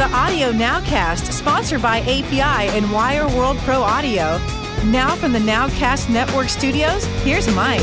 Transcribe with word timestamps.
the 0.00 0.10
Audio 0.16 0.50
Nowcast, 0.50 1.30
sponsored 1.30 1.82
by 1.82 2.00
API 2.00 2.70
and 2.74 2.90
Wire 2.90 3.28
World 3.36 3.58
Pro 3.58 3.82
Audio. 3.82 4.40
Now 4.86 5.14
from 5.14 5.34
the 5.34 5.38
Nowcast 5.38 6.08
Network 6.08 6.48
studios, 6.48 7.04
here's 7.22 7.46
Mike. 7.54 7.82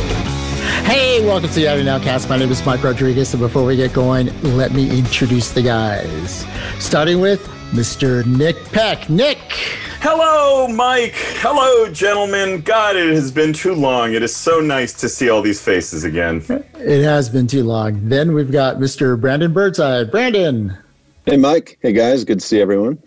Hey, 0.84 1.24
welcome 1.24 1.48
to 1.50 1.54
the 1.54 1.68
Audio 1.68 1.84
Nowcast. 1.84 2.28
My 2.28 2.38
name 2.38 2.50
is 2.50 2.66
Mike 2.66 2.84
Rodriguez, 2.84 3.36
and 3.36 3.40
before 3.40 3.64
we 3.64 3.76
get 3.76 3.94
going, 3.94 4.32
let 4.42 4.72
me 4.72 4.90
introduce 4.98 5.52
the 5.52 5.62
guys. 5.62 6.44
Starting 6.80 7.22
with 7.22 7.46
Mr. 7.70 8.26
Nick 8.26 8.56
Peck. 8.72 9.12
Nick! 9.12 9.38
Hello, 10.02 10.68
Mike. 10.68 11.14
Hello, 11.16 11.88
gentlemen. 11.94 12.62
God, 12.62 12.96
it 12.96 13.14
has 13.14 13.32
been 13.32 13.54
too 13.54 13.76
long. 13.76 14.16
It 14.16 14.24
is 14.24 14.36
so 14.36 14.60
nice 14.60 14.92
to 14.94 15.08
see 15.08 15.30
all 15.30 15.44
these 15.44 15.62
faces 15.62 16.04
again. 16.04 16.44
It 16.80 17.04
has 17.04 17.30
been 17.30 17.46
too 17.46 17.64
long. 17.64 18.10
Then 18.10 18.34
we've 18.34 18.52
got 18.52 18.78
Mr. 18.78 19.22
Brandon 19.22 19.54
Birdseye. 19.54 20.04
Brandon! 20.06 20.80
Hey, 21.28 21.36
Mike. 21.36 21.78
Hey, 21.82 21.92
guys. 21.92 22.24
Good 22.24 22.40
to 22.40 22.46
see 22.46 22.62
everyone. 22.62 23.04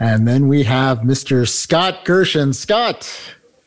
And 0.00 0.26
then 0.26 0.48
we 0.48 0.64
have 0.64 1.02
Mr. 1.02 1.48
Scott 1.48 2.04
Gershon. 2.04 2.52
Scott. 2.52 3.08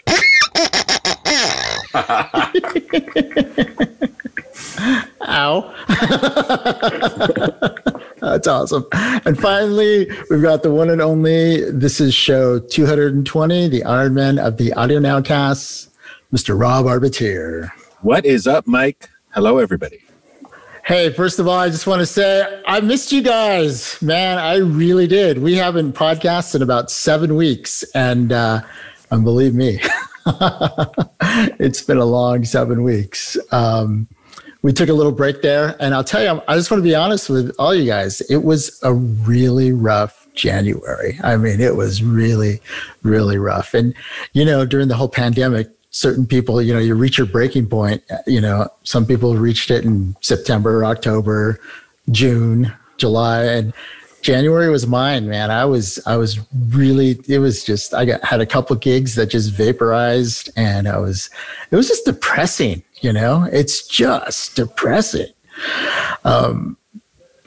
Ow. 5.30 5.74
That's 8.20 8.48
awesome. 8.50 8.86
And 8.92 9.40
finally, 9.40 10.12
we've 10.30 10.42
got 10.42 10.62
the 10.62 10.72
one 10.72 10.90
and 10.90 11.02
only. 11.02 11.72
This 11.72 12.02
is 12.02 12.14
show 12.14 12.60
220, 12.60 13.70
the 13.70 13.86
Iron 13.86 14.14
Man 14.14 14.40
of 14.40 14.58
the 14.58 14.74
Audio 14.74 15.00
Nowcasts, 15.00 15.88
Mr. 16.34 16.60
Rob 16.60 16.86
Arbiter. 16.86 17.72
What 18.02 18.26
is 18.26 18.46
up, 18.46 18.68
Mike? 18.68 19.10
Hello, 19.30 19.58
everybody. 19.58 20.00
Hey, 20.88 21.12
first 21.12 21.38
of 21.38 21.50
all, 21.50 21.60
I 21.60 21.68
just 21.68 21.86
want 21.86 22.00
to 22.00 22.06
say 22.06 22.62
I 22.66 22.80
missed 22.80 23.12
you 23.12 23.22
guys, 23.22 24.02
man. 24.02 24.38
I 24.38 24.56
really 24.56 25.06
did. 25.06 25.40
We 25.40 25.56
haven't 25.56 25.92
podcasted 25.92 26.56
in 26.56 26.62
about 26.62 26.90
seven 26.90 27.36
weeks, 27.36 27.84
and 27.94 28.32
uh, 28.32 28.62
and 29.12 29.26
believe 29.26 29.54
me, 29.54 29.82
it's 31.60 31.82
been 31.82 31.98
a 31.98 32.06
long 32.06 32.46
seven 32.46 32.84
weeks. 32.84 33.38
Um, 33.52 34.08
we 34.62 34.72
took 34.72 34.88
a 34.88 34.94
little 34.94 35.12
break 35.12 35.42
there, 35.42 35.76
and 35.82 35.94
I'll 35.94 36.06
tell 36.06 36.24
you, 36.24 36.42
I 36.48 36.56
just 36.56 36.72
want 36.72 36.80
to 36.80 36.90
be 36.90 36.96
honest 36.96 37.30
with 37.30 37.54
all 37.60 37.76
you 37.76 37.86
guys. 37.86 38.22
It 38.22 38.46
was 38.46 38.80
a 38.82 38.94
really 38.94 39.74
rough 39.74 40.26
January. 40.36 41.20
I 41.22 41.36
mean, 41.36 41.60
it 41.60 41.76
was 41.76 42.02
really, 42.02 42.62
really 43.04 43.38
rough. 43.38 43.74
And 43.74 43.94
you 44.32 44.46
know, 44.46 44.66
during 44.66 44.88
the 44.88 44.96
whole 44.96 45.10
pandemic, 45.10 45.70
certain 45.98 46.28
people, 46.28 46.62
you 46.62 46.72
know, 46.72 46.80
you 46.80 46.94
reach 46.94 47.18
your 47.18 47.26
breaking 47.26 47.68
point. 47.68 48.04
You 48.28 48.40
know, 48.40 48.70
some 48.84 49.04
people 49.04 49.36
reached 49.36 49.72
it 49.72 49.84
in 49.84 50.16
September, 50.22 50.86
October, 50.86 51.60
June, 52.12 52.72
July, 52.98 53.46
and 53.46 53.74
January 54.22 54.70
was 54.70 54.86
mine, 54.86 55.28
man. 55.28 55.50
I 55.50 55.66
was, 55.66 56.00
I 56.06 56.18
was 56.18 56.40
really, 56.70 57.20
it 57.28 57.40
was 57.40 57.64
just, 57.64 57.96
I 57.96 58.06
got, 58.06 58.24
had 58.24 58.42
a 58.42 58.46
couple 58.46 58.76
gigs 58.76 59.16
that 59.16 59.28
just 59.28 59.52
vaporized 59.54 60.52
and 60.56 60.88
I 60.88 61.00
was, 61.00 61.32
it 61.72 61.76
was 61.76 61.88
just 61.88 62.06
depressing, 62.06 62.84
you 63.02 63.12
know, 63.12 63.48
it's 63.52 63.88
just 63.88 64.56
depressing. 64.56 65.34
Um, 66.26 66.78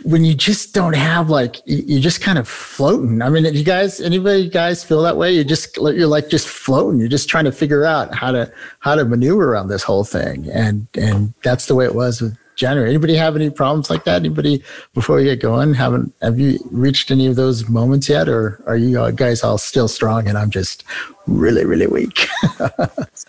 when 0.04 0.24
you 0.24 0.34
just 0.34 0.74
don't 0.74 0.94
have 0.94 1.30
like 1.30 1.60
you're 1.66 2.00
just 2.00 2.20
kind 2.20 2.38
of 2.38 2.48
floating. 2.48 3.22
I 3.22 3.28
mean, 3.28 3.44
you 3.54 3.64
guys, 3.64 4.00
anybody 4.00 4.42
you 4.42 4.50
guys 4.50 4.82
feel 4.82 5.02
that 5.02 5.16
way? 5.16 5.32
You 5.32 5.44
just 5.44 5.76
you're 5.76 6.06
like 6.06 6.28
just 6.28 6.48
floating. 6.48 6.98
You're 6.98 7.08
just 7.08 7.28
trying 7.28 7.44
to 7.44 7.52
figure 7.52 7.84
out 7.84 8.14
how 8.14 8.32
to 8.32 8.52
how 8.80 8.94
to 8.94 9.04
maneuver 9.04 9.52
around 9.52 9.68
this 9.68 9.82
whole 9.82 10.04
thing, 10.04 10.48
and 10.50 10.86
and 10.94 11.34
that's 11.42 11.66
the 11.66 11.74
way 11.74 11.84
it 11.84 11.94
was 11.94 12.20
with 12.20 12.36
January. 12.56 12.90
Anybody 12.90 13.14
have 13.14 13.36
any 13.36 13.50
problems 13.50 13.90
like 13.90 14.04
that? 14.04 14.16
Anybody 14.16 14.62
before 14.94 15.16
we 15.16 15.24
get 15.24 15.40
going? 15.40 15.74
Haven't 15.74 16.12
have 16.22 16.38
you 16.38 16.58
reached 16.70 17.10
any 17.10 17.26
of 17.26 17.36
those 17.36 17.68
moments 17.68 18.08
yet, 18.08 18.28
or 18.28 18.62
are 18.66 18.76
you 18.76 19.10
guys 19.12 19.42
all 19.42 19.58
still 19.58 19.88
strong 19.88 20.28
and 20.28 20.36
I'm 20.36 20.50
just 20.50 20.84
really 21.26 21.64
really 21.64 21.86
weak? 21.86 22.26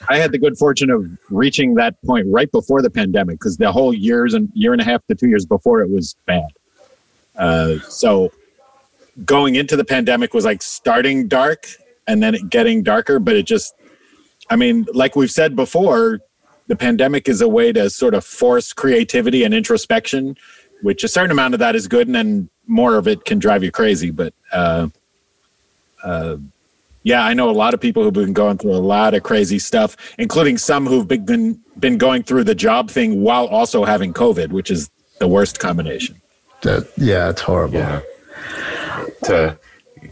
I 0.09 0.17
had 0.17 0.31
the 0.31 0.39
good 0.39 0.57
fortune 0.57 0.89
of 0.89 1.05
reaching 1.29 1.75
that 1.75 1.95
point 2.05 2.27
right 2.29 2.51
before 2.51 2.81
the 2.81 2.89
pandemic 2.89 3.39
because 3.39 3.57
the 3.57 3.71
whole 3.71 3.93
years 3.93 4.33
and 4.33 4.49
year 4.53 4.73
and 4.73 4.81
a 4.81 4.85
half 4.85 5.05
to 5.07 5.15
two 5.15 5.27
years 5.27 5.45
before 5.45 5.81
it 5.81 5.89
was 5.89 6.15
bad. 6.25 6.47
Uh, 7.35 7.79
so 7.89 8.31
going 9.25 9.55
into 9.55 9.75
the 9.75 9.85
pandemic 9.85 10.33
was 10.33 10.45
like 10.45 10.61
starting 10.61 11.27
dark 11.27 11.67
and 12.07 12.21
then 12.21 12.35
it 12.35 12.49
getting 12.49 12.83
darker, 12.83 13.19
but 13.19 13.35
it 13.35 13.43
just, 13.43 13.73
I 14.49 14.55
mean, 14.55 14.87
like 14.93 15.15
we've 15.15 15.31
said 15.31 15.55
before, 15.55 16.19
the 16.67 16.75
pandemic 16.75 17.27
is 17.27 17.41
a 17.41 17.47
way 17.47 17.71
to 17.73 17.89
sort 17.89 18.13
of 18.13 18.23
force 18.23 18.73
creativity 18.73 19.43
and 19.43 19.53
introspection, 19.53 20.37
which 20.81 21.03
a 21.03 21.07
certain 21.07 21.31
amount 21.31 21.53
of 21.53 21.59
that 21.59 21.75
is 21.75 21.87
good, 21.87 22.07
and 22.07 22.15
then 22.15 22.49
more 22.67 22.95
of 22.95 23.07
it 23.07 23.25
can 23.25 23.39
drive 23.39 23.63
you 23.63 23.71
crazy. 23.71 24.11
But 24.11 24.33
uh, 24.53 24.87
uh, 26.03 26.37
yeah, 27.03 27.23
I 27.23 27.33
know 27.33 27.49
a 27.49 27.51
lot 27.51 27.73
of 27.73 27.81
people 27.81 28.03
who've 28.03 28.13
been 28.13 28.33
going 28.33 28.57
through 28.57 28.75
a 28.75 28.77
lot 28.77 29.13
of 29.13 29.23
crazy 29.23 29.59
stuff, 29.59 29.97
including 30.17 30.57
some 30.57 30.85
who've 30.85 31.07
been 31.07 31.59
been 31.79 31.97
going 31.97 32.23
through 32.23 32.43
the 32.43 32.55
job 32.55 32.89
thing 32.89 33.21
while 33.21 33.47
also 33.47 33.83
having 33.83 34.13
COVID, 34.13 34.49
which 34.49 34.71
is 34.71 34.89
the 35.19 35.27
worst 35.27 35.59
combination. 35.59 36.21
That, 36.61 36.91
yeah, 36.97 37.29
it's 37.29 37.41
horrible. 37.41 37.79
Yeah. 37.79 38.01
To 39.23 39.57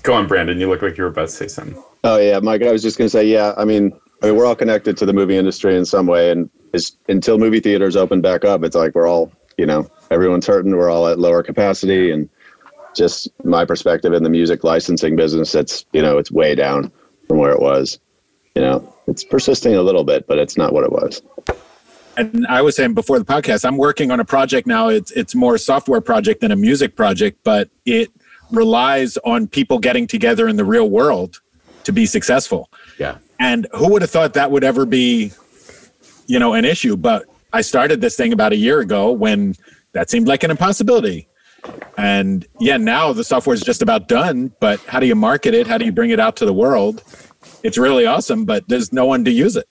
go 0.03 0.13
on, 0.13 0.27
Brandon. 0.27 0.59
You 0.59 0.69
look 0.69 0.81
like 0.81 0.97
you 0.97 1.03
were 1.03 1.09
about 1.09 1.29
to 1.29 1.35
say 1.35 1.47
something. 1.47 1.81
Oh 2.03 2.17
yeah, 2.17 2.39
Mike. 2.39 2.63
I 2.63 2.71
was 2.71 2.81
just 2.81 2.97
gonna 2.97 3.09
say, 3.09 3.25
yeah. 3.25 3.53
I 3.57 3.65
mean, 3.65 3.93
I 4.21 4.27
mean, 4.27 4.35
we're 4.35 4.45
all 4.45 4.55
connected 4.55 4.97
to 4.97 5.05
the 5.05 5.13
movie 5.13 5.37
industry 5.37 5.75
in 5.75 5.85
some 5.85 6.07
way, 6.07 6.31
and 6.31 6.49
it's, 6.73 6.97
until 7.07 7.37
movie 7.37 7.59
theaters 7.59 7.95
open 7.95 8.21
back 8.21 8.45
up, 8.45 8.63
it's 8.63 8.75
like 8.75 8.95
we're 8.95 9.07
all, 9.07 9.31
you 9.57 9.65
know, 9.65 9.89
everyone's 10.11 10.47
hurting. 10.47 10.75
We're 10.75 10.89
all 10.89 11.07
at 11.07 11.19
lower 11.19 11.43
capacity, 11.43 12.11
and 12.11 12.29
just 12.95 13.29
my 13.43 13.66
perspective 13.66 14.13
in 14.13 14.23
the 14.23 14.29
music 14.29 14.63
licensing 14.63 15.16
business, 15.16 15.53
it's 15.55 15.85
you 15.93 16.01
know, 16.01 16.17
it's 16.17 16.31
way 16.31 16.55
down 16.55 16.91
from 17.27 17.37
where 17.37 17.51
it 17.51 17.61
was. 17.61 17.99
You 18.55 18.63
know, 18.63 18.95
it's 19.07 19.23
persisting 19.23 19.75
a 19.75 19.81
little 19.81 20.03
bit, 20.03 20.27
but 20.27 20.39
it's 20.39 20.57
not 20.57 20.73
what 20.73 20.83
it 20.83 20.91
was. 20.91 21.21
And 22.19 22.46
I 22.47 22.62
was 22.62 22.75
saying 22.75 22.96
before 22.96 23.18
the 23.18 23.24
podcast, 23.24 23.63
I'm 23.63 23.78
working 23.78 24.12
on 24.12 24.19
a 24.19 24.25
project 24.25 24.68
now. 24.68 24.90
It's 24.90 25.09
it's 25.12 25.34
more 25.35 25.56
a 25.56 25.59
software 25.59 26.02
project 26.02 26.41
than 26.41 26.52
a 26.52 26.56
music 26.56 26.97
project, 26.97 27.40
but 27.46 27.69
it 27.85 28.12
relies 28.52 29.18
on 29.24 29.47
people 29.47 29.80
getting 29.80 30.06
together 30.06 30.50
in 30.50 30.58
the 30.58 30.66
real 30.66 30.90
world 30.90 31.40
to 31.85 31.94
be 31.94 32.06
successful. 32.06 32.69
Yeah. 32.97 33.19
And 33.40 33.68
who 33.74 33.90
would 33.94 34.02
have 34.02 34.12
thought 34.12 34.34
that 34.34 34.52
would 34.52 34.66
ever 34.66 34.85
be, 34.85 35.31
you 36.28 36.40
know, 36.40 36.56
an 36.56 36.66
issue? 36.66 36.97
But 36.97 37.25
I 37.53 37.62
started 37.62 38.02
this 38.02 38.18
thing 38.18 38.34
about 38.34 38.52
a 38.52 38.58
year 38.58 38.81
ago 38.81 39.13
when 39.13 39.56
that 39.94 40.09
seemed 40.09 40.28
like 40.28 40.44
an 40.44 40.52
impossibility. 40.52 41.29
And 41.97 42.46
yeah, 42.59 42.75
now 42.75 43.13
the 43.13 43.24
software 43.24 43.53
is 43.53 43.62
just 43.62 43.81
about 43.81 44.09
done. 44.09 44.53
But 44.59 44.81
how 44.81 45.00
do 45.00 45.08
you 45.08 45.16
market 45.16 45.53
it? 45.53 45.68
How 45.68 45.78
do 45.78 45.85
you 45.85 45.94
bring 45.94 46.09
it 46.09 46.19
out 46.19 46.35
to 46.38 46.46
the 46.46 46.53
world? 46.53 47.02
It's 47.63 47.78
really 47.78 48.06
awesome, 48.06 48.44
but 48.44 48.68
there's 48.68 48.91
no 48.91 49.06
one 49.06 49.24
to 49.24 49.31
use 49.31 49.56
it. 49.56 49.69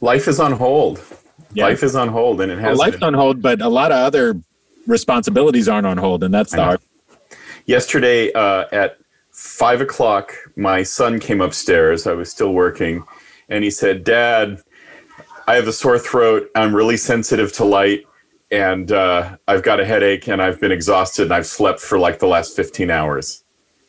Life 0.00 0.26
is 0.26 0.40
on 0.40 0.50
hold. 0.52 1.00
Yeah. 1.54 1.64
Life 1.66 1.82
is 1.82 1.94
on 1.96 2.08
hold, 2.08 2.40
and 2.40 2.50
it 2.50 2.58
has 2.58 2.76
Well, 2.78 2.86
life's 2.86 2.96
been. 2.98 3.04
on 3.04 3.14
hold, 3.14 3.40
but 3.40 3.60
a 3.62 3.68
lot 3.68 3.92
of 3.92 3.98
other 3.98 4.40
responsibilities 4.86 5.68
aren't 5.68 5.86
on 5.86 5.96
hold, 5.98 6.22
and 6.24 6.34
that's 6.34 6.52
the 6.52 6.62
hard. 6.62 6.80
Yesterday 7.66 8.32
uh, 8.32 8.66
at 8.72 8.98
five 9.30 9.80
o'clock, 9.80 10.34
my 10.56 10.82
son 10.82 11.18
came 11.18 11.40
upstairs. 11.40 12.06
I 12.06 12.12
was 12.12 12.30
still 12.30 12.52
working, 12.52 13.04
and 13.48 13.64
he 13.64 13.70
said, 13.70 14.04
"Dad, 14.04 14.60
I 15.46 15.54
have 15.54 15.68
a 15.68 15.72
sore 15.72 15.98
throat. 15.98 16.50
I'm 16.54 16.74
really 16.74 16.96
sensitive 16.96 17.52
to 17.54 17.64
light, 17.64 18.04
and 18.50 18.90
uh, 18.92 19.36
I've 19.48 19.62
got 19.62 19.80
a 19.80 19.84
headache, 19.84 20.28
and 20.28 20.42
I've 20.42 20.60
been 20.60 20.72
exhausted, 20.72 21.22
and 21.24 21.32
I've 21.32 21.46
slept 21.46 21.80
for 21.80 21.98
like 21.98 22.18
the 22.18 22.26
last 22.26 22.54
15 22.56 22.90
hours." 22.90 23.44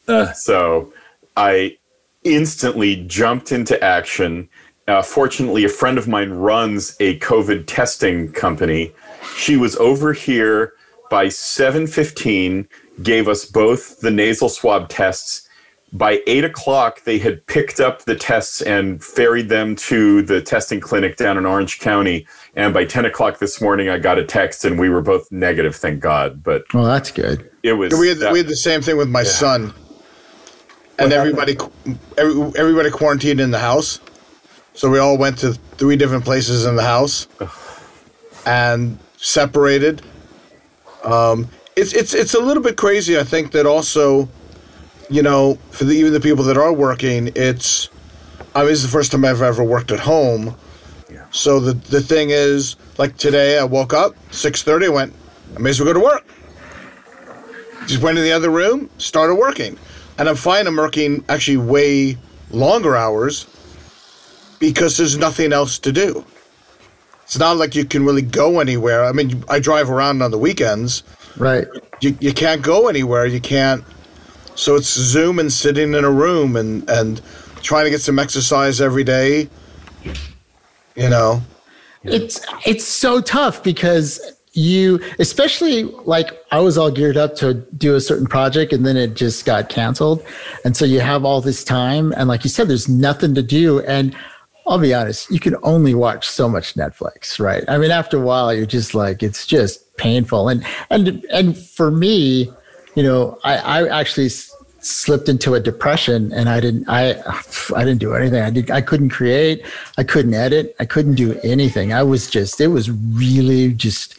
Uh, 0.07 0.31
So 0.33 0.93
I 1.35 1.77
instantly 2.23 2.95
jumped 3.07 3.51
into 3.51 3.81
action. 3.83 4.47
Uh, 4.87 5.01
fortunately, 5.01 5.63
a 5.65 5.69
friend 5.69 5.97
of 5.97 6.07
mine 6.07 6.29
runs 6.31 6.95
a 6.99 7.17
COVID 7.19 7.63
testing 7.65 8.31
company. 8.31 8.93
She 9.35 9.57
was 9.57 9.75
over 9.77 10.13
here 10.13 10.73
by 11.09 11.27
7:15, 11.27 12.67
gave 13.01 13.27
us 13.27 13.45
both 13.45 13.99
the 14.01 14.11
nasal 14.11 14.47
swab 14.49 14.89
tests. 14.89 15.41
By 15.91 16.21
eight 16.27 16.43
o'clock, 16.43 17.03
they 17.03 17.17
had 17.17 17.45
picked 17.47 17.79
up 17.79 18.03
the 18.03 18.15
tests 18.15 18.61
and 18.61 19.03
ferried 19.03 19.49
them 19.49 19.75
to 19.77 20.21
the 20.21 20.41
testing 20.41 20.79
clinic 20.79 21.15
down 21.15 21.37
in 21.37 21.45
Orange 21.45 21.79
County. 21.79 22.27
And 22.55 22.73
by 22.73 22.85
10 22.85 23.05
o'clock 23.05 23.39
this 23.39 23.61
morning, 23.61 23.89
I 23.89 23.97
got 23.97 24.17
a 24.19 24.23
text, 24.23 24.65
and 24.65 24.77
we 24.77 24.89
were 24.89 25.01
both 25.01 25.31
negative, 25.31 25.75
thank 25.75 25.99
God. 26.01 26.43
But 26.43 26.65
Well, 26.73 26.83
that's 26.85 27.11
good. 27.11 27.49
it 27.63 27.73
was 27.73 27.93
We 27.97 28.09
had, 28.09 28.19
that- 28.19 28.33
we 28.33 28.39
had 28.39 28.47
the 28.47 28.55
same 28.55 28.81
thing 28.81 28.97
with 28.97 29.07
my 29.07 29.23
son, 29.23 29.73
and 30.99 31.13
everybody 31.13 31.57
every, 32.17 32.51
everybody 32.57 32.89
quarantined 32.91 33.39
in 33.39 33.51
the 33.51 33.59
house. 33.59 33.99
So 34.75 34.89
we 34.89 34.99
all 34.99 35.17
went 35.17 35.37
to 35.39 35.53
three 35.53 35.95
different 35.95 36.25
places 36.25 36.65
in 36.65 36.75
the 36.75 36.83
house, 36.83 37.27
and 38.45 38.99
separated. 39.17 40.01
Um, 41.03 41.47
it's 41.75 41.93
it's 41.93 42.13
it's 42.13 42.33
a 42.33 42.39
little 42.39 42.61
bit 42.61 42.75
crazy. 42.75 43.17
I 43.17 43.23
think 43.23 43.51
that 43.53 43.65
also, 43.65 44.27
you 45.09 45.23
know, 45.23 45.55
for 45.71 45.85
the, 45.85 45.93
even 45.93 46.11
the 46.11 46.19
people 46.19 46.43
that 46.45 46.57
are 46.57 46.73
working, 46.73 47.31
it's. 47.35 47.89
I 48.53 48.63
mean, 48.63 48.71
it's 48.71 48.83
the 48.83 48.87
first 48.87 49.11
time 49.11 49.25
I've 49.25 49.41
ever 49.41 49.63
worked 49.63 49.91
at 49.91 49.99
home. 49.99 50.55
Yeah. 51.09 51.25
So 51.31 51.59
the 51.59 51.73
the 51.73 52.01
thing 52.01 52.29
is, 52.31 52.75
like 52.97 53.17
today, 53.17 53.57
I 53.57 53.63
woke 53.63 53.93
up 53.93 54.13
six 54.31 54.61
thirty. 54.61 54.89
Went, 54.89 55.13
I 55.55 55.59
may 55.59 55.69
as 55.69 55.79
well 55.79 55.93
go 55.93 55.99
to 55.99 56.05
work. 56.05 56.25
Just 57.87 58.01
went 58.01 58.17
in 58.17 58.23
the 58.23 58.31
other 58.31 58.49
room, 58.49 58.89
started 58.97 59.35
working. 59.35 59.77
And 60.17 60.27
I'm 60.27 60.35
fine, 60.35 60.65
I'm 60.65 60.75
working 60.75 61.23
actually 61.29 61.57
way 61.57 62.17
longer 62.49 62.95
hours 62.95 63.45
because 64.59 64.97
there's 64.97 65.17
nothing 65.17 65.53
else 65.53 65.79
to 65.79 65.91
do. 65.91 66.25
It's 67.23 67.39
not 67.39 67.57
like 67.57 67.75
you 67.75 67.85
can 67.85 68.05
really 68.05 68.21
go 68.21 68.59
anywhere. 68.59 69.03
I 69.03 69.11
mean, 69.11 69.43
I 69.49 69.59
drive 69.59 69.89
around 69.89 70.21
on 70.21 70.31
the 70.31 70.37
weekends. 70.37 71.03
Right. 71.37 71.67
You, 71.99 72.15
you 72.19 72.33
can't 72.33 72.61
go 72.61 72.87
anywhere. 72.87 73.25
You 73.25 73.41
can't. 73.41 73.83
So 74.55 74.75
it's 74.75 74.93
Zoom 74.93 75.39
and 75.39 75.51
sitting 75.51 75.93
in 75.93 76.03
a 76.05 76.11
room 76.11 76.55
and, 76.55 76.87
and 76.89 77.21
trying 77.61 77.85
to 77.85 77.89
get 77.89 78.01
some 78.01 78.19
exercise 78.19 78.79
every 78.79 79.03
day. 79.03 79.49
You 80.95 81.09
know, 81.09 81.41
it's 82.03 82.39
it's 82.65 82.85
so 82.85 83.19
tough 83.19 83.61
because 83.63 84.21
you 84.53 85.01
especially 85.19 85.83
like 85.83 86.31
I 86.51 86.59
was 86.59 86.77
all 86.77 86.89
geared 86.89 87.17
up 87.17 87.35
to 87.37 87.55
do 87.77 87.95
a 87.95 88.01
certain 88.01 88.27
project 88.27 88.71
and 88.71 88.85
then 88.85 88.95
it 88.95 89.15
just 89.15 89.45
got 89.45 89.67
canceled. 89.67 90.23
And 90.63 90.77
so 90.77 90.85
you 90.85 91.01
have 91.01 91.25
all 91.25 91.41
this 91.41 91.65
time 91.65 92.13
and 92.13 92.29
like 92.29 92.45
you 92.45 92.49
said 92.49 92.69
there's 92.69 92.87
nothing 92.87 93.35
to 93.35 93.43
do 93.43 93.81
and 93.81 94.15
I'll 94.67 94.79
be 94.79 94.93
honest, 94.93 95.29
you 95.29 95.39
can 95.39 95.55
only 95.61 95.93
watch 95.93 96.27
so 96.27 96.49
much 96.49 96.73
Netflix, 96.75 97.39
right? 97.39 97.63
I 97.67 97.77
mean 97.77 97.91
after 97.91 98.17
a 98.17 98.21
while 98.21 98.53
you're 98.53 98.65
just 98.65 98.95
like 98.95 99.21
it's 99.21 99.45
just 99.45 99.95
painful 99.97 100.49
and 100.49 100.65
and 100.89 101.25
and 101.31 101.57
for 101.57 101.91
me, 101.91 102.51
you 102.95 103.03
know, 103.03 103.37
I 103.43 103.57
I 103.57 103.99
actually 103.99 104.29
slipped 104.79 105.27
into 105.27 105.55
a 105.55 105.59
depression 105.59 106.31
and 106.31 106.47
I 106.47 106.59
didn't 106.59 106.85
I 106.87 107.21
I 107.75 107.83
didn't 107.83 107.99
do 107.99 108.13
anything. 108.13 108.41
I 108.41 108.49
did 108.49 108.71
I 108.71 108.81
couldn't 108.81 109.09
create, 109.09 109.65
I 109.97 110.03
couldn't 110.03 110.33
edit, 110.33 110.75
I 110.79 110.85
couldn't 110.85 111.15
do 111.15 111.39
anything. 111.43 111.93
I 111.93 112.03
was 112.03 112.29
just 112.29 112.61
it 112.61 112.67
was 112.67 112.89
really 112.91 113.73
just 113.73 114.15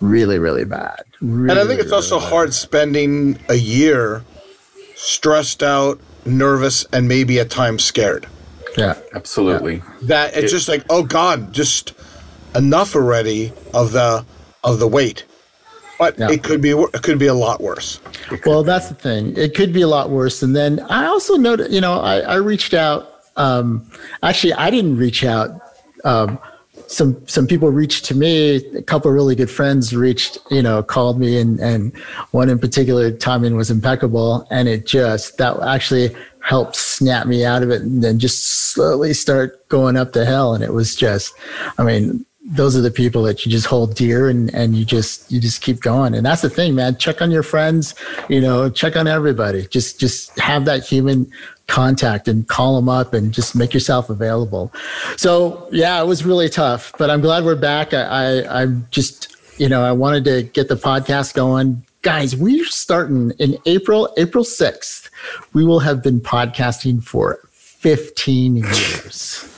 really 0.00 0.38
really 0.38 0.64
bad. 0.64 1.04
Really, 1.20 1.50
and 1.50 1.58
I 1.58 1.66
think 1.66 1.80
it's 1.80 1.86
really 1.86 1.96
also 1.96 2.18
bad. 2.18 2.28
hard 2.28 2.54
spending 2.54 3.38
a 3.48 3.54
year 3.54 4.24
stressed 4.94 5.62
out, 5.62 6.00
nervous, 6.24 6.84
and 6.92 7.06
maybe 7.06 7.38
at 7.38 7.50
times 7.50 7.84
scared. 7.84 8.26
Yeah. 8.76 8.94
Absolutely. 9.14 9.82
That 10.02 10.34
it's 10.36 10.52
It- 10.52 10.56
just 10.56 10.68
like, 10.68 10.84
oh 10.90 11.02
God, 11.02 11.52
just 11.52 11.92
enough 12.54 12.94
already 12.94 13.52
of 13.74 13.92
the 13.92 14.24
of 14.64 14.78
the 14.78 14.88
weight. 14.88 15.24
But 15.98 16.18
Yeah. 16.18 16.30
it 16.30 16.42
could 16.42 16.60
be 16.60 16.70
it 16.72 17.02
could 17.02 17.18
be 17.18 17.26
a 17.26 17.34
lot 17.34 17.60
worse. 17.62 18.00
Well, 18.44 18.62
that's 18.62 18.88
the 18.88 18.94
thing. 18.94 19.34
It 19.36 19.54
could 19.54 19.72
be 19.72 19.80
a 19.82 19.88
lot 19.88 20.10
worse. 20.10 20.42
And 20.42 20.54
then 20.54 20.80
I 20.90 21.06
also 21.06 21.36
noted, 21.36 21.72
you 21.72 21.80
know, 21.80 22.00
I, 22.00 22.18
I 22.20 22.34
reached 22.36 22.74
out. 22.74 23.12
Um, 23.36 23.90
actually, 24.22 24.52
I 24.54 24.70
didn't 24.70 24.96
reach 24.98 25.24
out. 25.24 25.50
Um, 26.04 26.38
some 26.86 27.26
some 27.26 27.46
people 27.46 27.70
reached 27.70 28.04
to 28.06 28.14
me. 28.14 28.56
A 28.76 28.82
couple 28.82 29.10
really 29.10 29.34
good 29.34 29.50
friends 29.50 29.94
reached, 29.94 30.38
you 30.50 30.62
know, 30.62 30.82
called 30.82 31.18
me, 31.18 31.38
and 31.38 31.58
and 31.60 31.96
one 32.30 32.48
in 32.48 32.58
particular, 32.58 33.10
timing 33.10 33.56
was 33.56 33.70
impeccable, 33.70 34.46
and 34.50 34.68
it 34.68 34.86
just 34.86 35.38
that 35.38 35.60
actually 35.62 36.14
helped 36.40 36.76
snap 36.76 37.26
me 37.26 37.44
out 37.44 37.62
of 37.62 37.70
it, 37.70 37.82
and 37.82 38.02
then 38.02 38.18
just 38.18 38.70
slowly 38.72 39.12
start 39.12 39.68
going 39.68 39.96
up 39.96 40.12
to 40.12 40.24
hell. 40.24 40.54
And 40.54 40.62
it 40.62 40.72
was 40.72 40.94
just, 40.94 41.34
I 41.78 41.82
mean, 41.82 42.24
those 42.48 42.76
are 42.76 42.80
the 42.80 42.90
people 42.90 43.22
that 43.24 43.44
you 43.44 43.50
just 43.50 43.66
hold 43.66 43.96
dear 43.96 44.28
and, 44.28 44.54
and 44.54 44.76
you 44.76 44.84
just 44.84 45.30
you 45.32 45.40
just 45.40 45.60
keep 45.60 45.80
going 45.80 46.14
and 46.14 46.24
that's 46.24 46.42
the 46.42 46.50
thing 46.50 46.76
man 46.76 46.96
check 46.96 47.20
on 47.20 47.28
your 47.30 47.42
friends 47.42 47.94
you 48.28 48.40
know 48.40 48.70
check 48.70 48.94
on 48.94 49.08
everybody 49.08 49.66
just 49.66 49.98
just 49.98 50.38
have 50.38 50.64
that 50.64 50.84
human 50.84 51.28
contact 51.68 52.28
and 52.28 52.46
call 52.48 52.76
them 52.76 52.88
up 52.88 53.12
and 53.12 53.32
just 53.32 53.56
make 53.56 53.74
yourself 53.74 54.08
available. 54.10 54.72
So 55.16 55.68
yeah 55.72 56.00
it 56.00 56.06
was 56.06 56.24
really 56.24 56.48
tough 56.48 56.92
but 56.98 57.10
i'm 57.10 57.20
glad 57.20 57.44
we're 57.44 57.56
back. 57.56 57.92
I, 57.92 58.04
I 58.04 58.62
i'm 58.62 58.86
just 58.90 59.36
you 59.58 59.68
know 59.68 59.82
i 59.82 59.92
wanted 59.92 60.24
to 60.24 60.42
get 60.42 60.68
the 60.68 60.76
podcast 60.76 61.34
going. 61.34 61.84
Guys 62.02 62.36
we're 62.36 62.64
starting 62.66 63.32
in 63.38 63.58
april 63.66 64.12
april 64.16 64.44
6th 64.44 65.10
we 65.54 65.64
will 65.64 65.80
have 65.80 66.02
been 66.02 66.20
podcasting 66.20 67.02
for 67.02 67.40
15 67.50 68.56
years. 68.56 69.52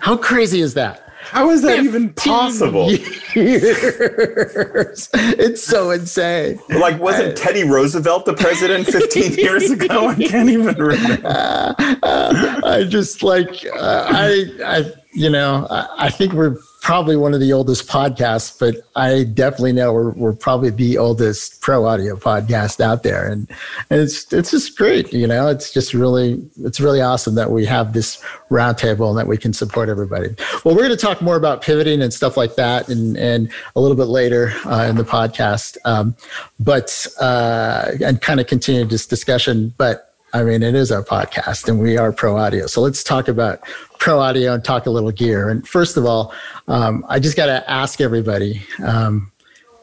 How 0.00 0.16
crazy 0.16 0.60
is 0.60 0.74
that 0.74 1.07
How 1.30 1.50
is 1.50 1.60
that 1.62 1.84
even 1.84 2.08
possible? 2.14 2.90
Years. 2.90 5.10
It's 5.12 5.62
so 5.62 5.90
insane. 5.90 6.58
Like, 6.70 6.98
wasn't 6.98 7.36
Teddy 7.36 7.64
Roosevelt 7.64 8.24
the 8.24 8.32
president 8.32 8.86
15 8.86 9.34
years 9.34 9.70
ago? 9.70 10.08
I 10.08 10.14
can't 10.14 10.48
even 10.48 10.74
remember. 10.76 11.20
I 11.24 12.86
just 12.88 13.22
like 13.22 13.50
uh, 13.74 14.06
I 14.08 14.46
I 14.64 14.92
you 15.12 15.28
know 15.28 15.66
I, 15.70 16.06
I 16.06 16.10
think 16.10 16.32
we're 16.32 16.56
probably 16.88 17.16
one 17.16 17.34
of 17.34 17.40
the 17.40 17.52
oldest 17.52 17.86
podcasts, 17.86 18.58
but 18.58 18.76
I 18.96 19.24
definitely 19.24 19.72
know 19.72 19.92
we're 19.92 20.12
we're 20.12 20.32
probably 20.32 20.70
the 20.70 20.96
oldest 20.96 21.60
pro 21.60 21.84
audio 21.84 22.16
podcast 22.16 22.80
out 22.80 23.02
there, 23.02 23.28
and, 23.30 23.46
and 23.90 24.00
it's 24.00 24.32
it's 24.32 24.52
just 24.52 24.78
great. 24.78 25.12
You 25.12 25.26
know, 25.26 25.48
it's 25.48 25.70
just 25.70 25.92
really 25.92 26.42
it's 26.64 26.80
really 26.80 27.02
awesome 27.02 27.34
that 27.34 27.50
we 27.50 27.66
have 27.66 27.92
this 27.92 28.24
roundtable 28.50 29.10
and 29.10 29.18
that 29.18 29.26
we 29.26 29.36
can 29.36 29.52
support 29.52 29.90
everybody. 29.90 30.34
Well, 30.64 30.74
we're 30.74 30.86
going 30.86 30.88
to 30.88 30.96
talk 30.96 31.20
more 31.20 31.36
about 31.36 31.60
pivoting 31.60 32.00
and 32.00 32.10
stuff 32.10 32.38
like 32.38 32.54
that, 32.54 32.88
and 32.88 33.18
and 33.18 33.52
a 33.76 33.80
little 33.82 33.94
bit 33.94 34.08
later 34.08 34.54
uh, 34.64 34.86
in 34.88 34.96
the 34.96 35.04
podcast, 35.04 35.76
um, 35.84 36.16
but 36.58 37.06
uh, 37.20 37.90
and 38.02 38.22
kind 38.22 38.40
of 38.40 38.46
continue 38.46 38.86
this 38.86 39.06
discussion, 39.06 39.74
but. 39.76 40.06
I 40.32 40.42
mean, 40.42 40.62
it 40.62 40.74
is 40.74 40.92
our 40.92 41.02
podcast 41.02 41.68
and 41.68 41.80
we 41.80 41.96
are 41.96 42.12
pro 42.12 42.36
audio. 42.36 42.66
So 42.66 42.80
let's 42.80 43.02
talk 43.02 43.28
about 43.28 43.60
pro 43.98 44.20
audio 44.20 44.54
and 44.54 44.62
talk 44.62 44.86
a 44.86 44.90
little 44.90 45.10
gear. 45.10 45.48
And 45.48 45.66
first 45.66 45.96
of 45.96 46.04
all, 46.04 46.34
um, 46.68 47.04
I 47.08 47.18
just 47.18 47.36
got 47.36 47.46
to 47.46 47.68
ask 47.70 48.00
everybody 48.00 48.62
um, 48.84 49.32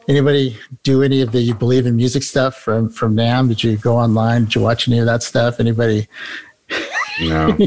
anybody 0.08 0.56
do 0.82 1.02
any 1.02 1.20
of 1.20 1.32
the 1.32 1.40
you 1.40 1.54
believe 1.54 1.86
in 1.86 1.96
music 1.96 2.22
stuff 2.22 2.56
from, 2.56 2.88
from 2.88 3.16
NAMM? 3.16 3.48
Did 3.48 3.64
you 3.64 3.76
go 3.76 3.96
online? 3.96 4.44
Did 4.44 4.54
you 4.54 4.60
watch 4.60 4.88
any 4.88 4.98
of 4.98 5.06
that 5.06 5.22
stuff? 5.22 5.58
Anybody? 5.60 6.08
No. 7.20 7.56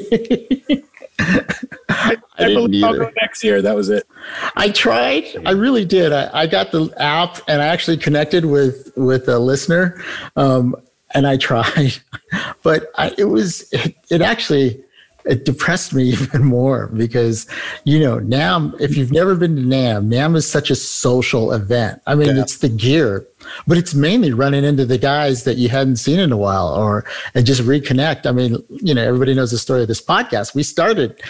I, 1.19 2.15
didn't 2.37 2.55
believe 2.55 2.83
I'll 2.83 2.95
either. 2.95 3.05
go 3.05 3.11
next 3.21 3.43
year. 3.43 3.61
That 3.61 3.75
was 3.75 3.89
it. 3.89 4.07
I 4.55 4.69
tried. 4.69 5.25
I 5.45 5.51
really 5.51 5.83
did. 5.83 6.13
I, 6.13 6.29
I 6.33 6.47
got 6.47 6.71
the 6.71 6.93
app 6.97 7.39
and 7.47 7.61
I 7.61 7.67
actually 7.67 7.97
connected 7.97 8.45
with 8.45 8.93
with 8.95 9.27
a 9.27 9.37
listener, 9.37 10.01
um, 10.35 10.75
and 11.13 11.27
I 11.27 11.37
tried, 11.37 11.93
but 12.63 12.91
I, 12.97 13.13
it 13.17 13.25
was 13.25 13.71
it, 13.71 13.95
it 14.09 14.21
actually 14.21 14.83
it 15.25 15.43
depressed 15.45 15.93
me 15.93 16.03
even 16.09 16.43
more 16.45 16.87
because 16.87 17.47
you 17.83 17.99
know 17.99 18.19
NAMM. 18.19 18.79
If 18.79 18.95
you've 18.97 19.11
never 19.11 19.35
been 19.35 19.55
to 19.55 19.61
NAMM, 19.61 20.07
NAMM 20.07 20.35
is 20.35 20.49
such 20.49 20.69
a 20.69 20.75
social 20.75 21.51
event. 21.51 22.01
I 22.07 22.15
mean, 22.15 22.35
Yeah. 22.35 22.41
it's 22.41 22.57
the 22.57 22.69
gear, 22.69 23.27
but 23.67 23.77
it's 23.77 23.93
mainly 23.93 24.31
running 24.33 24.63
into 24.63 24.85
the 24.85 24.97
guys 24.97 25.43
that 25.43 25.57
you 25.57 25.69
hadn't 25.69 25.97
seen 25.97 26.19
in 26.19 26.31
a 26.31 26.37
while, 26.37 26.69
or 26.69 27.05
and 27.35 27.45
just 27.45 27.61
reconnect. 27.61 28.25
I 28.25 28.31
mean, 28.31 28.57
you 28.69 28.93
know, 28.93 29.03
everybody 29.03 29.33
knows 29.33 29.51
the 29.51 29.57
story 29.57 29.81
of 29.81 29.87
this 29.87 30.01
podcast. 30.01 30.55
We 30.55 30.63
started 30.63 31.21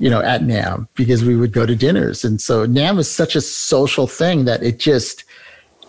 you 0.00 0.08
know, 0.08 0.22
at 0.22 0.40
NAMM 0.40 0.88
because 0.94 1.22
we 1.22 1.36
would 1.36 1.52
go 1.52 1.66
to 1.66 1.76
dinners. 1.76 2.24
And 2.24 2.40
so 2.40 2.66
NAMM 2.66 2.98
is 3.00 3.10
such 3.10 3.36
a 3.36 3.40
social 3.42 4.06
thing 4.06 4.46
that 4.46 4.62
it 4.62 4.78
just, 4.78 5.24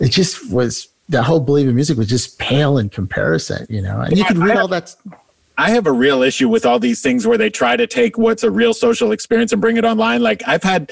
it 0.00 0.10
just 0.10 0.52
was, 0.52 0.86
the 1.08 1.22
whole 1.22 1.40
Believe 1.40 1.68
in 1.68 1.74
Music 1.74 1.98
was 1.98 2.08
just 2.08 2.38
pale 2.38 2.78
in 2.78 2.88
comparison, 2.88 3.66
you 3.68 3.82
know, 3.82 4.00
and 4.00 4.16
you 4.16 4.24
could 4.24 4.38
read 4.38 4.56
all 4.56 4.68
that. 4.68 4.94
I 5.58 5.70
have 5.70 5.86
a 5.86 5.92
real 5.92 6.22
issue 6.22 6.48
with 6.48 6.64
all 6.64 6.78
these 6.78 7.02
things 7.02 7.26
where 7.26 7.36
they 7.36 7.50
try 7.50 7.76
to 7.76 7.86
take 7.86 8.16
what's 8.16 8.42
a 8.42 8.50
real 8.50 8.72
social 8.72 9.12
experience 9.12 9.52
and 9.52 9.60
bring 9.60 9.76
it 9.76 9.84
online. 9.84 10.22
Like 10.22 10.42
I've 10.46 10.62
had 10.62 10.90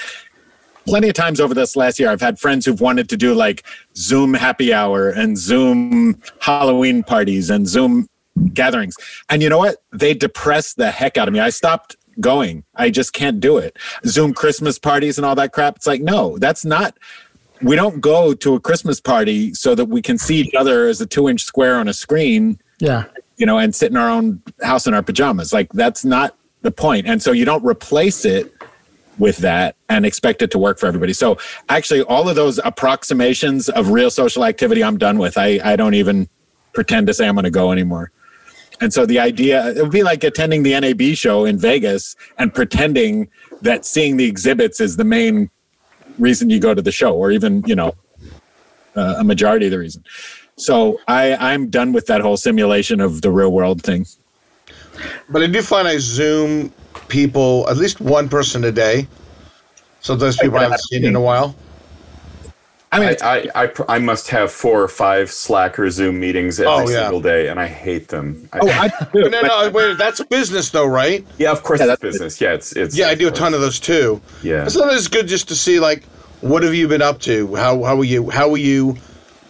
plenty 0.84 1.08
of 1.08 1.14
times 1.14 1.40
over 1.40 1.54
this 1.54 1.76
last 1.76 1.98
year, 1.98 2.10
I've 2.10 2.20
had 2.20 2.38
friends 2.38 2.66
who've 2.66 2.80
wanted 2.80 3.08
to 3.08 3.16
do 3.16 3.34
like 3.34 3.64
Zoom 3.96 4.34
happy 4.34 4.72
hour 4.72 5.08
and 5.08 5.38
Zoom 5.38 6.20
Halloween 6.40 7.02
parties 7.02 7.48
and 7.48 7.66
Zoom 7.66 8.08
gatherings. 8.52 8.96
And 9.28 9.42
you 9.42 9.48
know 9.48 9.58
what? 9.58 9.76
They 9.92 10.14
depress 10.14 10.74
the 10.74 10.90
heck 10.90 11.16
out 11.16 11.28
of 11.28 11.34
me. 11.34 11.40
I 11.40 11.50
stopped 11.50 11.96
going. 12.20 12.64
I 12.74 12.90
just 12.90 13.12
can't 13.12 13.40
do 13.40 13.56
it. 13.56 13.76
Zoom 14.04 14.34
Christmas 14.34 14.78
parties 14.78 15.18
and 15.18 15.24
all 15.24 15.34
that 15.36 15.52
crap. 15.52 15.76
It's 15.76 15.86
like, 15.86 16.02
no, 16.02 16.38
that's 16.38 16.64
not. 16.64 16.96
We 17.62 17.76
don't 17.76 18.00
go 18.00 18.32
to 18.34 18.54
a 18.54 18.60
Christmas 18.60 19.00
party 19.00 19.52
so 19.54 19.74
that 19.74 19.84
we 19.86 20.00
can 20.02 20.16
see 20.18 20.36
each 20.40 20.54
other 20.54 20.86
as 20.88 21.00
a 21.00 21.06
two 21.06 21.28
inch 21.28 21.42
square 21.42 21.76
on 21.76 21.88
a 21.88 21.92
screen 21.94 22.58
Yeah. 22.78 23.04
you 23.36 23.46
know, 23.46 23.58
and 23.58 23.74
sit 23.74 23.90
in 23.90 23.96
our 23.96 24.08
own 24.08 24.42
house 24.62 24.86
in 24.86 24.94
our 24.94 25.02
pajamas. 25.02 25.52
Like 25.52 25.72
that's 25.72 26.04
not 26.04 26.36
the 26.62 26.70
point. 26.70 27.06
And 27.06 27.22
so 27.22 27.32
you 27.32 27.44
don't 27.44 27.64
replace 27.64 28.24
it 28.24 28.54
with 29.18 29.38
that 29.38 29.76
and 29.90 30.06
expect 30.06 30.40
it 30.40 30.50
to 30.52 30.58
work 30.58 30.78
for 30.78 30.86
everybody. 30.86 31.12
So 31.12 31.36
actually 31.68 32.02
all 32.02 32.28
of 32.28 32.36
those 32.36 32.58
approximations 32.64 33.68
of 33.68 33.88
real 33.90 34.10
social 34.10 34.44
activity 34.44 34.82
I'm 34.82 34.96
done 34.98 35.18
with. 35.18 35.36
I, 35.36 35.60
I 35.62 35.76
don't 35.76 35.94
even 35.94 36.28
pretend 36.72 37.06
to 37.08 37.14
say 37.14 37.28
I'm 37.28 37.34
going 37.34 37.44
to 37.44 37.50
go 37.50 37.72
anymore. 37.72 38.10
And 38.80 38.92
so 38.94 39.04
the 39.04 39.18
idea 39.18 39.68
it 39.76 39.82
would 39.82 39.90
be 39.90 40.02
like 40.02 40.24
attending 40.24 40.62
the 40.62 40.78
NAB 40.80 41.14
show 41.14 41.44
in 41.44 41.58
Vegas 41.58 42.16
and 42.38 42.54
pretending 42.54 43.28
that 43.60 43.84
seeing 43.84 44.16
the 44.16 44.24
exhibits 44.24 44.80
is 44.80 44.96
the 44.96 45.04
main 45.04 45.50
reason 46.18 46.50
you 46.50 46.60
go 46.60 46.74
to 46.74 46.82
the 46.82 46.92
show 46.92 47.14
or 47.14 47.30
even, 47.30 47.62
you 47.66 47.74
know, 47.74 47.94
uh, 48.96 49.16
a 49.18 49.24
majority 49.24 49.66
of 49.66 49.72
the 49.72 49.78
reason. 49.78 50.04
So 50.56 51.00
I, 51.08 51.34
I'm 51.36 51.70
done 51.70 51.92
with 51.92 52.06
that 52.06 52.20
whole 52.20 52.36
simulation 52.36 53.00
of 53.00 53.22
the 53.22 53.30
real 53.30 53.50
world 53.50 53.82
thing. 53.82 54.06
But 55.30 55.42
I 55.42 55.46
do 55.46 55.62
find 55.62 55.88
I 55.88 55.96
Zoom 55.98 56.72
people 57.08 57.66
at 57.68 57.76
least 57.76 58.00
one 58.00 58.28
person 58.28 58.64
a 58.64 58.72
day. 58.72 59.08
Sometimes 60.00 60.36
people 60.36 60.58
I 60.58 60.62
haven't 60.62 60.80
seen 60.80 61.04
in 61.04 61.16
a 61.16 61.20
while. 61.20 61.54
I 62.92 62.98
mean, 62.98 63.16
I, 63.22 63.48
I, 63.54 63.64
I, 63.66 63.72
I 63.88 63.98
must 64.00 64.28
have 64.30 64.50
four 64.50 64.82
or 64.82 64.88
five 64.88 65.30
Slack 65.30 65.78
or 65.78 65.88
Zoom 65.90 66.18
meetings 66.18 66.58
every 66.58 66.72
Oh, 66.72 66.88
yeah. 66.88 67.02
single 67.02 67.20
day, 67.20 67.46
and 67.48 67.60
I 67.60 67.68
hate 67.68 68.08
them. 68.08 68.48
Oh, 68.52 68.68
I 68.68 68.88
do. 69.12 69.30
No, 69.30 69.40
no, 69.42 69.70
wait, 69.70 69.96
that's 69.96 70.20
business 70.24 70.70
though, 70.70 70.86
right? 70.86 71.24
yeah, 71.38 71.52
of 71.52 71.62
course 71.62 71.78
Yeah, 71.78 71.86
that's- 71.86 72.00
business. 72.12 72.40
Yeah, 72.40 72.54
it's 72.54 72.72
it's. 72.74 72.96
Yeah, 72.96 73.06
I 73.08 73.14
do 73.14 73.28
a 73.28 73.30
ton 73.30 73.54
of 73.54 73.60
those 73.60 73.78
too. 73.78 74.20
Yeah. 74.42 74.66
Sometimes 74.66 74.98
it's 74.98 75.08
good 75.08 75.28
just 75.28 75.46
to 75.48 75.54
see 75.54 75.78
like, 75.78 76.02
what 76.40 76.62
have 76.64 76.74
you 76.74 76.88
been 76.88 77.02
up 77.02 77.20
to? 77.20 77.54
How 77.54 77.80
how 77.84 77.96
are 77.98 78.04
you? 78.04 78.28
How 78.30 78.50
are 78.50 78.56
you? 78.56 78.96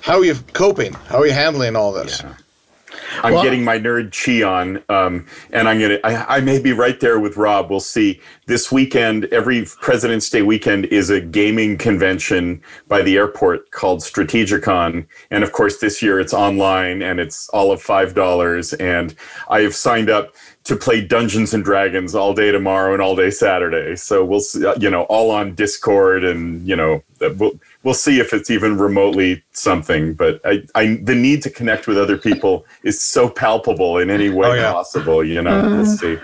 How 0.02 0.18
are 0.18 0.24
you 0.24 0.34
coping? 0.52 0.92
How 0.92 1.18
are 1.20 1.26
you 1.26 1.32
handling 1.32 1.76
all 1.76 1.92
this? 1.92 2.22
Yeah. 2.22 2.34
I'm 3.22 3.34
Well- 3.34 3.42
getting 3.42 3.64
my 3.64 3.78
nerd 3.78 4.12
chi 4.12 4.42
on, 4.46 4.82
um, 4.88 5.26
and 5.52 5.68
I'm 5.68 5.80
gonna. 5.80 5.98
I, 6.04 6.36
I 6.36 6.40
may 6.40 6.58
be 6.58 6.72
right 6.72 6.98
there 7.00 7.18
with 7.18 7.36
Rob. 7.36 7.70
We'll 7.70 7.80
see. 7.80 8.20
This 8.46 8.72
weekend, 8.72 9.26
every 9.26 9.64
President's 9.80 10.28
Day 10.28 10.42
weekend 10.42 10.86
is 10.86 11.08
a 11.10 11.20
gaming 11.20 11.78
convention 11.78 12.60
by 12.88 13.02
the 13.02 13.16
airport 13.16 13.70
called 13.70 14.00
Strategicon, 14.00 15.06
and 15.30 15.44
of 15.44 15.52
course, 15.52 15.78
this 15.78 16.02
year 16.02 16.18
it's 16.18 16.34
online 16.34 17.02
and 17.02 17.20
it's 17.20 17.48
all 17.50 17.70
of 17.72 17.80
five 17.80 18.14
dollars. 18.14 18.72
And 18.74 19.14
I 19.48 19.60
have 19.60 19.74
signed 19.74 20.10
up 20.10 20.34
to 20.64 20.76
play 20.76 21.00
Dungeons 21.00 21.54
and 21.54 21.64
Dragons 21.64 22.14
all 22.14 22.34
day 22.34 22.52
tomorrow 22.52 22.92
and 22.92 23.00
all 23.02 23.16
day 23.16 23.30
Saturday. 23.30 23.96
So 23.96 24.24
we'll, 24.24 24.40
see, 24.40 24.66
uh, 24.66 24.74
you 24.78 24.90
know, 24.90 25.02
all 25.04 25.30
on 25.30 25.54
Discord, 25.54 26.24
and 26.24 26.66
you 26.66 26.76
know, 26.76 27.02
we'll 27.20 27.58
we'll 27.82 27.94
see 27.94 28.20
if 28.20 28.32
it's 28.32 28.50
even 28.50 28.76
remotely 28.78 29.42
something. 29.52 30.14
But 30.14 30.40
I, 30.44 30.62
I 30.74 31.00
the 31.02 31.14
need 31.14 31.42
to 31.42 31.50
connect 31.50 31.86
with 31.86 31.98
other 31.98 32.16
people 32.18 32.66
is 32.84 33.00
so 33.00 33.28
palpable 33.28 33.98
in 33.98 34.10
any 34.10 34.30
way 34.30 34.48
Oh, 34.48 34.54
yeah. 34.54 34.72
possible. 34.72 35.24
You 35.24 35.42
know, 35.42 35.62
we'll 35.68 35.86
see. 35.86 36.18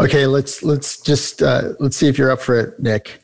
Okay, 0.00 0.26
let's 0.26 0.64
let's 0.64 1.00
just 1.00 1.42
uh, 1.44 1.74
let's 1.78 1.96
see 1.96 2.08
if 2.08 2.18
you're 2.18 2.32
up 2.32 2.40
for 2.40 2.58
it, 2.58 2.80
Nick. 2.80 3.22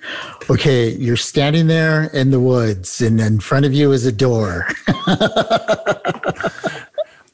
Okay, 0.48 0.90
you're 0.90 1.16
standing 1.16 1.66
there 1.66 2.04
in 2.14 2.30
the 2.30 2.38
woods, 2.38 3.00
and 3.00 3.20
in 3.20 3.40
front 3.40 3.66
of 3.66 3.72
you 3.72 3.90
is 3.90 4.06
a 4.06 4.12
door. 4.12 4.68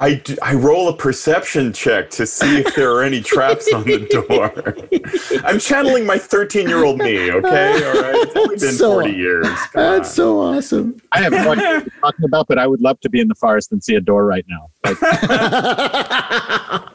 I, 0.03 0.15
d- 0.15 0.37
I 0.43 0.55
roll 0.55 0.89
a 0.89 0.97
perception 0.97 1.73
check 1.73 2.11
to 2.11 2.27
see 2.27 2.59
if 2.59 2.75
there 2.75 2.91
are 2.91 3.05
any 3.05 3.21
traps 3.21 3.73
on 3.73 3.85
the 3.85 4.01
door. 4.11 4.53
I'm 5.45 5.61
channeling 5.61 6.05
my 6.05 6.19
13 6.19 6.69
year 6.69 6.85
old 6.85 6.99
me, 6.99 7.31
okay? 7.31 7.73
All 7.87 8.03
right. 8.03 8.15
It's 8.17 8.37
only 8.37 8.57
been 8.57 8.73
So- 8.73 8.95
40 8.95 9.11
years. 9.13 9.47
Come 9.47 9.69
That's 9.75 10.09
on. 10.11 10.15
so 10.15 10.41
awesome. 10.41 11.01
I 11.13 11.21
have 11.23 11.31
no 11.31 11.39
idea 11.53 11.65
what 11.65 11.83
you're 11.87 12.01
talking 12.01 12.25
about, 12.25 12.49
but 12.49 12.59
I 12.59 12.67
would 12.67 12.81
love 12.81 12.99
to 13.01 13.09
be 13.11 13.21
in 13.21 13.29
the 13.29 13.37
forest 13.37 13.71
and 13.71 13.83
see 13.83 13.95
a 13.95 14.01
door 14.01 14.27
right 14.27 14.45
now. 14.49 14.71
Like, 14.85 14.97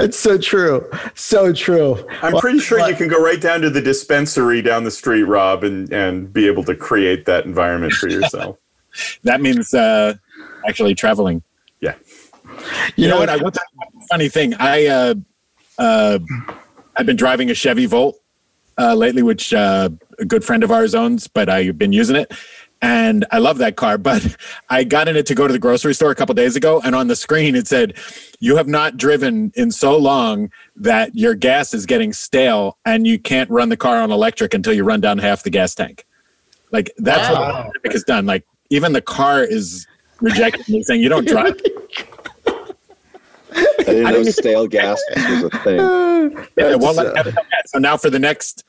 It's 0.00 0.16
so 0.18 0.38
true, 0.38 0.88
so 1.16 1.52
true. 1.52 2.06
I'm 2.22 2.34
pretty 2.38 2.60
sure 2.60 2.78
you 2.88 2.94
can 2.94 3.08
go 3.08 3.20
right 3.22 3.40
down 3.40 3.60
to 3.62 3.70
the 3.70 3.82
dispensary 3.82 4.62
down 4.62 4.84
the 4.84 4.90
street, 4.90 5.24
Rob, 5.24 5.64
and, 5.64 5.92
and 5.92 6.32
be 6.32 6.46
able 6.46 6.62
to 6.64 6.76
create 6.76 7.26
that 7.26 7.44
environment 7.44 7.92
for 7.94 8.08
yourself. 8.10 8.56
that 9.24 9.40
means 9.40 9.74
uh, 9.74 10.14
actually 10.66 10.94
traveling. 10.94 11.42
Yeah. 12.68 12.90
You, 12.96 13.08
know, 13.08 13.18
what? 13.18 13.30
I 13.30 13.38
funny 14.10 14.28
thing. 14.28 14.54
I 14.54 14.86
uh, 14.86 15.14
uh, 15.78 16.18
I've 16.96 17.06
been 17.06 17.16
driving 17.16 17.50
a 17.50 17.54
Chevy 17.54 17.86
Volt 17.86 18.20
uh, 18.78 18.94
lately, 18.94 19.22
which 19.22 19.52
uh, 19.54 19.90
a 20.18 20.24
good 20.24 20.44
friend 20.44 20.62
of 20.62 20.70
ours 20.70 20.94
owns, 20.94 21.28
but 21.28 21.48
I've 21.48 21.78
been 21.78 21.92
using 21.92 22.16
it, 22.16 22.32
and 22.82 23.24
I 23.30 23.38
love 23.38 23.58
that 23.58 23.76
car. 23.76 23.98
But 24.08 24.36
I 24.68 24.84
got 24.84 25.08
in 25.08 25.16
it 25.16 25.26
to 25.26 25.34
go 25.34 25.46
to 25.46 25.52
the 25.52 25.58
grocery 25.58 25.94
store 25.94 26.10
a 26.10 26.14
couple 26.14 26.34
days 26.34 26.56
ago, 26.56 26.80
and 26.84 26.94
on 26.94 27.08
the 27.08 27.16
screen 27.16 27.54
it 27.54 27.66
said, 27.66 27.96
"You 28.40 28.56
have 28.56 28.68
not 28.68 28.96
driven 28.96 29.52
in 29.54 29.70
so 29.70 29.96
long 29.96 30.50
that 30.76 31.14
your 31.14 31.34
gas 31.34 31.74
is 31.74 31.86
getting 31.86 32.12
stale, 32.12 32.78
and 32.84 33.06
you 33.06 33.18
can't 33.18 33.50
run 33.50 33.68
the 33.68 33.76
car 33.76 34.00
on 34.00 34.10
electric 34.10 34.54
until 34.54 34.72
you 34.72 34.84
run 34.84 35.00
down 35.00 35.18
half 35.18 35.42
the 35.42 35.50
gas 35.50 35.74
tank." 35.74 36.04
Like 36.70 36.92
that's 36.98 37.28
what 37.30 37.38
the 37.38 37.52
pandemic 37.52 37.92
has 37.92 38.04
done. 38.04 38.26
Like 38.26 38.44
even 38.70 38.92
the 38.92 39.02
car 39.02 39.42
is 39.42 39.86
rejecting 40.20 40.74
me, 40.74 40.82
saying 40.82 41.02
you 41.02 41.08
don't 41.08 41.26
drive. 41.34 41.60
I 43.56 43.82
didn't 43.84 44.12
know 44.12 44.22
stale 44.24 44.66
gas 44.66 45.00
was 45.28 45.42
a 45.44 45.50
thing. 45.50 45.78
Yeah, 46.58 46.74
well, 46.74 46.92
That's, 46.92 47.14
like, 47.16 47.26
uh, 47.26 47.40
so 47.66 47.78
now 47.78 47.96
for 47.96 48.10
the 48.10 48.18
next, 48.18 48.64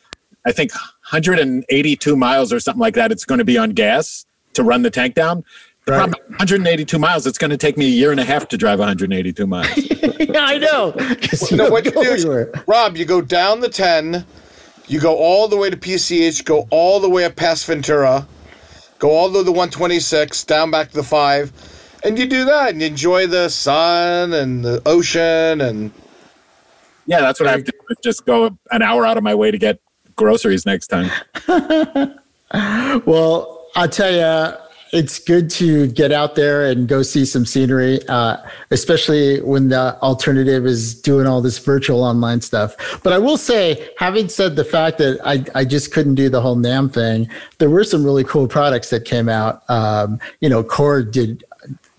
I 0.46 0.52
think 0.52 0.72
182 0.74 2.16
miles 2.16 2.54
or 2.54 2.60
something 2.60 2.80
like 2.80 2.94
that, 2.96 3.12
it's 3.12 3.26
going 3.26 3.40
to 3.40 3.46
be 3.46 3.58
on 3.58 3.72
gas 3.72 4.26
to 4.54 4.64
run 4.64 4.82
the 4.84 4.90
tank 4.92 5.16
down. 5.16 5.44
The 5.86 5.92
Right. 5.94 5.98
problem, 6.10 6.22
182 6.38 7.00
miles, 7.00 7.28
it's 7.28 7.38
going 7.38 7.52
to 7.52 7.58
take 7.58 7.78
me 7.78 7.86
a 7.86 7.90
year 7.90 8.12
and 8.12 8.20
a 8.20 8.24
half 8.24 8.48
to 8.50 8.58
drive 8.58 8.80
182 8.80 9.46
miles. 9.48 9.68
I 10.36 10.58
know. 10.60 10.92
'cause 11.22 11.52
you 11.52 11.58
No, 11.58 11.70
what 11.70 11.84
you 11.86 11.92
do 11.92 12.02
is. 12.02 12.26
Rob, 12.68 12.96
you 12.96 13.06
go 13.06 13.20
down 13.22 13.60
the 13.60 13.70
10, 13.70 14.24
you 14.88 15.00
go 15.00 15.16
all 15.18 15.48
the 15.48 15.58
way 15.58 15.70
to 15.70 15.78
PCH, 15.78 16.46
go 16.46 16.68
all 16.70 17.00
the 17.00 17.10
way 17.10 17.26
up 17.26 17.36
past 17.36 17.66
Ventura, 17.66 18.26
go 19.00 19.10
all 19.10 19.30
the 19.30 19.40
way 19.40 19.44
to 19.44 19.46
the 19.46 19.52
126, 19.52 20.44
down 20.46 20.72
back 20.72 20.90
to 20.92 20.96
the 20.96 21.04
5, 21.04 21.52
and 22.03 22.18
you 22.18 22.25
do 22.25 22.46
that 22.46 22.72
and 22.72 22.82
you 22.82 22.88
enjoy 22.88 23.27
the 23.27 23.50
sun 23.50 24.34
and 24.34 24.63
the 24.63 24.82
ocean 24.86 25.62
and 25.62 25.91
yeah, 27.06 27.22
that's 27.22 27.39
what 27.39 27.50
I 27.50 27.53
have 27.53 27.63
to 27.63 27.72
do. 27.72 27.96
Just 28.03 28.25
go 28.25 28.56
an 28.72 28.84
hour 28.84 29.03
out 29.03 29.18
of 29.18 29.24
my 29.24 29.34
way 29.34 29.50
to 29.50 29.58
get 29.58 29.79
groceries 30.15 30.65
next 30.65 30.88
time. 30.88 31.10
Well, 33.06 33.68
I'll 33.75 33.88
tell 33.88 34.12
you, 34.12 34.58
it's 34.91 35.20
good 35.20 35.51
to 35.51 35.88
get 35.88 36.12
out 36.12 36.34
there 36.34 36.65
and 36.65 36.88
go 36.88 37.03
see 37.03 37.25
some 37.25 37.46
scenery, 37.46 38.00
uh, 38.08 38.38
especially 38.72 39.39
when 39.41 39.70
the 39.70 40.00
alternative 40.01 40.65
is 40.65 41.00
doing 41.00 41.27
all 41.27 41.41
this 41.41 41.60
virtual 41.60 42.03
online 42.03 42.41
stuff. 42.41 42.75
But 43.03 43.13
I 43.13 43.20
will 43.20 43.38
say, 43.38 43.89
having 43.98 44.29
said 44.29 44.56
the 44.56 44.65
fact 44.65 44.98
that 44.98 45.20
I, 45.24 45.46
I 45.53 45.63
just 45.63 45.94
couldn't 45.94 46.15
do 46.15 46.27
the 46.29 46.41
whole 46.41 46.56
NAMM 46.56 46.91
thing, 46.91 47.29
there 47.60 47.70
were 47.70 47.84
some 47.84 48.03
really 48.03 48.24
cool 48.24 48.48
products 48.48 48.89
that 48.89 49.06
came 49.06 49.29
out. 49.29 49.63
Um, 49.70 50.20
you 50.41 50.50
know, 50.50 50.63
Korg 50.63 51.12
did 51.12 51.44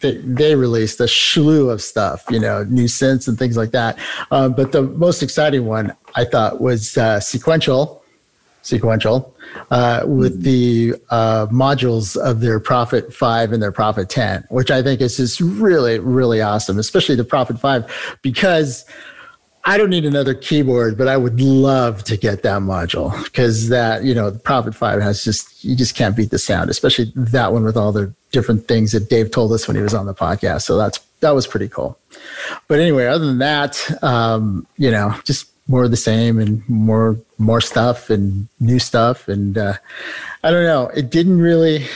they, 0.01 0.17
they 0.19 0.55
released 0.55 1.01
a 1.01 1.09
slew 1.09 1.71
of 1.71 1.83
stuff, 1.83 2.25
you 2.31 2.41
know, 2.41 2.65
new 2.65 2.85
synths 2.85 3.29
and 3.29 3.39
things 3.39 3.57
like 3.57 3.71
that. 3.71 3.99
Uh, 4.31 4.49
but 4.49 4.73
the 4.73 4.83
most 4.83 5.23
exciting 5.23 5.67
one 5.67 5.95
I 6.15 6.25
thought 6.25 6.61
was 6.61 6.97
uh, 6.97 7.21
Sequential, 7.21 8.03
Sequential, 8.63 9.35
uh, 9.71 10.03
with 10.07 10.43
the 10.43 10.95
uh, 11.11 11.47
modules 11.47 12.17
of 12.17 12.41
their 12.41 12.61
Prophet 12.61 13.13
5 13.13 13.53
and 13.53 13.63
their 13.63 13.73
Prophet 13.73 14.09
10, 14.09 14.45
which 14.51 14.71
I 14.71 14.83
think 14.83 15.01
is 15.01 15.17
just 15.17 15.41
really, 15.41 15.99
really 15.99 16.41
awesome, 16.41 16.79
especially 16.79 17.15
the 17.15 17.25
Prophet 17.25 17.59
5, 17.59 18.19
because 18.23 18.85
I 19.65 19.77
don't 19.77 19.91
need 19.91 20.07
another 20.07 20.35
keyboard, 20.35 20.97
but 20.97 21.07
I 21.07 21.17
would 21.17 21.41
love 21.41 22.03
to 22.05 22.17
get 22.17 22.43
that 22.43 22.63
module 22.63 23.23
because 23.25 23.69
that, 23.69 24.05
you 24.05 24.15
know, 24.15 24.31
the 24.31 24.39
Prophet 24.39 24.75
5 24.75 25.03
has 25.03 25.23
just, 25.23 25.63
you 25.65 25.77
just 25.77 25.95
can't 25.95 26.17
beat 26.17 26.31
the 26.31 26.39
sound, 26.39 26.71
especially 26.71 27.13
that 27.15 27.53
one 27.53 27.65
with 27.65 27.77
all 27.77 27.93
the 27.93 28.15
different 28.31 28.69
things 28.69 28.93
that 28.93 29.09
Dave 29.09 29.31
told 29.31 29.53
us 29.53 29.67
when 29.67 29.77
he 29.77 29.83
was 29.83 29.95
on 29.95 30.07
the 30.07 30.15
podcast. 30.15 30.63
So 30.63 30.77
that's, 30.77 30.99
that 31.21 31.35
was 31.35 31.47
pretty 31.47 31.69
cool. 31.69 31.99
But 32.69 32.81
anyway, 32.81 33.07
other 33.07 33.27
than 33.27 33.39
that, 33.39 34.03
um, 34.03 34.67
you 34.77 34.91
know, 34.91 35.15
just 35.25 35.51
more 35.69 35.85
of 35.85 35.91
the 35.91 35.97
same 35.97 36.39
and 36.39 36.69
more, 36.69 37.19
more 37.39 37.61
stuff 37.61 38.11
and 38.11 38.49
new 38.59 38.79
stuff. 38.79 39.29
And 39.29 39.57
uh, 39.57 39.75
I 40.43 40.51
don't 40.51 40.65
know, 40.65 40.89
it 40.89 41.11
didn't 41.11 41.41
really, 41.41 41.87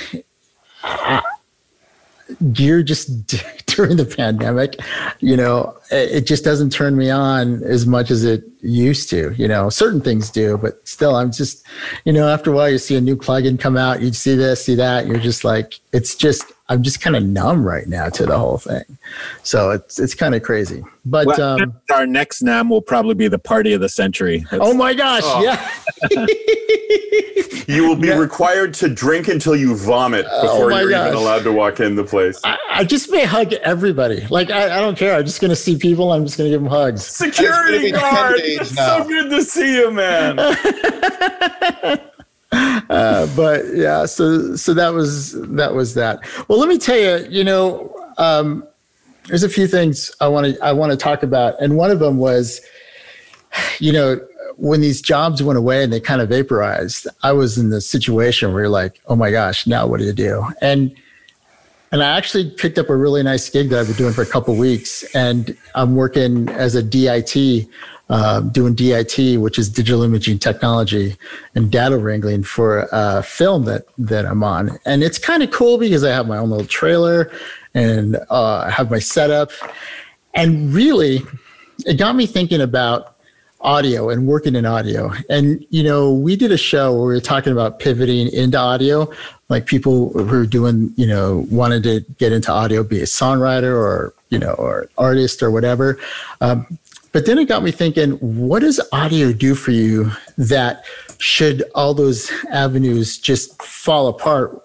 gear 2.52 2.82
just 2.82 3.26
during 3.66 3.96
the 3.96 4.04
pandemic 4.04 4.76
you 5.20 5.36
know 5.36 5.76
it, 5.90 6.10
it 6.10 6.26
just 6.26 6.44
doesn't 6.44 6.70
turn 6.70 6.96
me 6.96 7.10
on 7.10 7.62
as 7.64 7.86
much 7.86 8.10
as 8.10 8.24
it 8.24 8.44
used 8.60 9.10
to 9.10 9.32
you 9.36 9.46
know 9.46 9.68
certain 9.68 10.00
things 10.00 10.30
do 10.30 10.56
but 10.56 10.86
still 10.86 11.16
i'm 11.16 11.30
just 11.30 11.66
you 12.04 12.12
know 12.12 12.28
after 12.28 12.50
a 12.50 12.54
while 12.54 12.70
you 12.70 12.78
see 12.78 12.96
a 12.96 13.00
new 13.00 13.16
plugin 13.16 13.58
come 13.58 13.76
out 13.76 14.00
you 14.00 14.12
see 14.12 14.34
this 14.34 14.64
see 14.64 14.74
that 14.74 15.06
you're 15.06 15.18
just 15.18 15.44
like 15.44 15.80
it's 15.94 16.14
just 16.14 16.52
i'm 16.68 16.82
just 16.82 17.00
kind 17.00 17.14
of 17.16 17.22
numb 17.22 17.64
right 17.64 17.86
now 17.86 18.08
to 18.08 18.26
the 18.26 18.36
whole 18.36 18.58
thing 18.58 18.82
so 19.42 19.70
it's 19.70 19.98
it's 19.98 20.14
kind 20.14 20.34
of 20.34 20.42
crazy 20.42 20.82
but 21.06 21.26
Well, 21.26 21.40
um 21.62 21.74
our 21.92 22.06
next 22.06 22.42
NAMM 22.42 22.68
will 22.68 22.82
probably 22.82 23.14
be 23.14 23.28
the 23.28 23.38
party 23.38 23.72
of 23.74 23.80
the 23.80 23.88
century. 23.88 24.38
That's- 24.50 24.60
oh 24.62 24.74
my 24.74 24.92
gosh 24.94 25.22
Oh. 25.24 25.42
yeah 25.42 26.26
You 27.66 27.88
will 27.88 27.96
be 27.96 28.08
Yeah. 28.08 28.18
required 28.18 28.74
to 28.74 28.88
drink 28.90 29.28
until 29.28 29.56
you 29.56 29.74
vomit 29.74 30.26
Oh 30.30 30.42
before 30.42 30.70
my 30.70 30.80
you're 30.82 30.90
gosh. 30.90 31.06
even 31.08 31.18
allowed 31.18 31.44
to 31.44 31.52
walk 31.52 31.80
in 31.80 31.94
the 31.94 32.04
place. 32.04 32.38
I, 32.44 32.58
I 32.70 32.84
just 32.84 33.10
may 33.10 33.24
hug 33.24 33.54
everybody 33.54 34.26
like 34.28 34.50
I, 34.50 34.76
I 34.76 34.80
don't 34.80 34.98
care 34.98 35.14
i'm 35.16 35.24
just 35.24 35.40
gonna 35.40 35.56
see 35.56 35.76
people 35.78 36.12
i'm 36.12 36.24
just 36.24 36.36
gonna 36.36 36.50
give 36.50 36.60
them 36.62 36.70
hugs 36.70 37.06
Security 37.06 37.90
guard! 37.92 38.36
It's 38.38 38.74
now. 38.74 38.98
so 38.98 39.08
good 39.08 39.30
to 39.30 39.42
see 39.42 39.76
you, 39.78 39.90
man. 39.92 40.36
uh, 42.54 43.26
but 43.34 43.64
yeah, 43.74 44.06
so 44.06 44.56
so 44.56 44.74
that 44.74 44.92
was 44.92 45.32
that 45.50 45.74
was 45.74 45.94
that. 45.94 46.20
Well, 46.48 46.58
let 46.58 46.68
me 46.68 46.78
tell 46.78 46.96
you, 46.96 47.26
you 47.28 47.44
know, 47.44 47.94
um, 48.18 48.66
there's 49.26 49.42
a 49.42 49.48
few 49.48 49.66
things 49.66 50.10
I 50.20 50.28
want 50.28 50.54
to 50.54 50.64
I 50.64 50.72
want 50.72 50.92
to 50.92 50.96
talk 50.96 51.22
about, 51.22 51.60
and 51.60 51.76
one 51.76 51.90
of 51.90 51.98
them 51.98 52.18
was, 52.18 52.60
you 53.78 53.92
know, 53.92 54.20
when 54.56 54.80
these 54.80 55.00
jobs 55.00 55.42
went 55.42 55.58
away 55.58 55.82
and 55.82 55.92
they 55.92 56.00
kind 56.00 56.20
of 56.20 56.28
vaporized, 56.28 57.08
I 57.22 57.32
was 57.32 57.58
in 57.58 57.70
the 57.70 57.80
situation 57.80 58.52
where 58.52 58.62
you're 58.62 58.70
like, 58.70 59.00
oh 59.06 59.16
my 59.16 59.30
gosh, 59.30 59.66
now 59.66 59.86
what 59.86 59.98
do 59.98 60.06
you 60.06 60.12
do? 60.12 60.46
And 60.60 60.94
and 61.94 62.02
I 62.02 62.18
actually 62.18 62.50
picked 62.50 62.76
up 62.76 62.90
a 62.90 62.96
really 62.96 63.22
nice 63.22 63.48
gig 63.48 63.68
that 63.68 63.78
I've 63.78 63.86
been 63.86 63.94
doing 63.94 64.12
for 64.12 64.22
a 64.22 64.26
couple 64.26 64.56
weeks, 64.56 65.04
and 65.14 65.56
I'm 65.76 65.94
working 65.94 66.48
as 66.48 66.74
a 66.74 66.82
DIT 66.82 67.68
uh, 68.08 68.40
doing 68.40 68.74
DIT, 68.74 69.38
which 69.38 69.60
is 69.60 69.68
digital 69.68 70.02
imaging 70.02 70.40
technology 70.40 71.16
and 71.54 71.70
data 71.70 71.96
wrangling 71.96 72.42
for 72.42 72.88
a 72.90 73.22
film 73.22 73.64
that 73.66 73.84
that 73.96 74.26
I'm 74.26 74.42
on, 74.42 74.76
and 74.84 75.04
it's 75.04 75.18
kind 75.20 75.44
of 75.44 75.52
cool 75.52 75.78
because 75.78 76.02
I 76.02 76.10
have 76.10 76.26
my 76.26 76.36
own 76.36 76.50
little 76.50 76.66
trailer 76.66 77.30
and 77.74 78.16
uh, 78.28 78.64
I 78.66 78.70
have 78.70 78.90
my 78.90 78.98
setup, 78.98 79.52
and 80.34 80.74
really, 80.74 81.22
it 81.86 81.94
got 81.94 82.16
me 82.16 82.26
thinking 82.26 82.60
about 82.60 83.13
audio 83.64 84.10
and 84.10 84.26
working 84.26 84.54
in 84.54 84.66
audio. 84.66 85.12
And, 85.28 85.64
you 85.70 85.82
know, 85.82 86.12
we 86.12 86.36
did 86.36 86.52
a 86.52 86.56
show 86.56 86.92
where 86.92 87.06
we 87.08 87.14
were 87.14 87.20
talking 87.20 87.52
about 87.52 87.78
pivoting 87.78 88.28
into 88.32 88.58
audio, 88.58 89.10
like 89.48 89.66
people 89.66 90.12
who 90.12 90.34
are 90.34 90.46
doing, 90.46 90.92
you 90.96 91.06
know, 91.06 91.46
wanted 91.50 91.82
to 91.84 92.00
get 92.18 92.32
into 92.32 92.52
audio, 92.52 92.84
be 92.84 93.00
a 93.00 93.04
songwriter 93.04 93.74
or, 93.74 94.14
you 94.28 94.38
know, 94.38 94.52
or 94.52 94.88
artist 94.98 95.42
or 95.42 95.50
whatever. 95.50 95.98
Um, 96.40 96.78
but 97.12 97.26
then 97.26 97.38
it 97.38 97.46
got 97.46 97.62
me 97.62 97.70
thinking, 97.70 98.12
what 98.12 98.60
does 98.60 98.80
audio 98.92 99.32
do 99.32 99.54
for 99.54 99.70
you 99.70 100.10
that 100.36 100.84
should 101.18 101.64
all 101.74 101.94
those 101.94 102.30
avenues 102.50 103.18
just 103.18 103.60
fall 103.62 104.08
apart? 104.08 104.60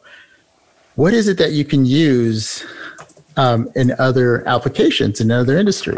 What 0.96 1.13
is 1.13 1.27
it 1.27 1.38
that 1.38 1.51
you 1.51 1.63
can 1.63 1.86
use 1.86 2.65
um, 3.38 3.70
in 3.75 3.94
other 4.00 4.46
applications 4.48 5.22
in 5.22 5.32
other 5.32 5.58
industry? 5.58 5.98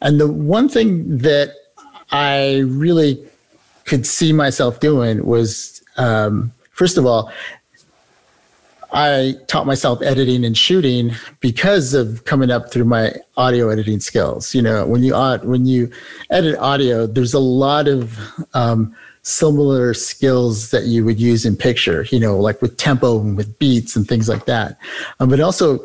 And 0.00 0.20
the 0.20 0.30
one 0.30 0.68
thing 0.68 1.18
that 1.18 1.54
I 2.10 2.60
really 2.60 3.22
could 3.84 4.06
see 4.06 4.32
myself 4.32 4.80
doing 4.80 5.24
was 5.24 5.82
um, 5.96 6.52
first 6.72 6.96
of 6.96 7.06
all, 7.06 7.30
I 8.92 9.34
taught 9.48 9.66
myself 9.66 10.00
editing 10.00 10.44
and 10.44 10.56
shooting 10.56 11.12
because 11.40 11.92
of 11.92 12.24
coming 12.24 12.50
up 12.50 12.72
through 12.72 12.84
my 12.84 13.12
audio 13.36 13.68
editing 13.68 14.00
skills. 14.00 14.54
You 14.54 14.62
know, 14.62 14.86
when 14.86 15.02
you 15.02 15.14
when 15.42 15.66
you 15.66 15.90
edit 16.30 16.56
audio, 16.58 17.06
there's 17.06 17.34
a 17.34 17.38
lot 17.38 17.86
of 17.86 18.18
um, 18.54 18.94
similar 19.22 19.92
skills 19.92 20.70
that 20.70 20.84
you 20.84 21.04
would 21.04 21.20
use 21.20 21.44
in 21.44 21.54
picture. 21.54 22.06
You 22.10 22.20
know, 22.20 22.38
like 22.38 22.62
with 22.62 22.78
tempo 22.78 23.20
and 23.20 23.36
with 23.36 23.58
beats 23.58 23.94
and 23.94 24.08
things 24.08 24.28
like 24.28 24.46
that. 24.46 24.78
Um, 25.20 25.28
but 25.28 25.40
also 25.40 25.84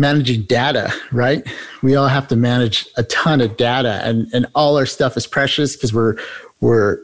managing 0.00 0.42
data, 0.42 0.92
right? 1.12 1.46
We 1.82 1.94
all 1.94 2.08
have 2.08 2.26
to 2.28 2.36
manage 2.36 2.86
a 2.96 3.02
ton 3.04 3.40
of 3.40 3.56
data 3.56 4.00
and, 4.02 4.28
and 4.32 4.46
all 4.54 4.76
our 4.76 4.86
stuff 4.86 5.16
is 5.16 5.26
precious 5.26 5.76
because 5.76 5.92
we're 5.92 6.16
we're 6.60 6.98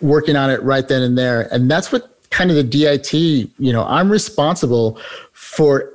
working 0.00 0.36
on 0.36 0.50
it 0.50 0.62
right 0.62 0.86
then 0.88 1.02
and 1.02 1.16
there. 1.18 1.52
And 1.52 1.70
that's 1.70 1.92
what 1.92 2.14
kind 2.30 2.50
of 2.50 2.56
the 2.56 2.62
DIT, 2.62 3.12
you 3.12 3.72
know, 3.72 3.84
I'm 3.84 4.10
responsible 4.10 4.98
for 5.32 5.92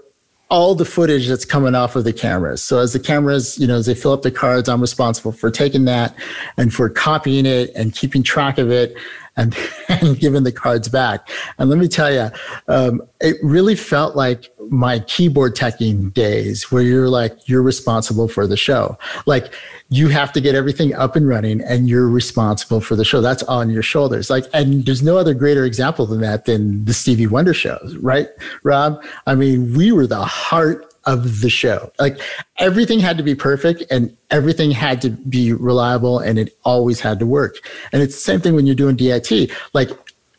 all 0.49 0.75
the 0.75 0.85
footage 0.85 1.27
that's 1.27 1.45
coming 1.45 1.73
off 1.73 1.95
of 1.95 2.03
the 2.03 2.13
cameras. 2.13 2.61
So 2.61 2.79
as 2.79 2.93
the 2.93 2.99
cameras, 2.99 3.57
you 3.57 3.65
know, 3.65 3.75
as 3.75 3.87
they 3.87 3.95
fill 3.95 4.11
up 4.11 4.21
the 4.21 4.31
cards, 4.31 4.69
I'm 4.69 4.81
responsible 4.81 5.31
for 5.31 5.49
taking 5.49 5.85
that 5.85 6.15
and 6.57 6.73
for 6.73 6.89
copying 6.89 7.45
it 7.45 7.71
and 7.75 7.93
keeping 7.93 8.21
track 8.21 8.57
of 8.57 8.69
it 8.69 8.95
and, 9.35 9.55
and 9.89 10.19
giving 10.19 10.43
the 10.43 10.51
cards 10.51 10.87
back. 10.89 11.27
And 11.57 11.69
let 11.69 11.79
me 11.79 11.87
tell 11.87 12.13
you, 12.13 12.29
um, 12.67 13.01
it 13.19 13.37
really 13.41 13.75
felt 13.75 14.15
like 14.15 14.52
my 14.69 14.99
keyboard 14.99 15.55
teching 15.55 16.13
days 16.13 16.71
where 16.71 16.81
you're 16.83 17.09
like, 17.09 17.37
you're 17.47 17.61
responsible 17.61 18.27
for 18.27 18.47
the 18.47 18.57
show. 18.57 18.97
Like 19.25 19.53
you 19.89 20.09
have 20.09 20.31
to 20.33 20.41
get 20.41 20.55
everything 20.55 20.93
up 20.95 21.15
and 21.15 21.27
running 21.27 21.61
and 21.61 21.87
you're 21.87 22.09
responsible 22.09 22.81
for 22.81 22.95
the 22.95 23.05
show. 23.05 23.21
That's 23.21 23.43
on 23.43 23.69
your 23.69 23.83
shoulders. 23.83 24.29
Like, 24.29 24.45
and 24.53 24.85
there's 24.85 25.03
no 25.03 25.17
other 25.17 25.33
greater 25.33 25.65
example 25.65 26.05
than 26.05 26.21
that 26.21 26.45
than 26.45 26.85
the 26.85 26.93
Stevie 26.93 27.27
Wonder 27.27 27.53
shows, 27.53 27.95
right? 27.97 28.29
Rob? 28.63 29.03
I 29.27 29.35
mean, 29.35 29.73
we 29.75 29.91
were 29.91 30.07
the 30.07 30.25
heart 30.25 30.93
of 31.05 31.41
the 31.41 31.49
show. 31.49 31.91
Like 31.99 32.19
everything 32.57 32.99
had 32.99 33.17
to 33.17 33.23
be 33.23 33.35
perfect 33.35 33.83
and 33.91 34.15
everything 34.31 34.71
had 34.71 35.01
to 35.01 35.09
be 35.09 35.53
reliable 35.53 36.19
and 36.19 36.39
it 36.39 36.57
always 36.63 36.99
had 37.01 37.19
to 37.19 37.25
work. 37.25 37.57
And 37.91 38.01
it's 38.01 38.15
the 38.15 38.21
same 38.21 38.39
thing 38.39 38.55
when 38.55 38.65
you're 38.65 38.75
doing 38.75 38.95
DIT. 38.95 39.51
Like 39.73 39.89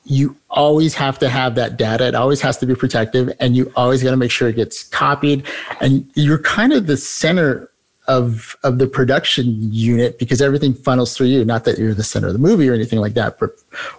you 0.04 0.36
always 0.50 0.94
have 0.94 1.18
to 1.18 1.28
have 1.28 1.54
that 1.54 1.76
data. 1.76 2.06
It 2.06 2.14
always 2.14 2.40
has 2.42 2.58
to 2.58 2.66
be 2.66 2.74
protective 2.74 3.32
and 3.40 3.56
you 3.56 3.72
always 3.74 4.02
got 4.02 4.10
to 4.10 4.16
make 4.16 4.30
sure 4.30 4.48
it 4.48 4.56
gets 4.56 4.82
copied. 4.84 5.46
And 5.80 6.10
you're 6.14 6.38
kind 6.38 6.72
of 6.72 6.86
the 6.86 6.96
center 6.96 7.70
of 8.06 8.54
of 8.62 8.78
the 8.78 8.86
production 8.86 9.72
unit 9.72 10.18
because 10.18 10.42
everything 10.42 10.74
funnels 10.74 11.16
through 11.16 11.28
you. 11.28 11.44
Not 11.44 11.64
that 11.64 11.78
you're 11.78 11.94
the 11.94 12.04
center 12.04 12.26
of 12.26 12.34
the 12.34 12.38
movie 12.38 12.68
or 12.68 12.74
anything 12.74 12.98
like 12.98 13.14
that, 13.14 13.38
but 13.38 13.50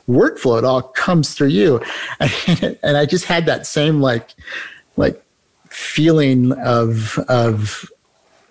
workflow, 0.07 0.59
it 0.59 0.63
all 0.63 0.83
comes 0.83 1.33
through 1.33 1.47
you. 1.47 1.81
And, 2.19 2.77
and 2.83 2.97
I 2.97 3.05
just 3.05 3.25
had 3.25 3.47
that 3.47 3.65
same 3.65 4.01
like 4.01 4.35
like 4.95 5.21
feeling 5.69 6.51
of 6.53 7.17
of 7.27 7.89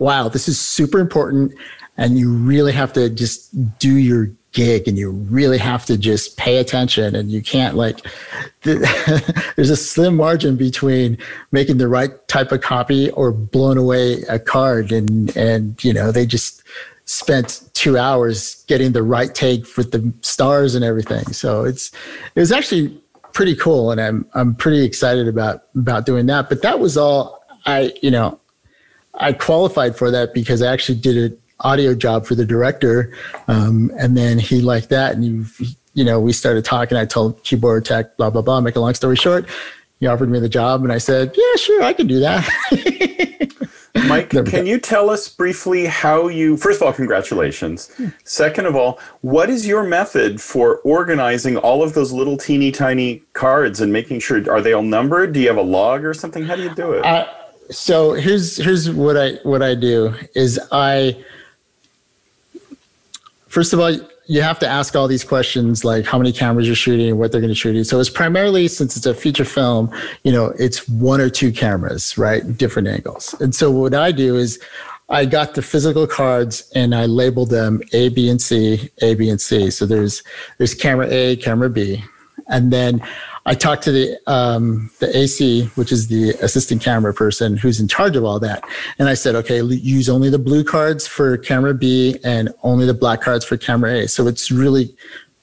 wow, 0.00 0.28
this 0.28 0.48
is 0.48 0.60
super 0.60 0.98
important, 0.98 1.54
and 1.96 2.18
you 2.18 2.32
really 2.32 2.72
have 2.72 2.92
to 2.94 3.08
just 3.08 3.78
do 3.78 3.96
your 3.96 4.30
gig 4.54 4.88
and 4.88 4.96
you 4.96 5.10
really 5.10 5.58
have 5.58 5.84
to 5.84 5.98
just 5.98 6.36
pay 6.38 6.56
attention 6.56 7.14
and 7.14 7.30
you 7.30 7.42
can't 7.42 7.76
like 7.76 8.00
there's 8.62 9.68
a 9.70 9.76
slim 9.76 10.16
margin 10.16 10.56
between 10.56 11.18
making 11.52 11.76
the 11.76 11.88
right 11.88 12.26
type 12.28 12.50
of 12.52 12.62
copy 12.62 13.10
or 13.10 13.30
blowing 13.30 13.76
away 13.76 14.22
a 14.30 14.38
card 14.38 14.90
and 14.90 15.36
and 15.36 15.84
you 15.84 15.92
know 15.92 16.10
they 16.10 16.24
just 16.24 16.62
spent 17.04 17.68
two 17.74 17.98
hours 17.98 18.64
getting 18.66 18.92
the 18.92 19.02
right 19.02 19.34
take 19.34 19.76
with 19.76 19.92
the 19.92 20.12
stars 20.22 20.74
and 20.74 20.84
everything 20.84 21.24
so 21.32 21.64
it's 21.64 21.92
it 22.34 22.40
was 22.40 22.50
actually 22.50 22.98
pretty 23.34 23.54
cool, 23.56 23.90
and 23.90 24.00
I'm 24.00 24.26
I'm 24.32 24.54
pretty 24.54 24.82
excited 24.82 25.28
about 25.28 25.64
about 25.74 26.06
doing 26.06 26.24
that. 26.26 26.48
But 26.48 26.62
that 26.62 26.80
was 26.80 26.96
all 26.96 27.44
I 27.66 27.92
you 28.00 28.10
know 28.10 28.40
I 29.12 29.34
qualified 29.34 29.96
for 29.96 30.10
that 30.10 30.32
because 30.32 30.62
I 30.62 30.72
actually 30.72 30.98
did 30.98 31.16
an 31.18 31.38
audio 31.64 31.94
job 31.94 32.26
for 32.26 32.34
the 32.34 32.44
director, 32.44 33.12
um, 33.48 33.90
and 33.98 34.16
then 34.16 34.38
he 34.38 34.60
liked 34.60 34.90
that, 34.90 35.14
and 35.14 35.24
you 35.24 35.46
you 35.94 36.04
know 36.04 36.20
we 36.20 36.32
started 36.32 36.64
talking. 36.64 36.96
I 36.96 37.04
told 37.04 37.42
keyboard 37.42 37.84
tech 37.84 38.16
blah 38.16 38.30
blah 38.30 38.42
blah. 38.42 38.60
Make 38.60 38.76
a 38.76 38.80
long 38.80 38.94
story 38.94 39.16
short, 39.16 39.48
he 40.00 40.06
offered 40.06 40.28
me 40.28 40.38
the 40.38 40.48
job, 40.48 40.82
and 40.82 40.92
I 40.92 40.98
said, 40.98 41.32
yeah, 41.34 41.56
sure, 41.56 41.82
I 41.82 41.92
can 41.92 42.06
do 42.06 42.20
that. 42.20 42.46
Mike, 44.06 44.28
can 44.28 44.66
you 44.66 44.78
tell 44.78 45.08
us 45.08 45.28
briefly 45.28 45.86
how 45.86 46.28
you, 46.28 46.56
first 46.58 46.82
of 46.82 46.86
all, 46.86 46.92
congratulations. 46.92 47.90
Second 48.24 48.66
of 48.66 48.76
all, 48.76 49.00
what 49.22 49.48
is 49.48 49.66
your 49.66 49.82
method 49.82 50.42
for 50.42 50.78
organizing 50.80 51.56
all 51.56 51.82
of 51.82 51.94
those 51.94 52.12
little 52.12 52.36
teeny 52.36 52.70
tiny 52.70 53.22
cards 53.32 53.80
and 53.80 53.92
making 53.92 54.20
sure, 54.20 54.38
are 54.52 54.60
they 54.60 54.74
all 54.74 54.82
numbered? 54.82 55.32
Do 55.32 55.40
you 55.40 55.48
have 55.48 55.56
a 55.56 55.62
log 55.62 56.04
or 56.04 56.12
something? 56.12 56.44
How 56.44 56.56
do 56.56 56.64
you 56.64 56.74
do 56.74 56.92
it? 56.92 57.04
Uh, 57.04 57.26
so 57.70 58.12
here's, 58.12 58.58
here's 58.58 58.90
what 58.90 59.16
I, 59.16 59.34
what 59.44 59.62
I 59.62 59.74
do 59.74 60.12
is 60.34 60.60
I, 60.70 61.16
first 63.54 63.72
of 63.72 63.78
all, 63.78 63.96
you 64.26 64.42
have 64.42 64.58
to 64.58 64.66
ask 64.66 64.96
all 64.96 65.06
these 65.06 65.22
questions 65.22 65.84
like 65.84 66.04
how 66.04 66.18
many 66.18 66.32
cameras 66.32 66.66
you're 66.66 66.74
shooting 66.74 67.16
what 67.18 67.30
they're 67.30 67.40
going 67.40 67.52
to 67.52 67.54
shoot. 67.54 67.76
You. 67.76 67.84
So 67.84 68.00
it's 68.00 68.10
primarily 68.10 68.66
since 68.66 68.96
it's 68.96 69.06
a 69.06 69.14
feature 69.14 69.44
film, 69.44 69.92
you 70.24 70.32
know, 70.32 70.46
it's 70.58 70.88
one 70.88 71.20
or 71.20 71.30
two 71.30 71.52
cameras, 71.52 72.18
right? 72.18 72.42
Different 72.56 72.88
angles. 72.88 73.32
And 73.38 73.54
so 73.54 73.70
what 73.70 73.94
I 73.94 74.10
do 74.10 74.34
is 74.34 74.60
I 75.08 75.24
got 75.24 75.54
the 75.54 75.62
physical 75.62 76.06
cards 76.06 76.68
and 76.74 76.96
I 76.96 77.06
labeled 77.06 77.50
them 77.50 77.80
A, 77.92 78.08
B, 78.08 78.28
and 78.28 78.42
C, 78.42 78.90
A, 79.02 79.14
B, 79.14 79.28
and 79.28 79.40
C. 79.40 79.70
So 79.70 79.86
there's 79.86 80.24
there's 80.58 80.74
camera 80.74 81.06
A, 81.08 81.36
camera 81.36 81.70
B, 81.70 82.02
and 82.48 82.72
then 82.72 83.06
I 83.46 83.54
talked 83.54 83.82
to 83.84 83.92
the 83.92 84.18
um, 84.26 84.90
the 85.00 85.16
AC, 85.16 85.66
which 85.74 85.92
is 85.92 86.08
the 86.08 86.30
assistant 86.42 86.82
camera 86.82 87.12
person 87.12 87.56
who's 87.56 87.78
in 87.78 87.88
charge 87.88 88.16
of 88.16 88.24
all 88.24 88.40
that, 88.40 88.64
and 88.98 89.08
I 89.08 89.14
said, 89.14 89.34
okay, 89.34 89.62
use 89.62 90.08
only 90.08 90.30
the 90.30 90.38
blue 90.38 90.64
cards 90.64 91.06
for 91.06 91.36
camera 91.36 91.74
B 91.74 92.18
and 92.24 92.52
only 92.62 92.86
the 92.86 92.94
black 92.94 93.20
cards 93.20 93.44
for 93.44 93.56
camera 93.56 93.92
A. 93.92 94.08
So 94.08 94.26
it's 94.26 94.50
really, 94.50 94.94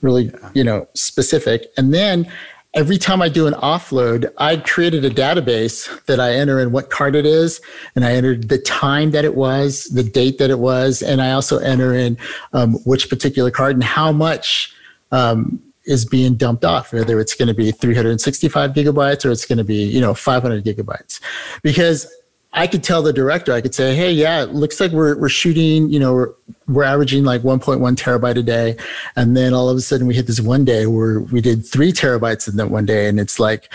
really, 0.02 0.32
you 0.54 0.64
know, 0.64 0.88
specific. 0.96 1.72
And 1.78 1.94
then 1.94 2.32
every 2.74 2.98
time 2.98 3.22
I 3.22 3.30
do 3.30 3.46
an 3.46 3.54
offload, 3.56 4.32
I 4.38 4.58
created 4.58 5.06
a 5.06 5.10
database 5.10 6.04
that 6.06 6.20
I 6.20 6.34
enter 6.34 6.60
in 6.60 6.72
what 6.72 6.90
card 6.90 7.16
it 7.16 7.26
is, 7.26 7.62
and 7.96 8.04
I 8.04 8.14
entered 8.14 8.50
the 8.50 8.58
time 8.58 9.12
that 9.12 9.26
it 9.26 9.36
was, 9.36 9.86
the 9.86 10.04
date 10.04 10.40
that 10.40 10.50
it 10.50 10.60
was, 10.60 11.04
and 11.04 11.22
I 11.22 11.34
also 11.34 11.60
enter 11.60 11.94
in 11.94 12.18
um, 12.54 12.76
which 12.86 13.10
particular 13.10 13.52
card 13.52 13.76
and 13.76 13.84
how 13.84 14.12
much. 14.12 14.74
Um, 15.12 15.62
is 15.86 16.06
being 16.06 16.36
dumped 16.36 16.64
off, 16.64 16.94
whether 16.94 17.20
it's 17.20 17.36
going 17.36 17.48
to 17.48 17.54
be 17.54 17.72
365 17.72 18.72
gigabytes 18.72 19.26
or 19.26 19.32
it's 19.32 19.46
going 19.46 19.58
to 19.58 19.64
be, 19.64 19.84
you 19.84 20.00
know, 20.00 20.14
500 20.14 20.64
gigabytes. 20.64 21.20
Because 21.64 22.12
I 22.54 22.68
could 22.68 22.84
tell 22.84 23.02
the 23.02 23.14
director, 23.14 23.54
I 23.54 23.62
could 23.62 23.74
say, 23.74 23.96
hey, 23.96 24.12
yeah, 24.12 24.44
it 24.44 24.54
looks 24.54 24.80
like 24.80 24.92
we're, 24.92 25.18
we're 25.18 25.30
shooting, 25.30 25.90
you 25.90 26.00
know, 26.00 26.14
we're, 26.14 26.34
we're 26.68 26.84
averaging 26.84 27.24
like 27.24 27.42
1.1 27.42 27.80
terabyte 27.96 28.38
a 28.38 28.44
day. 28.44 28.76
And 29.16 29.36
then 29.38 29.54
all 29.54 29.70
of 29.70 29.78
a 29.78 29.82
sudden 29.82 30.06
we 30.06 30.16
hit 30.16 30.28
this 30.28 30.42
one 30.42 30.66
day 30.66 30.86
where 30.86 31.22
we 31.22 31.40
did 31.40 31.66
three 31.66 31.94
terabytes 31.94 32.50
in 32.50 32.58
that 32.58 32.70
one 32.70 32.86
day. 32.86 33.08
And 33.08 33.20
it's 33.20 33.40
like, 33.40 33.72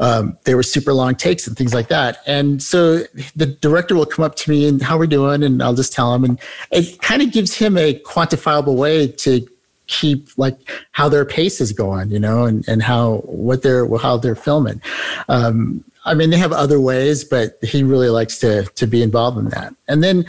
um, 0.00 0.38
they 0.44 0.54
were 0.54 0.62
super 0.62 0.92
long 0.92 1.14
takes 1.14 1.46
and 1.46 1.56
things 1.56 1.74
like 1.74 1.88
that. 1.88 2.18
And 2.26 2.62
so 2.62 2.98
the 3.34 3.46
director 3.46 3.94
will 3.94 4.06
come 4.06 4.24
up 4.24 4.36
to 4.36 4.50
me 4.50 4.68
and 4.68 4.80
how 4.80 4.96
we're 4.96 5.06
doing, 5.06 5.42
and 5.42 5.62
I'll 5.62 5.74
just 5.74 5.92
tell 5.92 6.14
him. 6.14 6.24
And 6.24 6.40
it 6.70 7.00
kind 7.02 7.22
of 7.22 7.32
gives 7.32 7.56
him 7.56 7.76
a 7.76 7.98
quantifiable 8.00 8.76
way 8.76 9.08
to 9.08 9.46
keep 9.88 10.28
like 10.36 10.56
how 10.92 11.08
their 11.08 11.24
pace 11.24 11.60
is 11.60 11.72
going, 11.72 12.10
you 12.10 12.18
know, 12.18 12.44
and, 12.44 12.66
and 12.68 12.82
how 12.82 13.16
what 13.24 13.62
they're 13.62 13.88
how 13.98 14.16
they're 14.16 14.34
filming. 14.36 14.80
Um, 15.28 15.84
I 16.04 16.14
mean, 16.14 16.30
they 16.30 16.38
have 16.38 16.52
other 16.52 16.80
ways, 16.80 17.24
but 17.24 17.58
he 17.62 17.82
really 17.82 18.08
likes 18.08 18.38
to 18.38 18.64
to 18.64 18.86
be 18.86 19.02
involved 19.02 19.38
in 19.38 19.48
that. 19.50 19.74
And 19.88 20.02
then 20.02 20.24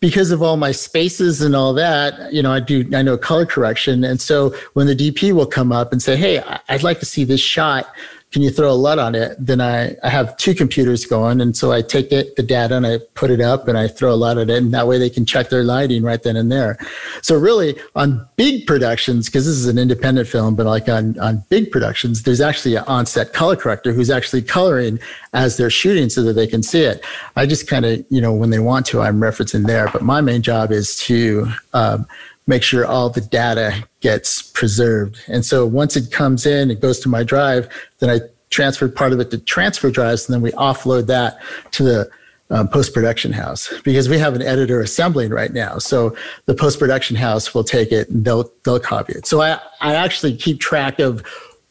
because 0.00 0.30
of 0.30 0.42
all 0.42 0.58
my 0.58 0.70
spaces 0.70 1.40
and 1.40 1.56
all 1.56 1.72
that, 1.72 2.30
you 2.30 2.42
know, 2.42 2.52
I 2.52 2.60
do, 2.60 2.86
I 2.94 3.00
know 3.00 3.16
color 3.16 3.46
correction. 3.46 4.04
And 4.04 4.20
so 4.20 4.54
when 4.74 4.86
the 4.86 4.94
DP 4.94 5.32
will 5.32 5.46
come 5.46 5.72
up 5.72 5.92
and 5.92 6.02
say, 6.02 6.14
Hey, 6.14 6.42
I'd 6.68 6.82
like 6.82 7.00
to 7.00 7.06
see 7.06 7.24
this 7.24 7.40
shot 7.40 7.90
can 8.34 8.42
you 8.42 8.50
throw 8.50 8.72
a 8.72 8.74
LUT 8.74 8.98
on 8.98 9.14
it? 9.14 9.36
Then 9.38 9.60
I, 9.60 9.94
I 10.02 10.08
have 10.08 10.36
two 10.38 10.56
computers 10.56 11.06
going. 11.06 11.40
And 11.40 11.56
so 11.56 11.70
I 11.70 11.82
take 11.82 12.10
it, 12.10 12.34
the 12.34 12.42
data 12.42 12.76
and 12.76 12.84
I 12.84 12.98
put 13.14 13.30
it 13.30 13.40
up 13.40 13.68
and 13.68 13.78
I 13.78 13.86
throw 13.86 14.12
a 14.12 14.16
LUT 14.16 14.38
at 14.38 14.50
it. 14.50 14.60
And 14.60 14.74
that 14.74 14.88
way 14.88 14.98
they 14.98 15.08
can 15.08 15.24
check 15.24 15.50
their 15.50 15.62
lighting 15.62 16.02
right 16.02 16.20
then 16.20 16.34
and 16.34 16.50
there. 16.50 16.76
So 17.22 17.38
really 17.38 17.78
on 17.94 18.26
big 18.34 18.66
productions, 18.66 19.26
because 19.26 19.46
this 19.46 19.54
is 19.54 19.68
an 19.68 19.78
independent 19.78 20.26
film, 20.26 20.56
but 20.56 20.66
like 20.66 20.88
on, 20.88 21.16
on 21.20 21.44
big 21.48 21.70
productions, 21.70 22.24
there's 22.24 22.40
actually 22.40 22.74
an 22.74 22.82
on-set 22.88 23.34
color 23.34 23.54
corrector 23.54 23.92
who's 23.92 24.10
actually 24.10 24.42
coloring 24.42 24.98
as 25.32 25.56
they're 25.56 25.70
shooting 25.70 26.10
so 26.10 26.24
that 26.24 26.32
they 26.32 26.48
can 26.48 26.64
see 26.64 26.82
it. 26.82 27.04
I 27.36 27.46
just 27.46 27.68
kind 27.68 27.84
of, 27.84 28.04
you 28.10 28.20
know, 28.20 28.32
when 28.32 28.50
they 28.50 28.58
want 28.58 28.84
to, 28.86 29.00
I'm 29.00 29.20
referencing 29.20 29.68
there. 29.68 29.88
But 29.92 30.02
my 30.02 30.20
main 30.20 30.42
job 30.42 30.72
is 30.72 30.96
to, 31.04 31.46
um, 31.72 32.04
make 32.46 32.62
sure 32.62 32.86
all 32.86 33.10
the 33.10 33.20
data 33.20 33.84
gets 34.00 34.42
preserved. 34.42 35.18
And 35.28 35.44
so 35.44 35.66
once 35.66 35.96
it 35.96 36.12
comes 36.12 36.46
in, 36.46 36.70
it 36.70 36.80
goes 36.80 37.00
to 37.00 37.08
my 37.08 37.22
drive, 37.22 37.68
then 37.98 38.10
I 38.10 38.20
transfer 38.50 38.88
part 38.88 39.12
of 39.12 39.20
it 39.20 39.30
to 39.30 39.38
transfer 39.38 39.90
drives, 39.90 40.28
and 40.28 40.34
then 40.34 40.42
we 40.42 40.52
offload 40.52 41.06
that 41.06 41.40
to 41.72 41.82
the 41.82 42.10
um, 42.50 42.68
post 42.68 42.92
production 42.92 43.32
house 43.32 43.72
because 43.82 44.08
we 44.08 44.18
have 44.18 44.34
an 44.34 44.42
editor 44.42 44.80
assembling 44.80 45.30
right 45.30 45.52
now. 45.52 45.78
So 45.78 46.16
the 46.44 46.54
post 46.54 46.78
production 46.78 47.16
house 47.16 47.54
will 47.54 47.64
take 47.64 47.90
it 47.90 48.08
and 48.10 48.24
they'll 48.24 48.52
they'll 48.64 48.78
copy 48.78 49.14
it. 49.14 49.26
So 49.26 49.40
I 49.40 49.58
I 49.80 49.94
actually 49.94 50.36
keep 50.36 50.60
track 50.60 50.98
of 50.98 51.24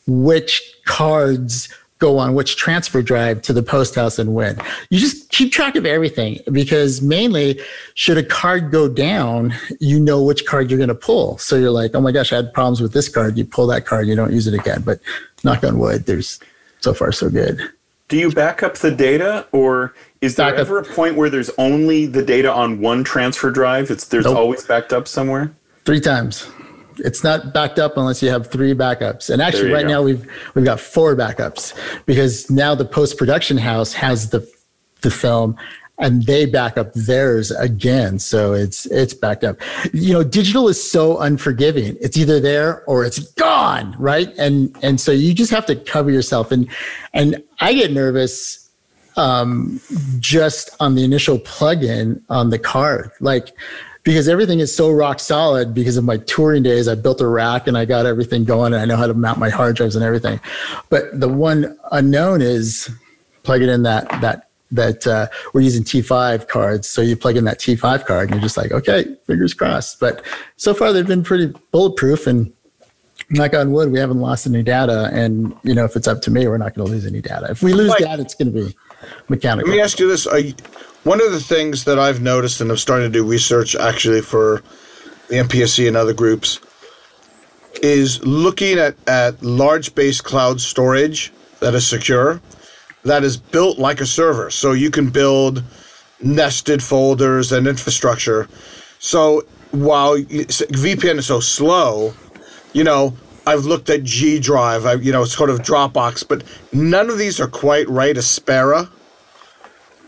which 0.08 0.76
cards 0.86 1.70
go 2.04 2.18
on 2.18 2.34
which 2.34 2.58
transfer 2.58 3.02
drive 3.02 3.42
to 3.42 3.54
the 3.54 3.64
post 3.64 3.96
house 3.96 4.20
and 4.20 4.34
when. 4.34 4.58
You 4.90 5.00
just 5.00 5.30
keep 5.30 5.54
track 5.54 5.78
of 5.78 5.86
everything 5.86 6.38
because 6.52 7.02
mainly, 7.02 7.62
should 7.94 8.18
a 8.18 8.24
card 8.24 8.72
go 8.72 8.90
down, 8.90 9.54
you 9.80 10.02
know 10.02 10.22
which 10.22 10.46
card 10.46 10.70
you're 10.70 10.78
going 10.78 10.90
to 10.90 10.96
pull. 10.96 11.38
So 11.38 11.56
you're 11.56 11.72
like, 11.72 11.96
oh 11.96 12.02
my 12.02 12.12
gosh, 12.12 12.34
I 12.34 12.36
had 12.36 12.54
problems 12.54 12.82
with 12.82 12.92
this 12.92 13.08
card. 13.08 13.38
You 13.38 13.46
pull 13.46 13.68
that 13.68 13.86
card, 13.86 14.08
you 14.08 14.18
don't 14.18 14.34
use 14.34 14.48
it 14.48 14.54
again. 14.54 14.82
But 14.82 15.00
knock 15.46 15.64
on 15.64 15.80
wood, 15.80 16.06
there's 16.06 16.42
so 16.82 16.94
far 16.94 17.14
so 17.14 17.30
good. 17.30 17.62
Do 18.10 18.18
you 18.18 18.30
back 18.32 18.64
up 18.64 18.76
the 18.76 18.92
data, 18.92 19.48
or 19.54 19.94
is 20.20 20.36
there 20.36 20.52
back 20.52 20.60
ever 20.60 20.80
up. 20.80 20.90
a 20.90 20.94
point 20.94 21.16
where 21.16 21.30
there's 21.30 21.52
only 21.58 22.06
the 22.06 22.22
data 22.22 22.52
on 22.52 22.82
one 22.82 23.06
transfer 23.06 23.50
drive? 23.50 23.90
It's 23.90 24.10
there's 24.10 24.26
nope. 24.26 24.36
always 24.36 24.66
backed 24.66 24.92
up 24.92 25.08
somewhere. 25.08 25.54
Three 25.86 26.02
times 26.02 26.52
it's 27.00 27.24
not 27.24 27.54
backed 27.54 27.80
up 27.80 27.98
unless 27.98 28.22
you 28.22 28.30
have 28.30 28.48
three 28.48 28.74
backups. 28.74 29.30
And 29.30 29.42
actually, 29.42 29.72
right 29.72 29.84
go. 29.84 29.90
now 29.90 30.02
we've 30.02 30.26
we've 30.56 30.66
got 30.66 30.80
four 30.80 31.16
backups 31.16 31.74
because 32.06 32.50
now 32.50 32.76
the 32.76 32.86
post 32.86 33.18
production 33.18 33.58
house 33.58 33.94
has 33.94 34.30
the 34.30 34.50
the 35.02 35.12
film 35.12 35.58
and 36.00 36.24
they 36.24 36.46
back 36.46 36.78
up 36.78 36.94
theirs 36.94 37.52
again. 37.52 38.20
So 38.20 38.54
it's 38.54 38.86
it's 38.88 39.14
backed 39.14 39.44
up. 39.44 39.58
You 39.94 40.14
know 40.14 40.24
digital 40.24 40.68
is 40.68 40.82
so 40.82 41.20
unforgiving. 41.20 41.98
It's 42.02 42.18
either 42.18 42.40
there 42.40 42.84
or 42.86 43.06
it's 43.06 43.20
gone 43.20 43.96
right? 44.00 44.34
And 44.38 44.76
and 44.82 45.00
so 45.00 45.12
you 45.12 45.34
just 45.34 45.52
have 45.52 45.66
to 45.68 45.76
cover 45.76 46.12
yourself. 46.12 46.52
And 46.52 46.70
and 47.14 47.44
i 47.62 47.74
get 47.74 47.92
nervous 47.92 48.70
um 49.16 49.80
just 50.20 50.72
on 50.80 50.96
the 50.96 51.04
initial 51.04 51.40
plug-in 51.40 52.24
on 52.30 52.50
the 52.50 52.60
card. 52.60 53.12
Like 53.20 53.56
because 54.04 54.28
everything 54.28 54.60
is 54.60 54.76
so 54.76 54.92
rock 54.92 55.20
solid 55.20 55.74
because 55.74 55.98
of 55.98 56.04
my 56.04 56.18
touring 56.18 56.64
days. 56.64 56.88
I 56.88 56.96
built 56.96 57.22
a 57.22 57.28
rack 57.28 57.68
and 57.68 57.78
I 57.78 57.86
got 57.86 58.06
everything 58.06 58.44
going 58.44 58.74
and 58.74 58.82
I 58.82 58.86
know 58.86 58.98
how 58.98 59.08
to 59.08 59.14
mount 59.14 59.40
my 59.40 59.50
hard 59.50 59.76
drives 59.76 59.96
and 59.96 60.04
everything. 60.04 60.40
But 60.90 61.20
the 61.20 61.30
one 61.30 61.78
unknown 61.92 62.42
is 62.42 62.90
plugging 63.44 63.70
in 63.70 63.84
that 63.84 64.10
that 64.22 64.50
that 64.72 65.06
uh, 65.06 65.28
we're 65.54 65.62
using 65.62 65.84
T5 65.84 66.48
cards. 66.48 66.88
So 66.88 67.02
you 67.02 67.16
plug 67.16 67.38
in 67.38 67.46
that 67.46 67.60
T5 67.60 68.06
card 68.06 68.30
and 68.30 68.32
you're 68.32 68.42
just 68.42 68.58
like, 68.58 68.72
okay, 68.72 69.16
fingers 69.28 69.54
crossed. 69.54 70.00
But 70.00 70.26
so 70.58 70.74
far 70.74 70.92
they've 70.92 71.06
been 71.06 71.24
pretty 71.24 71.54
bulletproof 71.72 72.26
and 72.26 72.52
knock 73.30 73.54
on 73.54 73.72
wood, 73.72 73.92
we 73.92 74.00
haven't 74.00 74.20
lost 74.20 74.48
any 74.48 74.64
data. 74.64 75.10
And 75.14 75.56
you 75.64 75.76
know, 75.76 75.86
if 75.86 75.96
it's 75.96 76.08
up 76.08 76.22
to 76.24 76.32
me, 76.32 76.48
we're 76.48 76.58
not 76.58 76.74
going 76.74 76.88
to 76.88 76.92
lose 76.92 77.06
any 77.06 77.22
data. 77.22 77.48
If 77.52 77.62
we 77.62 77.74
lose 77.74 77.90
Mike, 77.90 78.00
data, 78.00 78.22
it's 78.22 78.36
going 78.36 78.52
to 78.52 78.66
be 78.66 78.76
mechanical. 79.30 79.70
Let 79.70 79.78
me 79.78 79.82
ask 79.82 80.00
you 80.00 80.08
this: 80.08 80.26
you, 80.26 80.54
one 81.04 81.22
of 81.22 81.32
the 81.32 81.40
things 81.40 81.84
that 81.86 82.00
I've 82.00 82.22
noticed, 82.22 82.62
and 82.62 82.72
I'm 82.72 82.78
starting 82.78 83.12
to 83.12 83.20
do 83.20 83.26
research 83.26 83.76
actually 83.76 84.22
for 84.22 84.64
the 85.30 85.36
MPSC 85.36 85.88
and 85.88 85.98
other 85.98 86.14
groups, 86.14 86.60
is 87.82 88.24
looking 88.26 88.78
at, 88.78 88.96
at 89.08 89.42
large 89.44 89.94
base 89.96 90.22
cloud 90.22 90.62
storage 90.62 91.34
that 91.60 91.74
is 91.74 91.86
secure, 91.86 92.42
that 93.04 93.24
is 93.24 93.38
built 93.38 93.80
like 93.80 94.00
a 94.00 94.06
server. 94.06 94.50
So 94.50 94.72
you 94.72 94.90
can 94.90 95.10
build 95.10 95.64
nested 96.22 96.82
folders 96.82 97.52
and 97.52 97.68
infrastructure. 97.68 98.48
So 99.00 99.46
while 99.72 100.16
VPN 100.18 101.18
is 101.18 101.26
so 101.26 101.40
slow, 101.40 102.14
you 102.74 102.84
know, 102.84 103.14
I've 103.46 103.66
looked 103.66 103.90
at 103.90 104.04
G 104.04 104.40
Drive, 104.40 104.86
I, 104.86 104.94
you 104.94 105.12
know, 105.12 105.26
sort 105.26 105.50
of 105.50 105.60
Dropbox, 105.60 106.26
but 106.28 106.44
none 106.72 107.10
of 107.10 107.18
these 107.18 107.42
are 107.42 107.48
quite 107.48 107.90
right. 107.90 108.16
Aspera. 108.16 108.90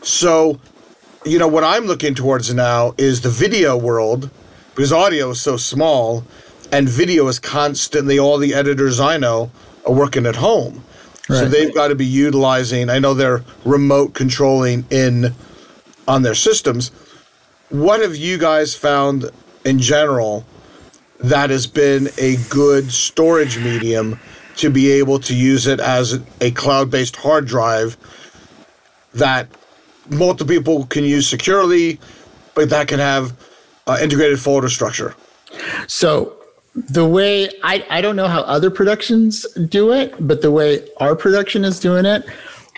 So 0.05 0.59
you 1.25 1.39
know, 1.39 1.47
what 1.47 1.63
I'm 1.63 1.85
looking 1.85 2.13
towards 2.13 2.53
now 2.53 2.93
is 2.97 3.21
the 3.21 3.29
video 3.29 3.75
world 3.75 4.29
because 4.75 4.93
audio 4.93 5.31
is 5.31 5.41
so 5.41 5.57
small 5.57 6.23
and 6.71 6.87
video 6.87 7.27
is 7.27 7.39
constantly 7.39 8.19
all 8.19 8.37
the 8.37 8.53
editors 8.53 8.99
I 8.99 9.17
know 9.17 9.49
are 9.87 9.93
working 9.93 10.27
at 10.27 10.35
home. 10.35 10.83
Right. 11.27 11.39
So 11.39 11.45
they've 11.47 11.73
got 11.73 11.87
to 11.87 11.95
be 11.95 12.05
utilizing, 12.05 12.89
I 12.89 12.99
know 12.99 13.15
they're 13.15 13.43
remote 13.65 14.13
controlling 14.13 14.85
in 14.91 15.33
on 16.07 16.21
their 16.21 16.35
systems. 16.35 16.89
What 17.69 18.01
have 18.01 18.15
you 18.15 18.37
guys 18.37 18.75
found 18.75 19.31
in 19.65 19.79
general 19.79 20.45
that 21.19 21.49
has 21.49 21.65
been 21.65 22.09
a 22.19 22.35
good 22.49 22.91
storage 22.91 23.57
medium 23.57 24.19
to 24.57 24.69
be 24.69 24.91
able 24.91 25.17
to 25.19 25.35
use 25.35 25.65
it 25.65 25.79
as 25.79 26.21
a 26.39 26.51
cloud 26.51 26.91
based 26.91 27.15
hard 27.15 27.47
drive 27.47 27.97
that 29.13 29.47
multiple 30.09 30.55
people 30.55 30.85
can 30.85 31.03
use 31.03 31.27
securely, 31.27 31.99
but 32.53 32.69
that 32.69 32.87
can 32.87 32.99
have 32.99 33.33
uh, 33.87 33.97
integrated 34.01 34.39
folder 34.39 34.69
structure. 34.69 35.15
So 35.87 36.35
the 36.75 37.07
way 37.07 37.49
I, 37.63 37.85
I 37.89 38.01
don't 38.01 38.15
know 38.15 38.27
how 38.27 38.41
other 38.41 38.69
productions 38.69 39.45
do 39.69 39.93
it, 39.93 40.13
but 40.19 40.41
the 40.41 40.51
way 40.51 40.85
our 40.97 41.15
production 41.15 41.63
is 41.63 41.79
doing 41.79 42.05
it, 42.05 42.25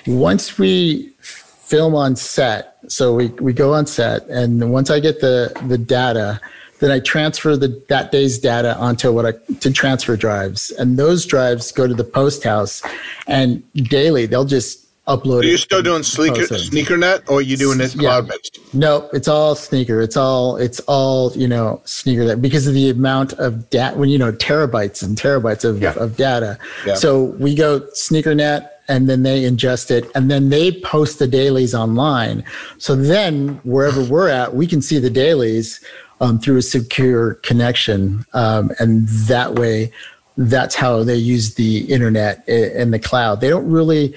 once 0.05 0.57
we 0.57 1.13
film 1.19 1.95
on 1.95 2.15
set, 2.15 2.77
so 2.87 3.13
we, 3.13 3.27
we 3.27 3.53
go 3.53 3.73
on 3.73 3.85
set, 3.85 4.25
and 4.27 4.71
once 4.71 4.89
I 4.89 4.99
get 4.99 5.19
the 5.19 5.51
the 5.67 5.77
data, 5.77 6.39
then 6.79 6.91
I 6.91 6.99
transfer 6.99 7.57
the 7.57 7.83
that 7.89 8.11
day's 8.11 8.39
data 8.39 8.77
onto 8.77 9.11
what 9.11 9.25
I 9.25 9.31
to 9.55 9.71
transfer 9.71 10.15
drives, 10.15 10.71
and 10.71 10.97
those 10.97 11.25
drives 11.25 11.71
go 11.71 11.87
to 11.87 11.93
the 11.93 12.05
post 12.05 12.43
house, 12.43 12.81
and 13.27 13.63
daily 13.73 14.27
they'll 14.27 14.45
just 14.45 14.86
upload. 15.07 15.43
Are 15.43 15.45
you 15.45 15.57
still 15.57 15.81
doing 15.81 16.03
Sneaker, 16.03 16.41
SneakerNet, 16.41 17.29
or 17.29 17.39
are 17.39 17.41
you 17.41 17.57
doing 17.57 17.79
it 17.81 17.97
cloud 17.97 18.27
based? 18.27 18.59
No, 18.73 19.09
it's 19.13 19.27
all 19.27 19.55
Sneaker. 19.55 20.01
It's 20.01 20.17
all 20.17 20.57
it's 20.57 20.79
all 20.81 21.31
you 21.33 21.47
know 21.47 21.81
Sneaker 21.85 22.25
that 22.25 22.41
because 22.41 22.67
of 22.67 22.73
the 22.73 22.89
amount 22.89 23.33
of 23.33 23.69
data 23.69 23.97
when 23.97 24.09
you 24.09 24.17
know 24.17 24.31
terabytes 24.31 25.03
and 25.03 25.17
terabytes 25.17 25.63
of, 25.63 25.81
yeah. 25.81 25.93
of 25.93 26.17
data. 26.17 26.57
Yeah. 26.85 26.95
So 26.95 27.23
we 27.23 27.55
go 27.55 27.81
SneakerNet 27.95 28.69
and 28.89 29.09
then 29.09 29.23
they 29.23 29.43
ingest 29.43 29.91
it 29.91 30.09
and 30.15 30.31
then 30.31 30.49
they 30.49 30.71
post 30.81 31.19
the 31.19 31.27
dailies 31.27 31.75
online. 31.75 32.43
So 32.77 32.95
then 32.95 33.59
wherever 33.63 34.03
we're 34.09 34.29
at, 34.29 34.55
we 34.55 34.67
can 34.67 34.81
see 34.81 34.99
the 34.99 35.09
dailies 35.09 35.83
um, 36.21 36.39
through 36.39 36.57
a 36.57 36.61
secure 36.61 37.35
connection, 37.35 38.25
um, 38.33 38.71
and 38.79 39.07
that 39.07 39.55
way. 39.55 39.91
That's 40.39 40.75
how 40.75 41.03
they 41.03 41.15
use 41.15 41.55
the 41.55 41.79
internet 41.91 42.47
in 42.47 42.91
the 42.91 42.99
cloud. 42.99 43.41
They 43.41 43.49
don't 43.49 43.67
really, 43.67 44.15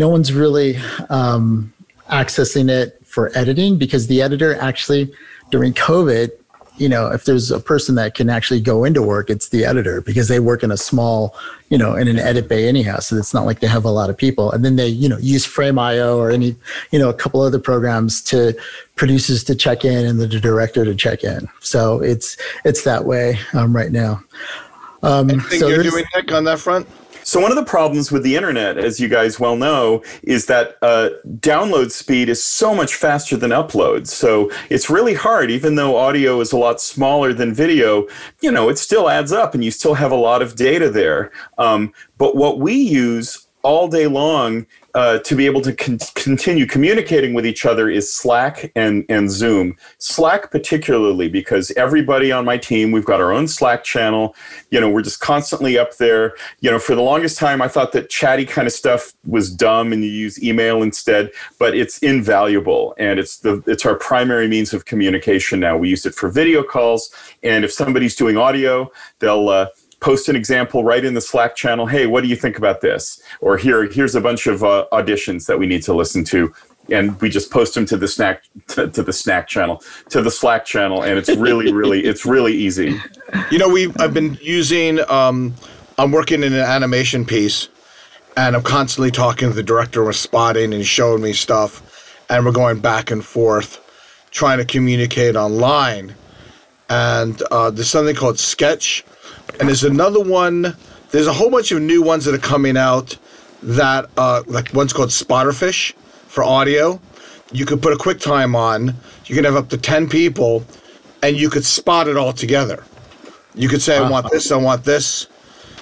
no 0.00 0.08
one's 0.08 0.32
really 0.32 0.78
um, 1.10 1.72
accessing 2.08 2.70
it 2.70 2.98
for 3.04 3.30
editing 3.36 3.76
because 3.76 4.06
the 4.06 4.22
editor 4.22 4.54
actually 4.56 5.12
during 5.50 5.74
COVID, 5.74 6.30
you 6.78 6.88
know, 6.88 7.08
if 7.08 7.26
there's 7.26 7.50
a 7.50 7.60
person 7.60 7.96
that 7.96 8.14
can 8.14 8.30
actually 8.30 8.62
go 8.62 8.84
into 8.84 9.02
work, 9.02 9.28
it's 9.28 9.50
the 9.50 9.66
editor 9.66 10.00
because 10.00 10.28
they 10.28 10.40
work 10.40 10.62
in 10.62 10.70
a 10.70 10.76
small, 10.78 11.36
you 11.68 11.76
know, 11.76 11.96
in 11.96 12.08
an 12.08 12.18
edit 12.18 12.48
bay 12.48 12.66
anyhow. 12.66 12.98
So 13.00 13.16
it's 13.16 13.34
not 13.34 13.44
like 13.44 13.60
they 13.60 13.66
have 13.66 13.84
a 13.84 13.90
lot 13.90 14.08
of 14.08 14.16
people. 14.16 14.50
And 14.50 14.64
then 14.64 14.76
they, 14.76 14.88
you 14.88 15.06
know, 15.06 15.18
use 15.18 15.44
Frame.io 15.44 16.18
or 16.18 16.30
any, 16.30 16.56
you 16.92 16.98
know, 16.98 17.10
a 17.10 17.14
couple 17.14 17.42
other 17.42 17.58
programs 17.58 18.22
to 18.22 18.58
producers 18.96 19.44
to 19.44 19.54
check 19.54 19.84
in 19.84 20.06
and 20.06 20.18
the 20.18 20.26
director 20.26 20.86
to 20.86 20.94
check 20.94 21.24
in. 21.24 21.46
So 21.60 22.00
it's 22.00 22.38
it's 22.64 22.84
that 22.84 23.04
way 23.04 23.38
um, 23.52 23.76
right 23.76 23.92
now. 23.92 24.22
Um, 25.02 25.28
Anything 25.28 25.60
so 25.60 25.68
you're 25.68 25.82
doing, 25.82 26.06
Nick, 26.16 26.32
on 26.32 26.44
that 26.44 26.58
front? 26.58 26.88
So 27.30 27.38
one 27.38 27.52
of 27.52 27.56
the 27.56 27.64
problems 27.64 28.10
with 28.10 28.24
the 28.24 28.34
internet, 28.34 28.76
as 28.76 28.98
you 28.98 29.06
guys 29.06 29.38
well 29.38 29.54
know, 29.54 30.02
is 30.24 30.46
that 30.46 30.76
uh, 30.82 31.10
download 31.38 31.92
speed 31.92 32.28
is 32.28 32.42
so 32.42 32.74
much 32.74 32.96
faster 32.96 33.36
than 33.36 33.52
upload. 33.52 34.08
So 34.08 34.50
it's 34.68 34.90
really 34.90 35.14
hard, 35.14 35.48
even 35.48 35.76
though 35.76 35.96
audio 35.96 36.40
is 36.40 36.50
a 36.50 36.58
lot 36.58 36.80
smaller 36.80 37.32
than 37.32 37.54
video. 37.54 38.08
You 38.40 38.50
know, 38.50 38.68
it 38.68 38.78
still 38.78 39.08
adds 39.08 39.30
up, 39.30 39.54
and 39.54 39.62
you 39.62 39.70
still 39.70 39.94
have 39.94 40.10
a 40.10 40.16
lot 40.16 40.42
of 40.42 40.56
data 40.56 40.90
there. 40.90 41.30
Um, 41.56 41.92
but 42.18 42.34
what 42.34 42.58
we 42.58 42.74
use 42.74 43.46
all 43.62 43.88
day 43.88 44.06
long 44.06 44.66
uh, 44.94 45.18
to 45.20 45.36
be 45.36 45.46
able 45.46 45.60
to 45.60 45.72
con- 45.72 45.98
continue 46.14 46.66
communicating 46.66 47.32
with 47.34 47.46
each 47.46 47.64
other 47.64 47.88
is 47.88 48.12
Slack 48.12 48.72
and, 48.74 49.04
and 49.08 49.30
Zoom. 49.30 49.76
Slack, 49.98 50.50
particularly, 50.50 51.28
because 51.28 51.70
everybody 51.72 52.32
on 52.32 52.44
my 52.44 52.56
team, 52.56 52.90
we've 52.90 53.04
got 53.04 53.20
our 53.20 53.32
own 53.32 53.46
Slack 53.46 53.84
channel. 53.84 54.34
You 54.70 54.80
know, 54.80 54.90
we're 54.90 55.02
just 55.02 55.20
constantly 55.20 55.78
up 55.78 55.96
there. 55.98 56.34
You 56.60 56.70
know, 56.70 56.78
for 56.78 56.94
the 56.94 57.02
longest 57.02 57.38
time, 57.38 57.62
I 57.62 57.68
thought 57.68 57.92
that 57.92 58.10
chatty 58.10 58.44
kind 58.44 58.66
of 58.66 58.72
stuff 58.72 59.12
was 59.24 59.52
dumb 59.52 59.92
and 59.92 60.02
you 60.02 60.10
use 60.10 60.42
email 60.42 60.82
instead, 60.82 61.30
but 61.58 61.76
it's 61.76 61.98
invaluable 61.98 62.94
and 62.98 63.20
it's 63.20 63.38
the 63.38 63.62
it's 63.66 63.86
our 63.86 63.94
primary 63.94 64.48
means 64.48 64.72
of 64.72 64.86
communication 64.86 65.60
now. 65.60 65.76
We 65.76 65.88
use 65.88 66.04
it 66.04 66.14
for 66.14 66.30
video 66.30 66.62
calls, 66.62 67.10
and 67.42 67.64
if 67.64 67.72
somebody's 67.72 68.16
doing 68.16 68.36
audio, 68.36 68.90
they'll 69.20 69.48
uh, 69.48 69.66
post 70.00 70.28
an 70.28 70.36
example 70.36 70.82
right 70.82 71.04
in 71.04 71.14
the 71.14 71.20
Slack 71.20 71.54
channel. 71.54 71.86
Hey, 71.86 72.06
what 72.06 72.22
do 72.22 72.28
you 72.28 72.36
think 72.36 72.58
about 72.58 72.80
this? 72.80 73.20
Or 73.40 73.56
here, 73.56 73.84
here's 73.90 74.14
a 74.14 74.20
bunch 74.20 74.46
of 74.46 74.64
uh, 74.64 74.86
auditions 74.92 75.46
that 75.46 75.58
we 75.58 75.66
need 75.66 75.82
to 75.84 75.94
listen 75.94 76.24
to, 76.24 76.52
and 76.90 77.20
we 77.20 77.28
just 77.30 77.50
post 77.50 77.74
them 77.74 77.86
to 77.86 77.96
the 77.96 78.08
snack 78.08 78.42
to, 78.68 78.88
to 78.88 79.02
the 79.02 79.12
snack 79.12 79.46
channel, 79.46 79.82
to 80.08 80.22
the 80.22 80.30
Slack 80.30 80.64
channel, 80.64 81.02
and 81.02 81.18
it's 81.18 81.28
really, 81.36 81.72
really, 81.72 82.00
it's 82.04 82.26
really 82.26 82.54
easy. 82.54 82.98
You 83.50 83.58
know, 83.58 83.68
we 83.68 83.92
I've 83.98 84.14
been 84.14 84.38
using. 84.40 85.00
Um, 85.10 85.54
I'm 85.98 86.12
working 86.12 86.42
in 86.42 86.54
an 86.54 86.60
animation 86.60 87.26
piece, 87.26 87.68
and 88.36 88.56
I'm 88.56 88.62
constantly 88.62 89.10
talking 89.10 89.50
to 89.50 89.54
the 89.54 89.62
director 89.62 90.02
with 90.02 90.16
spotting, 90.16 90.72
and 90.72 90.84
showing 90.84 91.22
me 91.22 91.34
stuff, 91.34 92.16
and 92.30 92.44
we're 92.44 92.52
going 92.52 92.80
back 92.80 93.10
and 93.10 93.24
forth, 93.24 93.78
trying 94.30 94.58
to 94.58 94.64
communicate 94.64 95.36
online. 95.36 96.14
And 96.88 97.40
uh, 97.52 97.70
there's 97.70 97.88
something 97.88 98.16
called 98.16 98.38
Sketch, 98.38 99.04
and 99.58 99.68
there's 99.68 99.84
another 99.84 100.20
one. 100.20 100.76
There's 101.10 101.26
a 101.26 101.32
whole 101.32 101.50
bunch 101.50 101.72
of 101.72 101.82
new 101.82 102.02
ones 102.02 102.24
that 102.24 102.34
are 102.34 102.38
coming 102.38 102.76
out. 102.76 103.16
That 103.62 104.08
uh, 104.16 104.42
like 104.46 104.72
one's 104.72 104.92
called 104.92 105.10
Spotterfish 105.10 105.92
for 106.28 106.42
audio. 106.42 107.00
You 107.52 107.66
could 107.66 107.82
put 107.82 107.92
a 107.92 107.96
QuickTime 107.96 108.54
on. 108.54 108.94
You 109.26 109.34
can 109.34 109.44
have 109.44 109.56
up 109.56 109.68
to 109.70 109.76
ten 109.76 110.08
people, 110.08 110.64
and 111.22 111.36
you 111.36 111.50
could 111.50 111.64
spot 111.64 112.08
it 112.08 112.16
all 112.16 112.32
together. 112.32 112.84
You 113.54 113.68
could 113.68 113.82
say, 113.82 113.98
"I 113.98 114.08
want 114.08 114.30
this. 114.30 114.50
I 114.50 114.56
want 114.56 114.84
this." 114.84 115.26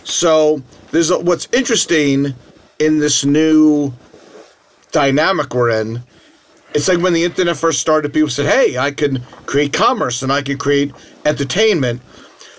So 0.02 0.62
there's 0.90 1.10
a, 1.10 1.18
what's 1.18 1.46
interesting 1.52 2.34
in 2.78 2.98
this 2.98 3.24
new 3.24 3.92
dynamic 4.90 5.54
we're 5.54 5.70
in. 5.70 6.02
It's 6.74 6.88
like 6.88 6.98
when 6.98 7.12
the 7.12 7.24
internet 7.24 7.56
first 7.56 7.80
started, 7.80 8.12
people 8.12 8.30
said, 8.30 8.46
"Hey, 8.46 8.76
I 8.76 8.90
can 8.90 9.22
create 9.46 9.72
commerce 9.72 10.22
and 10.22 10.32
I 10.32 10.42
can 10.42 10.58
create 10.58 10.92
entertainment." 11.24 12.00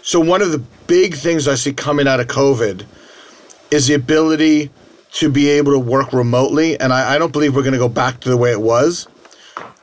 So 0.02 0.20
one 0.20 0.42
of 0.42 0.52
the 0.52 0.60
big 0.88 1.16
things 1.16 1.48
I 1.48 1.56
see 1.56 1.74
coming 1.74 2.08
out 2.08 2.20
of 2.20 2.28
COVID 2.28 2.86
is 3.72 3.88
the 3.88 3.94
ability 3.94 4.72
to 5.12 5.30
be 5.30 5.50
able 5.50 5.72
to 5.74 5.80
work 5.80 6.14
remotely, 6.14 6.80
and 6.80 6.94
I, 6.94 7.16
I 7.16 7.18
don't 7.18 7.34
believe 7.34 7.56
we're 7.56 7.64
going 7.64 7.74
to 7.74 7.80
go 7.80 7.90
back 7.90 8.20
to 8.22 8.30
the 8.30 8.38
way 8.38 8.52
it 8.52 8.62
was. 8.62 9.08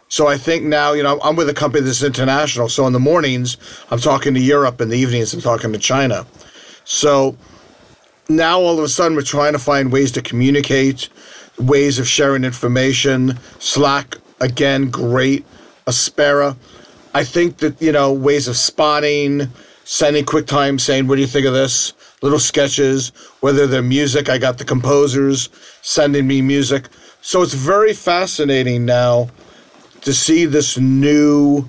So 0.08 0.28
I 0.28 0.38
think 0.38 0.64
now, 0.64 0.92
you 0.92 1.02
know, 1.02 1.20
I'm 1.22 1.34
with 1.34 1.48
a 1.48 1.54
company 1.54 1.84
that's 1.84 2.02
international. 2.02 2.68
So 2.68 2.86
in 2.86 2.92
the 2.92 3.00
mornings, 3.00 3.56
I'm 3.90 3.98
talking 3.98 4.34
to 4.34 4.40
Europe, 4.40 4.80
in 4.80 4.88
the 4.88 4.96
evenings, 4.96 5.34
I'm 5.34 5.40
talking 5.40 5.72
to 5.72 5.78
China. 5.78 6.24
So 6.84 7.36
now 8.28 8.60
all 8.60 8.78
of 8.78 8.84
a 8.84 8.88
sudden, 8.88 9.16
we're 9.16 9.22
trying 9.22 9.52
to 9.52 9.58
find 9.58 9.90
ways 9.90 10.12
to 10.12 10.22
communicate, 10.22 11.08
ways 11.58 11.98
of 11.98 12.06
sharing 12.06 12.44
information. 12.44 13.38
Slack, 13.58 14.16
again, 14.40 14.90
great. 14.90 15.44
Aspera. 15.86 16.56
I 17.14 17.24
think 17.24 17.58
that, 17.58 17.80
you 17.80 17.92
know, 17.92 18.12
ways 18.12 18.48
of 18.48 18.56
spotting, 18.56 19.48
sending 19.86 20.24
QuickTime 20.24 20.80
saying, 20.80 21.06
What 21.06 21.14
do 21.14 21.20
you 21.22 21.26
think 21.26 21.46
of 21.46 21.54
this? 21.54 21.94
Little 22.20 22.40
sketches, 22.40 23.12
whether 23.40 23.66
they're 23.66 23.82
music, 23.82 24.28
I 24.28 24.36
got 24.36 24.58
the 24.58 24.64
composers 24.64 25.48
sending 25.82 26.26
me 26.26 26.42
music. 26.42 26.88
So 27.22 27.42
it's 27.42 27.54
very 27.54 27.94
fascinating 27.94 28.84
now 28.84 29.30
to 30.02 30.12
see 30.12 30.44
this 30.44 30.76
new 30.76 31.68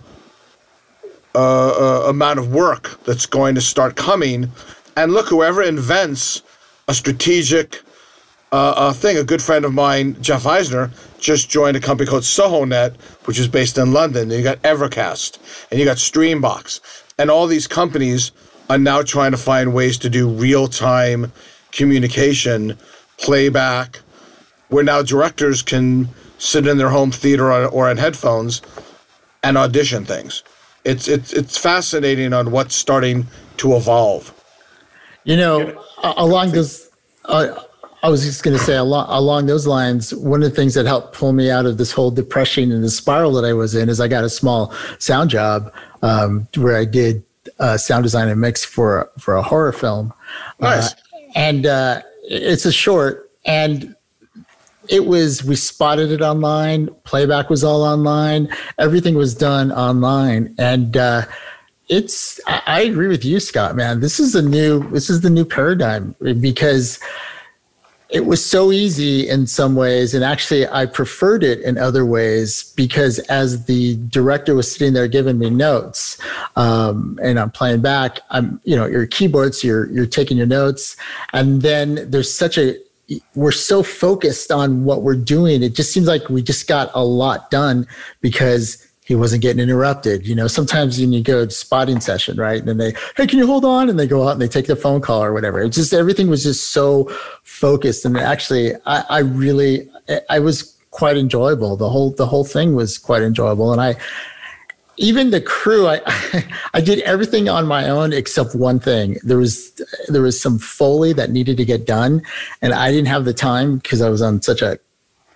uh, 1.35 1.69
uh, 2.05 2.09
amount 2.09 2.39
of 2.39 2.51
work 2.53 2.99
that's 3.05 3.25
going 3.25 3.55
to 3.55 3.61
start 3.61 3.95
coming. 3.95 4.51
And 4.95 5.13
look, 5.13 5.27
whoever 5.27 5.61
invents 5.61 6.41
a 6.87 6.93
strategic 6.93 7.81
uh, 8.51 8.73
uh, 8.77 8.93
thing, 8.93 9.17
a 9.17 9.23
good 9.23 9.41
friend 9.41 9.65
of 9.65 9.73
mine, 9.73 10.19
Jeff 10.21 10.45
Eisner, 10.47 10.89
just 11.19 11.49
joined 11.49 11.77
a 11.77 11.79
company 11.79 12.09
called 12.09 12.23
SohoNet, 12.23 12.95
which 13.25 13.37
is 13.37 13.47
based 13.47 13.77
in 13.77 13.93
London. 13.93 14.23
And 14.23 14.31
you 14.31 14.43
got 14.43 14.61
Evercast, 14.61 15.37
and 15.69 15.79
you 15.79 15.85
got 15.85 15.97
Streambox, 15.97 16.79
and 17.17 17.31
all 17.31 17.47
these 17.47 17.67
companies 17.67 18.31
are 18.69 18.77
now 18.77 19.01
trying 19.01 19.31
to 19.31 19.37
find 19.37 19.73
ways 19.73 19.97
to 19.99 20.09
do 20.09 20.27
real 20.29 20.67
time 20.67 21.31
communication, 21.71 22.77
playback, 23.17 23.99
where 24.69 24.83
now 24.83 25.01
directors 25.01 25.61
can 25.61 26.09
sit 26.37 26.67
in 26.67 26.77
their 26.77 26.89
home 26.89 27.11
theater 27.11 27.51
or, 27.51 27.65
or 27.67 27.89
on 27.89 27.97
headphones 27.97 28.61
and 29.43 29.57
audition 29.57 30.05
things. 30.05 30.43
It's, 30.83 31.07
it's, 31.07 31.33
it's 31.33 31.57
fascinating 31.57 32.33
on 32.33 32.51
what's 32.51 32.75
starting 32.75 33.27
to 33.57 33.75
evolve. 33.75 34.33
You 35.23 35.37
know, 35.37 35.83
along 36.03 36.51
those, 36.51 36.89
uh, 37.25 37.63
I 38.07 38.09
was 38.09 38.23
just 38.23 38.41
going 38.41 38.55
to 38.55 38.63
say 38.63 38.77
along, 38.77 39.07
along 39.09 39.47
those 39.47 39.67
lines, 39.67 40.15
one 40.15 40.41
of 40.41 40.49
the 40.49 40.55
things 40.55 40.75
that 40.75 40.85
helped 40.85 41.13
pull 41.13 41.33
me 41.33 41.51
out 41.51 41.65
of 41.65 41.77
this 41.77 41.91
whole 41.91 42.09
depression 42.09 42.71
and 42.71 42.81
the 42.81 42.89
spiral 42.89 43.33
that 43.33 43.43
I 43.43 43.51
was 43.51 43.75
in 43.75 43.89
is 43.89 43.99
I 43.99 44.07
got 44.07 44.23
a 44.23 44.29
small 44.29 44.73
sound 44.97 45.29
job 45.29 45.73
um, 46.01 46.47
where 46.55 46.77
I 46.77 46.85
did 46.85 47.21
uh, 47.59 47.75
sound 47.75 48.03
design 48.03 48.29
and 48.29 48.39
mix 48.39 48.63
for 48.63 49.11
for 49.19 49.35
a 49.35 49.41
horror 49.41 49.73
film. 49.73 50.13
Nice. 50.61 50.93
Uh, 50.93 50.95
and 51.35 51.65
uh, 51.65 52.01
it's 52.23 52.63
a 52.63 52.71
short, 52.71 53.29
and 53.43 53.93
it 54.87 55.05
was 55.05 55.43
we 55.43 55.57
spotted 55.57 56.09
it 56.09 56.21
online. 56.21 56.87
Playback 57.03 57.49
was 57.49 57.61
all 57.61 57.83
online. 57.83 58.47
Everything 58.79 59.15
was 59.15 59.35
done 59.35 59.69
online, 59.73 60.55
and 60.57 60.95
uh, 60.95 61.23
it's. 61.89 62.39
I, 62.47 62.61
I 62.67 62.81
agree 62.83 63.09
with 63.09 63.25
you, 63.25 63.41
Scott. 63.41 63.75
Man, 63.75 63.99
this 63.99 64.17
is 64.17 64.33
a 64.33 64.41
new. 64.41 64.89
This 64.91 65.09
is 65.09 65.19
the 65.19 65.29
new 65.29 65.43
paradigm 65.43 66.15
because 66.39 67.01
it 68.09 68.25
was 68.25 68.43
so 68.43 68.71
easy 68.71 69.27
in 69.27 69.45
some 69.45 69.75
ways 69.75 70.13
and 70.13 70.23
actually 70.23 70.67
i 70.69 70.85
preferred 70.85 71.43
it 71.43 71.59
in 71.61 71.77
other 71.77 72.05
ways 72.05 72.73
because 72.75 73.19
as 73.19 73.65
the 73.65 73.95
director 74.07 74.55
was 74.55 74.71
sitting 74.71 74.93
there 74.93 75.07
giving 75.07 75.37
me 75.37 75.49
notes 75.49 76.17
um, 76.55 77.19
and 77.21 77.39
i'm 77.39 77.51
playing 77.51 77.81
back 77.81 78.19
i'm 78.29 78.59
you 78.63 78.75
know 78.75 78.85
your 78.85 79.05
keyboards 79.05 79.63
you're 79.63 79.89
you're 79.91 80.05
taking 80.05 80.37
your 80.37 80.47
notes 80.47 80.95
and 81.33 81.61
then 81.61 82.09
there's 82.09 82.33
such 82.33 82.57
a 82.57 82.75
we're 83.35 83.51
so 83.51 83.81
focused 83.81 84.51
on 84.51 84.83
what 84.83 85.01
we're 85.01 85.15
doing 85.15 85.63
it 85.63 85.75
just 85.75 85.91
seems 85.91 86.07
like 86.07 86.29
we 86.29 86.41
just 86.41 86.67
got 86.67 86.89
a 86.93 87.03
lot 87.03 87.49
done 87.51 87.87
because 88.21 88.86
he 89.07 89.15
wasn't 89.15 89.41
getting 89.41 89.63
interrupted. 89.63 90.27
You 90.27 90.35
know, 90.35 90.47
sometimes 90.47 90.99
when 90.99 91.13
you 91.13 91.23
go 91.23 91.45
to 91.45 91.49
spotting 91.49 92.01
session, 92.01 92.37
right? 92.37 92.59
And 92.59 92.67
then 92.67 92.77
they, 92.77 92.93
hey, 93.15 93.25
can 93.25 93.39
you 93.39 93.47
hold 93.47 93.63
on? 93.63 93.89
And 93.89 93.97
they 93.97 94.05
go 94.05 94.27
out 94.27 94.33
and 94.33 94.41
they 94.41 94.49
take 94.49 94.67
the 94.67 94.75
phone 94.75 94.99
call 94.99 95.23
or 95.23 95.31
whatever. 95.31 95.61
It's 95.61 95.77
just 95.77 95.93
everything 95.93 96.29
was 96.29 96.43
just 96.43 96.73
so 96.73 97.05
focused. 97.43 98.03
And 98.03 98.17
actually, 98.17 98.73
I, 98.85 99.05
I 99.09 99.19
really, 99.19 99.89
I 100.29 100.39
was 100.39 100.77
quite 100.91 101.15
enjoyable. 101.15 101.77
The 101.77 101.89
whole 101.89 102.11
the 102.11 102.25
whole 102.25 102.43
thing 102.43 102.75
was 102.75 102.97
quite 102.97 103.21
enjoyable. 103.21 103.71
And 103.71 103.79
I, 103.79 103.95
even 104.97 105.29
the 105.29 105.39
crew, 105.39 105.87
I 105.87 106.01
I 106.73 106.81
did 106.81 106.99
everything 107.03 107.47
on 107.47 107.65
my 107.65 107.87
own 107.87 108.11
except 108.11 108.55
one 108.55 108.77
thing. 108.77 109.19
There 109.23 109.37
was 109.37 109.71
there 110.09 110.21
was 110.21 110.41
some 110.41 110.59
foley 110.59 111.13
that 111.13 111.29
needed 111.29 111.55
to 111.55 111.65
get 111.65 111.87
done, 111.87 112.23
and 112.61 112.73
I 112.73 112.91
didn't 112.91 113.07
have 113.07 113.23
the 113.23 113.33
time 113.33 113.77
because 113.77 114.01
I 114.01 114.09
was 114.09 114.21
on 114.21 114.41
such 114.41 114.61
a 114.61 114.79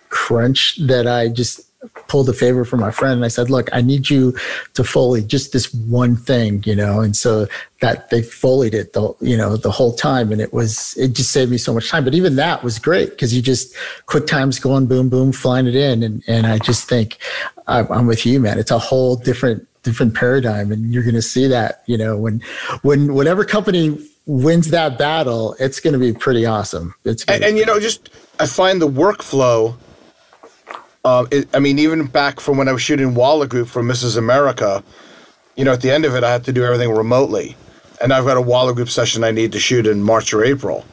crunch 0.09 0.75
that 0.87 1.07
I 1.07 1.29
just 1.29 1.70
pulled 2.07 2.29
a 2.29 2.33
favor 2.33 2.63
from 2.63 2.79
my 2.79 2.91
friend 2.91 3.13
and 3.13 3.25
I 3.25 3.27
said, 3.27 3.49
look, 3.49 3.69
I 3.73 3.81
need 3.81 4.09
you 4.09 4.37
to 4.75 4.83
foley 4.83 5.23
just 5.23 5.51
this 5.51 5.73
one 5.73 6.15
thing, 6.15 6.63
you 6.65 6.75
know? 6.75 7.01
And 7.01 7.15
so 7.15 7.47
that 7.79 8.09
they 8.09 8.21
foleyed 8.21 8.73
it 8.73 8.93
the, 8.93 9.13
you 9.19 9.35
know, 9.35 9.57
the 9.57 9.71
whole 9.71 9.93
time. 9.93 10.31
And 10.31 10.39
it 10.39 10.53
was, 10.53 10.95
it 10.97 11.13
just 11.13 11.31
saved 11.31 11.49
me 11.49 11.57
so 11.57 11.73
much 11.73 11.89
time. 11.89 12.03
But 12.03 12.13
even 12.13 12.35
that 12.35 12.63
was 12.63 12.77
great 12.77 13.11
because 13.11 13.33
you 13.33 13.41
just 13.41 13.75
quick 14.05 14.27
times 14.27 14.59
going 14.59 14.85
boom, 14.85 15.09
boom, 15.09 15.31
flying 15.31 15.67
it 15.67 15.75
in. 15.75 16.03
And, 16.03 16.23
and 16.27 16.45
I 16.45 16.59
just 16.59 16.87
think 16.87 17.17
I'm 17.67 18.05
with 18.05 18.25
you, 18.25 18.39
man. 18.39 18.59
It's 18.59 18.71
a 18.71 18.79
whole 18.79 19.15
different, 19.15 19.67
different 19.81 20.13
paradigm. 20.13 20.71
And 20.71 20.93
you're 20.93 21.03
going 21.03 21.15
to 21.15 21.21
see 21.21 21.47
that, 21.47 21.81
you 21.87 21.97
know, 21.97 22.15
when, 22.15 22.41
when, 22.83 23.15
whatever 23.15 23.43
company 23.43 23.97
wins 24.27 24.69
that 24.69 24.99
battle, 24.99 25.55
it's 25.59 25.79
going 25.79 25.93
to 25.93 25.99
be 25.99 26.13
pretty 26.13 26.45
awesome. 26.45 26.93
It's 27.05 27.25
and, 27.25 27.43
and 27.43 27.57
you 27.57 27.65
know, 27.65 27.79
just 27.79 28.11
I 28.39 28.45
find 28.45 28.79
the 28.79 28.87
workflow 28.87 29.75
um, 31.03 31.27
it, 31.31 31.47
I 31.53 31.59
mean, 31.59 31.79
even 31.79 32.05
back 32.05 32.39
from 32.39 32.57
when 32.57 32.67
I 32.67 32.71
was 32.71 32.81
shooting 32.81 33.15
Walla 33.15 33.47
Group 33.47 33.67
for 33.67 33.81
Mrs. 33.81 34.17
America, 34.17 34.83
you 35.55 35.65
know, 35.65 35.73
at 35.73 35.81
the 35.81 35.91
end 35.91 36.05
of 36.05 36.15
it, 36.15 36.23
I 36.23 36.31
had 36.31 36.43
to 36.45 36.53
do 36.53 36.63
everything 36.63 36.91
remotely. 36.91 37.55
And 38.01 38.13
I've 38.13 38.25
got 38.25 38.37
a 38.37 38.41
Walla 38.41 38.73
Group 38.73 38.89
session 38.89 39.23
I 39.23 39.31
need 39.31 39.51
to 39.51 39.59
shoot 39.59 39.87
in 39.87 40.01
March 40.03 40.33
or 40.33 40.43
April. 40.43 40.85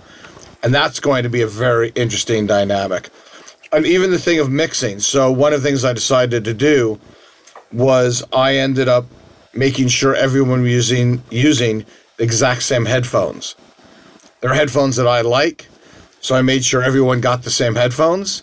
And 0.62 0.75
that's 0.75 1.01
going 1.01 1.23
to 1.23 1.29
be 1.29 1.42
a 1.42 1.47
very 1.47 1.90
interesting 1.94 2.47
dynamic. 2.47 3.11
And 3.73 3.87
even 3.87 4.11
the 4.11 4.18
thing 4.18 4.40
of 4.40 4.51
mixing. 4.51 4.99
So, 5.01 5.31
one 5.31 5.53
of 5.53 5.62
the 5.62 5.68
things 5.68 5.85
I 5.85 5.92
decided 5.92 6.44
to 6.44 6.55
do 6.55 6.99
was 7.73 8.25
I 8.33 8.57
ended 8.57 8.88
up 8.88 9.05
making 9.55 9.88
sure 9.88 10.14
everyone 10.14 10.62
was 10.62 10.71
using, 10.71 11.23
using 11.31 11.85
the 12.16 12.25
exact 12.25 12.62
same 12.62 12.87
headphones. 12.87 13.55
They're 14.40 14.55
headphones 14.55 14.97
that 14.97 15.07
I 15.07 15.21
like. 15.21 15.68
So 16.21 16.35
I 16.35 16.42
made 16.42 16.64
sure 16.64 16.83
everyone 16.83 17.21
got 17.21 17.42
the 17.42 17.51
same 17.51 17.75
headphones. 17.75 18.42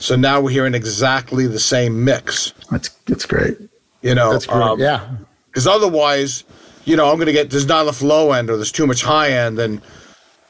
So 0.00 0.16
now 0.16 0.40
we're 0.40 0.50
hearing 0.50 0.74
exactly 0.74 1.46
the 1.46 1.58
same 1.58 2.04
mix. 2.04 2.52
That's 2.70 2.88
that's 3.06 3.26
great. 3.26 3.56
You 4.02 4.14
know, 4.14 4.32
That's 4.32 4.46
great. 4.46 4.62
um, 4.62 4.78
yeah. 4.78 5.08
because 5.46 5.66
otherwise, 5.66 6.44
you 6.84 6.94
know, 6.96 7.08
I'm 7.10 7.16
going 7.16 7.26
to 7.26 7.32
get 7.32 7.50
there's 7.50 7.66
not 7.66 7.82
enough 7.82 8.00
low 8.00 8.30
end 8.32 8.48
or 8.48 8.56
there's 8.56 8.70
too 8.70 8.86
much 8.86 9.02
high 9.02 9.30
end, 9.32 9.58
and 9.58 9.80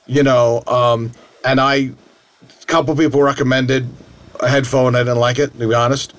you 0.07 0.23
know, 0.23 0.63
um, 0.67 1.11
and 1.47 1.61
I, 1.61 1.75
a 1.75 2.67
couple 2.67 2.95
people 2.95 3.23
recommended 3.23 3.89
a 4.41 4.49
headphone. 4.49 4.95
I 4.95 4.99
didn't 5.01 5.19
like 5.19 5.39
it, 5.39 5.59
to 5.59 5.67
be 5.69 5.75
honest. 5.75 6.13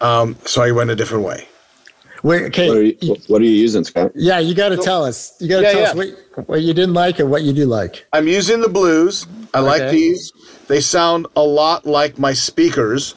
Um, 0.00 0.36
so 0.44 0.62
I 0.62 0.70
went 0.72 0.90
a 0.90 0.96
different 0.96 1.24
way. 1.24 1.46
Wait, 2.22 2.42
okay. 2.44 2.68
What 2.68 2.78
are 2.78 2.82
you, 2.82 2.96
you- 3.00 3.16
what 3.26 3.42
are 3.42 3.44
you 3.44 3.50
using, 3.50 3.82
Scott? 3.82 4.12
yeah, 4.14 4.38
you 4.38 4.54
got 4.54 4.68
to 4.68 4.76
tell 4.76 5.04
us. 5.04 5.34
You 5.40 5.48
got 5.48 5.56
to 5.56 5.62
Yeah, 5.62 5.72
tell 5.72 5.80
yeah. 5.80 5.88
us 6.12 6.16
what, 6.36 6.48
what 6.48 6.62
you 6.62 6.72
didn't 6.72 6.94
like 6.94 7.18
and 7.18 7.30
what 7.32 7.42
you 7.42 7.52
do 7.52 7.66
like. 7.66 8.06
I'm 8.12 8.28
using 8.28 8.60
the 8.60 8.68
blues. 8.68 9.26
I 9.54 9.58
like 9.60 9.90
these. 9.90 10.32
They 10.68 10.80
sound 10.80 11.26
a 11.36 11.42
lot 11.42 11.86
like 11.86 12.18
my 12.18 12.32
speakers. 12.32 13.14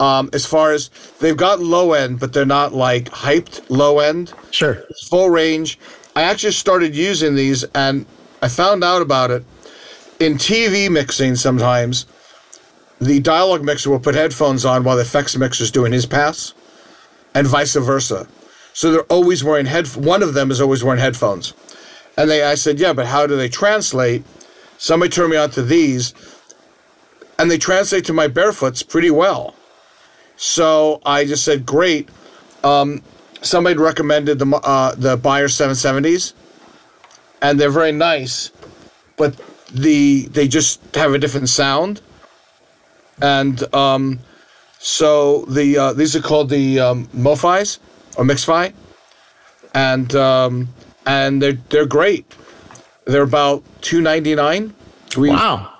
Um, 0.00 0.30
as 0.32 0.44
far 0.44 0.72
as 0.72 0.90
they've 1.20 1.36
got 1.36 1.60
low 1.60 1.92
end, 1.92 2.18
but 2.18 2.32
they're 2.32 2.44
not 2.44 2.72
like 2.72 3.04
hyped 3.10 3.62
low 3.68 4.00
end. 4.00 4.32
Sure. 4.50 4.82
full 5.08 5.30
range. 5.30 5.78
I 6.16 6.22
actually 6.22 6.52
started 6.52 6.96
using 6.96 7.36
these 7.36 7.62
and 7.74 8.04
I 8.42 8.48
found 8.48 8.82
out 8.82 9.02
about 9.02 9.30
it 9.30 9.44
in 10.18 10.34
TV 10.34 10.90
mixing 10.90 11.36
sometimes. 11.36 12.06
The 13.00 13.20
dialogue 13.20 13.64
mixer 13.64 13.90
will 13.90 14.00
put 14.00 14.14
headphones 14.14 14.64
on 14.64 14.82
while 14.84 14.96
the 14.96 15.02
effects 15.02 15.36
mixer 15.36 15.64
is 15.64 15.70
doing 15.70 15.92
his 15.92 16.06
pass, 16.06 16.54
and 17.34 17.46
vice 17.46 17.74
versa. 17.74 18.28
So 18.72 18.90
they're 18.90 19.02
always 19.02 19.42
wearing 19.44 19.66
head. 19.66 19.86
One 19.88 20.22
of 20.22 20.34
them 20.34 20.50
is 20.50 20.60
always 20.60 20.84
wearing 20.84 21.00
headphones, 21.00 21.54
and 22.16 22.30
they. 22.30 22.42
I 22.42 22.54
said, 22.54 22.78
yeah, 22.78 22.92
but 22.92 23.06
how 23.06 23.26
do 23.26 23.36
they 23.36 23.48
translate? 23.48 24.24
Somebody 24.78 25.10
turned 25.10 25.30
me 25.30 25.36
on 25.36 25.50
to 25.50 25.62
these, 25.62 26.14
and 27.42 27.50
they 27.50 27.58
translate 27.58 28.04
to 28.06 28.12
my 28.12 28.28
barefoots 28.28 28.82
pretty 28.82 29.10
well. 29.10 29.54
So 30.36 31.02
I 31.04 31.24
just 31.24 31.44
said, 31.44 31.66
great 31.66 32.08
somebody 33.42 33.76
recommended 33.76 34.38
the 34.38 34.46
uh, 34.64 34.94
the 34.94 35.16
Beyer 35.16 35.48
770s, 35.48 36.32
and 37.42 37.60
they're 37.60 37.70
very 37.70 37.92
nice, 37.92 38.50
but 39.16 39.38
the 39.74 40.28
they 40.32 40.48
just 40.48 40.80
have 40.94 41.12
a 41.12 41.18
different 41.18 41.48
sound, 41.48 42.00
and 43.20 43.62
um, 43.74 44.20
so 44.78 45.44
the 45.46 45.76
uh, 45.78 45.92
these 45.92 46.16
are 46.16 46.22
called 46.22 46.48
the 46.48 46.80
um, 46.80 47.06
Mofis 47.08 47.78
or 48.16 48.24
Mixfi, 48.24 48.72
and 49.74 50.14
um, 50.14 50.68
and 51.06 51.42
they're 51.42 51.58
they're 51.68 51.86
great. 51.86 52.24
They're 53.04 53.22
about 53.22 53.62
two 53.80 54.00
ninety 54.00 54.34
nine. 54.34 54.74
Wow. 55.16 55.72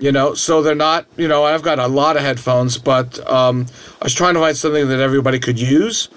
You 0.00 0.10
know, 0.10 0.34
so 0.34 0.62
they're 0.62 0.74
not. 0.74 1.06
You 1.16 1.28
know, 1.28 1.44
I've 1.44 1.62
got 1.62 1.78
a 1.78 1.86
lot 1.86 2.16
of 2.16 2.22
headphones, 2.22 2.78
but 2.78 3.20
um, 3.30 3.66
I 4.00 4.06
was 4.06 4.14
trying 4.14 4.34
to 4.34 4.40
find 4.40 4.56
something 4.56 4.88
that 4.88 4.98
everybody 4.98 5.38
could 5.38 5.60
use. 5.60 6.08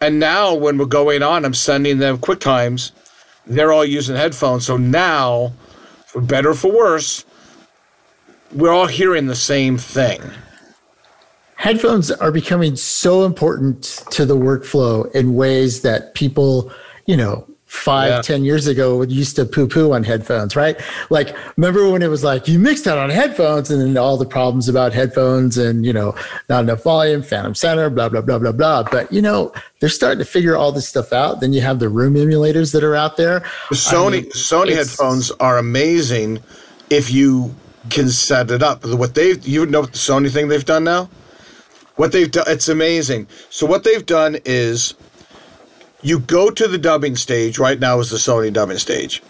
And 0.00 0.18
now, 0.18 0.54
when 0.54 0.78
we're 0.78 0.86
going 0.86 1.22
on, 1.22 1.44
I'm 1.44 1.54
sending 1.54 1.98
them 1.98 2.18
quick 2.18 2.40
times. 2.40 2.92
They're 3.46 3.72
all 3.72 3.84
using 3.84 4.16
headphones. 4.16 4.66
So 4.66 4.78
now, 4.78 5.52
for 6.06 6.22
better 6.22 6.50
or 6.50 6.54
for 6.54 6.72
worse, 6.72 7.24
we're 8.52 8.72
all 8.72 8.86
hearing 8.86 9.26
the 9.26 9.36
same 9.36 9.76
thing. 9.76 10.22
Headphones 11.56 12.10
are 12.10 12.32
becoming 12.32 12.74
so 12.74 13.24
important 13.26 14.02
to 14.12 14.24
the 14.24 14.36
workflow 14.36 15.14
in 15.14 15.34
ways 15.34 15.82
that 15.82 16.14
people, 16.14 16.72
you 17.04 17.18
know, 17.18 17.46
five, 17.70 18.08
Yeah. 18.10 18.20
ten 18.22 18.44
years 18.44 18.66
ago 18.66 19.00
used 19.02 19.36
to 19.36 19.44
poo 19.44 19.68
poo 19.68 19.92
on 19.92 20.02
headphones, 20.02 20.56
right? 20.56 20.76
Like, 21.08 21.36
remember 21.56 21.88
when 21.88 22.02
it 22.02 22.08
was 22.10 22.24
like 22.24 22.48
you 22.48 22.58
mixed 22.58 22.88
out 22.88 22.98
on 22.98 23.10
headphones 23.10 23.70
and 23.70 23.80
then 23.80 23.96
all 23.96 24.16
the 24.16 24.26
problems 24.26 24.68
about 24.68 24.92
headphones 24.92 25.56
and, 25.56 25.86
you 25.86 25.92
know, 25.92 26.12
not 26.48 26.64
enough 26.64 26.82
volume, 26.82 27.22
phantom 27.22 27.54
center, 27.54 27.88
blah, 27.88 28.08
blah, 28.08 28.22
blah, 28.22 28.40
blah, 28.40 28.50
blah. 28.50 28.82
But, 28.82 29.12
you 29.12 29.22
know, 29.22 29.52
they're 29.78 29.88
starting 29.88 30.18
to 30.18 30.24
figure 30.24 30.56
all 30.56 30.72
this 30.72 30.88
stuff 30.88 31.12
out. 31.12 31.40
Then 31.40 31.52
you 31.52 31.60
have 31.60 31.78
the 31.78 31.88
room 31.88 32.14
emulators 32.14 32.72
that 32.72 32.82
are 32.82 32.96
out 32.96 33.16
there. 33.16 33.44
The 33.70 33.76
Sony 33.76 34.10
mean, 34.22 34.30
Sony 34.32 34.74
headphones 34.74 35.30
are 35.38 35.56
amazing 35.56 36.40
if 36.90 37.12
you 37.12 37.54
can 37.88 38.08
set 38.08 38.50
it 38.50 38.64
up. 38.64 38.84
What 38.84 39.14
they've 39.14 39.46
you 39.46 39.64
know 39.64 39.82
what 39.82 39.92
the 39.92 39.98
Sony 39.98 40.28
thing 40.30 40.48
they've 40.48 40.64
done 40.64 40.82
now? 40.82 41.08
What 41.96 42.10
they've 42.10 42.30
done 42.30 42.46
it's 42.48 42.68
amazing. 42.68 43.28
So 43.48 43.64
what 43.64 43.84
they've 43.84 44.04
done 44.04 44.38
is 44.44 44.94
you 46.02 46.20
go 46.20 46.50
to 46.50 46.68
the 46.68 46.78
dubbing 46.78 47.16
stage 47.16 47.58
right 47.58 47.78
now 47.78 47.98
is 48.00 48.10
the 48.10 48.16
Sony 48.16 48.52
dubbing 48.52 48.78
stage. 48.78 49.22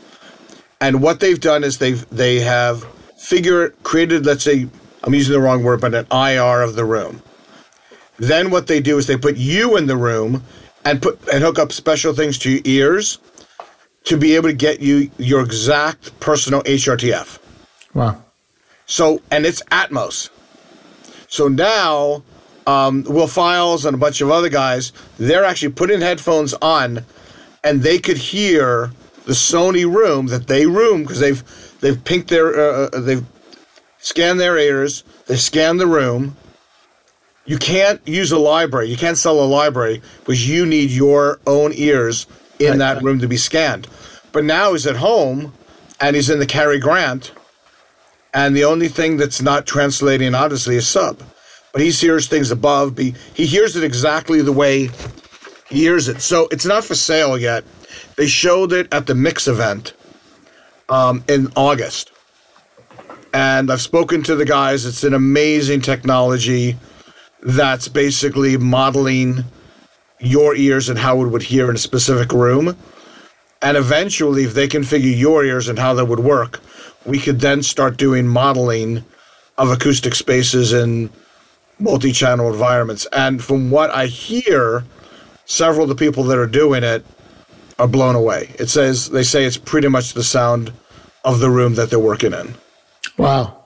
And 0.81 1.03
what 1.03 1.21
they've 1.21 1.41
done 1.41 1.65
is 1.65 1.79
they've 1.79 2.09
they 2.11 2.41
have 2.41 2.85
figure 3.19 3.71
created 3.83 4.25
let's 4.25 4.45
say 4.45 4.67
I'm 5.03 5.15
using 5.15 5.33
the 5.33 5.41
wrong 5.41 5.63
word 5.63 5.81
but 5.81 5.95
an 5.95 6.07
IR 6.11 6.63
of 6.63 6.75
the 6.75 6.85
room. 6.85 7.23
Then 8.19 8.51
what 8.51 8.67
they 8.67 8.81
do 8.81 8.99
is 8.99 9.07
they 9.07 9.17
put 9.17 9.37
you 9.37 9.77
in 9.77 9.87
the 9.87 9.97
room 9.97 10.43
and 10.85 11.01
put 11.01 11.19
and 11.33 11.43
hook 11.43 11.59
up 11.59 11.73
special 11.73 12.15
things 12.15 12.39
to 12.39 12.51
your 12.51 12.61
ears 12.65 13.19
to 14.05 14.17
be 14.17 14.35
able 14.35 14.49
to 14.49 14.55
get 14.55 14.81
you 14.81 15.11
your 15.19 15.43
exact 15.43 16.19
personal 16.21 16.63
HRTF. 16.63 17.39
Wow. 17.95 18.23
So, 18.87 19.21
and 19.31 19.47
it's 19.47 19.63
Atmos. 19.65 20.31
So 21.29 21.49
now, 21.49 22.23
um, 22.67 23.05
Will 23.05 23.27
Files 23.27 23.85
and 23.85 23.95
a 23.95 23.99
bunch 23.99 24.21
of 24.21 24.31
other 24.31 24.49
guys, 24.49 24.93
they're 25.19 25.45
actually 25.45 25.73
putting 25.73 26.01
headphones 26.01 26.55
on, 26.55 27.05
and 27.65 27.83
they 27.83 27.99
could 27.99 28.17
hear 28.17 28.91
the 29.25 29.33
Sony 29.33 29.85
room 29.85 30.27
that 30.27 30.47
they 30.47 30.67
room 30.67 31.03
because 31.03 31.21
they've 31.21 31.43
they've 31.81 32.03
pinked 32.05 32.29
their 32.29 32.59
uh, 32.59 32.89
uh, 32.93 33.01
they've 33.01 33.25
scanned 33.99 34.41
their 34.41 34.59
ears, 34.59 35.05
they 35.27 35.37
scan 35.37 35.77
the 35.77 35.87
room. 35.87 36.37
You 37.47 37.59
can't 37.59 38.01
use 38.07 38.31
a 38.33 38.39
library. 38.39 38.89
You 38.89 38.97
can't 38.97 39.19
sell 39.19 39.41
a 39.41 39.45
library 39.45 40.03
because 40.21 40.49
you 40.49 40.67
need 40.67 40.91
your 40.91 41.41
own 41.47 41.73
ears 41.75 42.27
in 42.59 42.71
Right. 42.73 42.79
that 42.79 43.03
room 43.03 43.19
to 43.21 43.29
be 43.29 43.37
scanned. 43.37 43.89
But 44.33 44.45
now 44.45 44.73
he's 44.73 44.87
at 44.87 44.97
home, 44.97 45.53
and 46.01 46.15
he's 46.15 46.31
in 46.31 46.39
the 46.39 46.47
Cary 46.47 46.79
Grant 46.79 47.33
and 48.33 48.55
the 48.55 48.65
only 48.65 48.89
thing 48.89 49.17
that's 49.17 49.43
not 49.43 49.67
translating 49.67 50.35
honestly 50.35 50.77
is 50.77 50.87
sub 50.87 51.21
but 51.73 51.83
he 51.83 51.91
hears 51.91 52.29
things 52.29 52.51
above. 52.51 52.97
He 52.99 53.15
hears 53.35 53.77
it 53.77 53.85
exactly 53.85 54.43
the 54.43 54.53
way 54.53 54.91
he 55.69 55.79
hears 55.79 56.09
it. 56.09 56.21
So 56.21 56.49
it's 56.51 56.67
not 56.67 56.85
for 56.85 56.95
sale 56.95 57.39
yet. 57.39 57.65
They 58.17 58.27
showed 58.27 58.73
it 58.73 58.93
at 58.93 59.07
the 59.07 59.15
mix 59.15 59.49
event 59.49 59.95
um, 60.89 61.25
in 61.29 61.53
august. 61.57 62.13
And 63.33 63.71
i've 63.71 63.81
spoken 63.81 64.23
to 64.25 64.35
the 64.35 64.45
guys. 64.45 64.85
It's 64.85 65.05
an 65.05 65.15
amazing 65.15 65.83
technology 65.83 66.77
that's 67.43 67.87
basically 67.89 68.57
modeling 68.57 69.45
your 70.19 70.57
ears 70.57 70.89
and 70.89 70.99
how 70.99 71.23
it 71.23 71.29
would 71.29 71.43
hear 71.43 71.71
in 71.71 71.77
a 71.77 71.79
specific 71.79 72.33
room. 72.33 72.77
And 73.63 73.77
eventually 73.77 74.45
if 74.45 74.55
they 74.55 74.67
can 74.67 74.83
figure 74.83 75.11
your 75.11 75.45
ears 75.45 75.69
and 75.69 75.79
how 75.79 75.95
that 75.95 76.07
would 76.07 76.21
work 76.21 76.61
we 77.05 77.19
could 77.19 77.41
then 77.41 77.63
start 77.63 77.97
doing 77.97 78.27
modeling 78.27 79.05
of 79.59 79.71
acoustic 79.71 80.15
spaces 80.15 80.73
in 80.73 81.11
multi-channel 81.81 82.53
environments. 82.53 83.07
And 83.13 83.43
from 83.43 83.71
what 83.71 83.91
I 83.91 84.07
hear, 84.07 84.85
several 85.47 85.83
of 85.83 85.89
the 85.89 85.95
people 85.95 86.25
that 86.25 86.39
are 86.39 86.47
doing 86.47 86.83
it 86.85 87.05
are 87.79 87.89
blown 87.89 88.15
away. 88.15 88.55
It 88.59 88.69
says 88.69 89.11
they 89.11 89.23
say 89.23 89.45
it's 89.45 89.57
pretty 89.57 89.89
much 89.89 90.15
the 90.15 90.23
sound 90.23 90.73
of 91.25 91.41
the 91.41 91.51
room 91.51 91.75
that 91.75 91.91
they're 91.91 91.99
working 91.99 92.33
in. 92.33 92.55
Wow. 93.17 93.65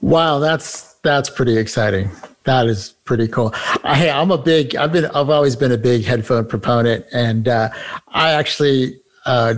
Wow, 0.00 0.38
that's 0.38 0.94
that's 1.02 1.30
pretty 1.30 1.56
exciting. 1.56 2.10
That 2.44 2.66
is 2.66 2.90
pretty 3.04 3.28
cool. 3.28 3.50
Hey, 3.84 4.10
I'm 4.10 4.32
a 4.32 4.38
big. 4.38 4.74
I've 4.74 4.92
been. 4.92 5.06
I've 5.06 5.30
always 5.30 5.54
been 5.54 5.70
a 5.70 5.78
big 5.78 6.04
headphone 6.04 6.46
proponent, 6.46 7.04
and 7.12 7.46
uh, 7.46 7.68
I 8.08 8.32
actually 8.32 9.00
uh, 9.26 9.54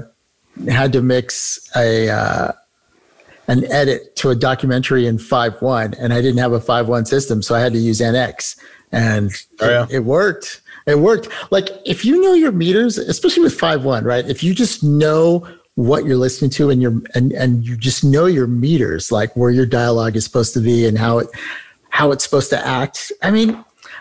had 0.68 0.92
to 0.92 1.00
mix 1.00 1.58
a 1.74 2.10
uh, 2.10 2.52
an 3.48 3.70
edit 3.70 4.16
to 4.16 4.30
a 4.30 4.35
documentary 4.35 5.07
in 5.07 5.18
5.1 5.18 5.94
and 5.98 6.12
I 6.12 6.20
didn't 6.22 6.38
have 6.38 6.52
a 6.52 6.61
5.1 6.61 7.07
system, 7.07 7.42
so 7.42 7.54
I 7.54 7.61
had 7.61 7.72
to 7.72 7.78
use 7.78 8.00
NX, 8.00 8.59
and 8.92 9.30
Oh, 9.61 9.68
yeah. 9.68 9.84
it, 9.84 9.90
it 9.97 10.05
worked. 10.05 10.62
It 10.86 10.99
worked. 10.99 11.28
Like 11.51 11.68
if 11.86 12.05
you 12.05 12.20
know 12.20 12.34
your 12.34 12.53
meters, 12.53 12.99
especially 12.99 13.42
with 13.42 13.59
5.1, 13.59 14.05
right? 14.05 14.26
If 14.28 14.42
you 14.42 14.55
just 14.55 14.82
know 14.84 15.47
what 15.76 16.05
you're 16.05 16.16
listening 16.16 16.51
to 16.53 16.70
and 16.70 16.80
your 16.80 17.03
and 17.14 17.32
and 17.32 17.66
you 17.66 17.76
just 17.76 18.05
know 18.05 18.26
your 18.26 18.47
meters, 18.47 19.11
like 19.11 19.34
where 19.34 19.51
your 19.51 19.66
dialogue 19.66 20.14
is 20.16 20.24
supposed 20.24 20.55
to 20.55 20.61
be 20.61 20.86
and 20.86 20.97
how 20.99 21.18
it 21.18 21.28
how 21.88 22.12
it's 22.12 22.22
supposed 22.24 22.51
to 22.51 22.66
act. 22.66 23.11
I 23.22 23.30
mean, 23.30 23.51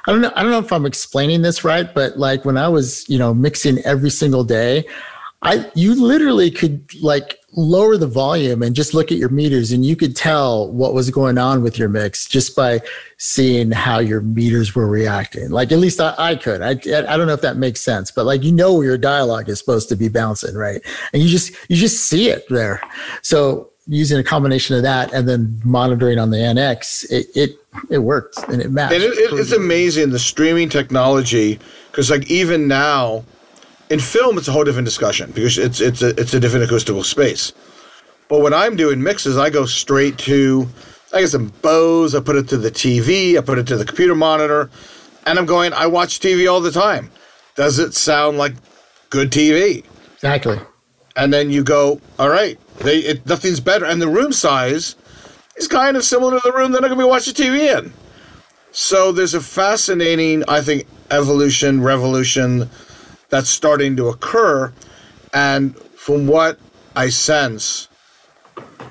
I 0.06 0.12
don't 0.12 0.22
know. 0.22 0.32
I 0.36 0.44
don't 0.44 0.52
know 0.52 0.60
if 0.60 0.72
I'm 0.74 0.86
explaining 0.86 1.41
this 1.41 1.64
right, 1.64 1.91
but 1.94 2.18
like 2.18 2.44
when 2.46 2.58
I 2.58 2.68
was, 2.68 3.08
you 3.10 3.18
know, 3.18 3.34
mixing 3.34 3.80
every 3.80 4.10
single 4.10 4.44
day, 4.44 4.84
I 5.41 5.72
you 5.74 5.96
literally 5.96 6.52
could 6.52 6.94
like 7.02 7.39
lower 7.56 7.97
the 7.97 8.08
volume 8.08 8.64
and 8.64 8.76
just 8.76 8.93
look 8.93 9.12
at 9.12 9.18
your 9.18 9.30
meters 9.30 9.72
and 9.72 9.86
you 9.86 9.95
could 9.95 10.16
tell 10.16 10.72
what 10.72 10.93
was 10.93 11.10
going 11.10 11.38
on 11.38 11.62
with 11.62 11.78
your 11.78 11.89
mix 11.89 12.28
just 12.28 12.56
by 12.56 12.82
seeing 13.18 13.72
how 13.72 13.99
your 13.99 14.22
meters 14.22 14.74
were 14.74 14.88
reacting. 14.88 15.49
Like 15.49 15.72
at 15.72 15.80
least 15.80 16.01
I, 16.01 16.16
I 16.18 16.36
could. 16.36 16.62
I 16.62 16.72
I 16.72 17.18
don't 17.18 17.28
know 17.28 17.34
if 17.34 17.41
that 17.41 17.58
makes 17.58 17.82
sense, 17.82 18.12
but 18.12 18.26
like 18.26 18.43
you 18.43 18.51
know 18.51 18.74
where 18.74 18.86
your 18.86 18.97
dialogue 18.97 19.49
is 19.49 19.60
supposed 19.60 19.89
to 19.89 19.95
be 19.95 20.10
bouncing, 20.10 20.56
right? 20.56 20.82
And 21.14 21.22
you 21.22 21.30
just 21.30 21.54
you 21.70 21.76
just 21.76 22.06
see 22.06 22.30
it 22.30 22.45
there. 22.49 22.82
So 23.22 23.70
using 23.88 24.18
a 24.18 24.24
combination 24.24 24.76
of 24.76 24.84
that 24.84 25.14
and 25.14 25.28
then 25.28 25.60
monitoring 25.64 26.18
on 26.18 26.32
the 26.32 26.38
NX, 26.38 27.12
it 27.12 27.28
it, 27.36 27.58
it 27.89 27.99
worked 27.99 28.38
and 28.49 28.62
it 28.62 28.72
matched. 28.72 28.95
And 28.95 29.04
it, 29.04 29.14
it, 29.14 29.39
it's 29.39 29.51
amazing 29.51 30.10
the 30.10 30.20
streaming 30.20 30.70
technology 30.70 31.60
because 31.91 32.10
like 32.10 32.30
even 32.32 32.68
now, 32.68 33.24
in 33.94 34.00
film 34.00 34.38
it's 34.39 34.48
a 34.48 34.52
whole 34.52 34.64
different 34.64 34.86
discussion 34.86 35.32
because 35.32 35.58
it's 35.58 35.80
it's 35.80 36.02
a 36.02 36.10
it's 36.20 36.34
a 36.34 36.39
different 36.39 36.66
acoustical 36.66 37.04
space. 37.04 37.54
But 38.28 38.41
when 38.41 38.54
I'm 38.54 38.76
doing 38.76 39.02
mixes, 39.02 39.38
I 39.38 39.52
go 39.52 39.66
straight 39.66 40.18
to 40.20 40.68
I 41.14 41.22
get 41.22 41.30
some 41.30 41.54
Bose, 41.62 42.16
I 42.16 42.20
put 42.20 42.36
it 42.36 42.48
to 42.50 42.58
the 42.58 42.72
TV, 42.72 43.38
I 43.38 43.41
put 43.41 43.60
it 43.60 43.68
to 43.68 43.78
the 43.78 43.86
computer 43.86 44.16
monitor, 44.16 44.72
and 45.28 45.38
I'm 45.38 45.46
going. 45.46 45.72
I 45.74 45.86
watch 45.86 46.20
TV 46.20 46.52
all 46.52 46.60
the 46.60 46.72
time. 46.72 47.12
Does 47.56 47.78
it 47.78 47.94
sound 47.94 48.38
like 48.39 48.56
good 49.12 49.32
TV? 49.32 49.86
exactly. 50.16 50.58
and 51.16 51.32
then 51.32 51.52
you 51.52 51.64
go, 51.64 52.02
all 52.18 52.30
right, 52.30 52.58
they 52.80 52.98
it, 53.00 53.26
nothing's 53.28 53.60
better, 53.60 53.86
and 53.86 54.02
the 54.02 54.08
room 54.08 54.34
size 54.34 54.96
is 55.56 55.68
kind 55.68 55.96
of 55.96 56.04
similar 56.04 56.39
to 56.39 56.41
the 56.44 56.58
room 56.58 56.72
that 56.72 56.84
I'm 56.84 56.89
going 56.89 56.98
to 56.98 57.06
be 57.06 57.08
watching 57.08 57.36
TV 57.36 57.78
in. 57.78 57.94
So 58.72 59.12
there's 59.12 59.36
a 59.36 59.41
fascinating, 59.41 60.44
I 60.48 60.62
think, 60.62 60.88
evolution, 61.12 61.84
revolution 61.84 62.68
that's 63.34 63.50
starting 63.50 63.96
to 63.96 64.10
occur, 64.10 64.72
and 65.34 65.76
from 65.96 66.28
what 66.28 66.60
I 66.96 67.10
sense, 67.10 67.90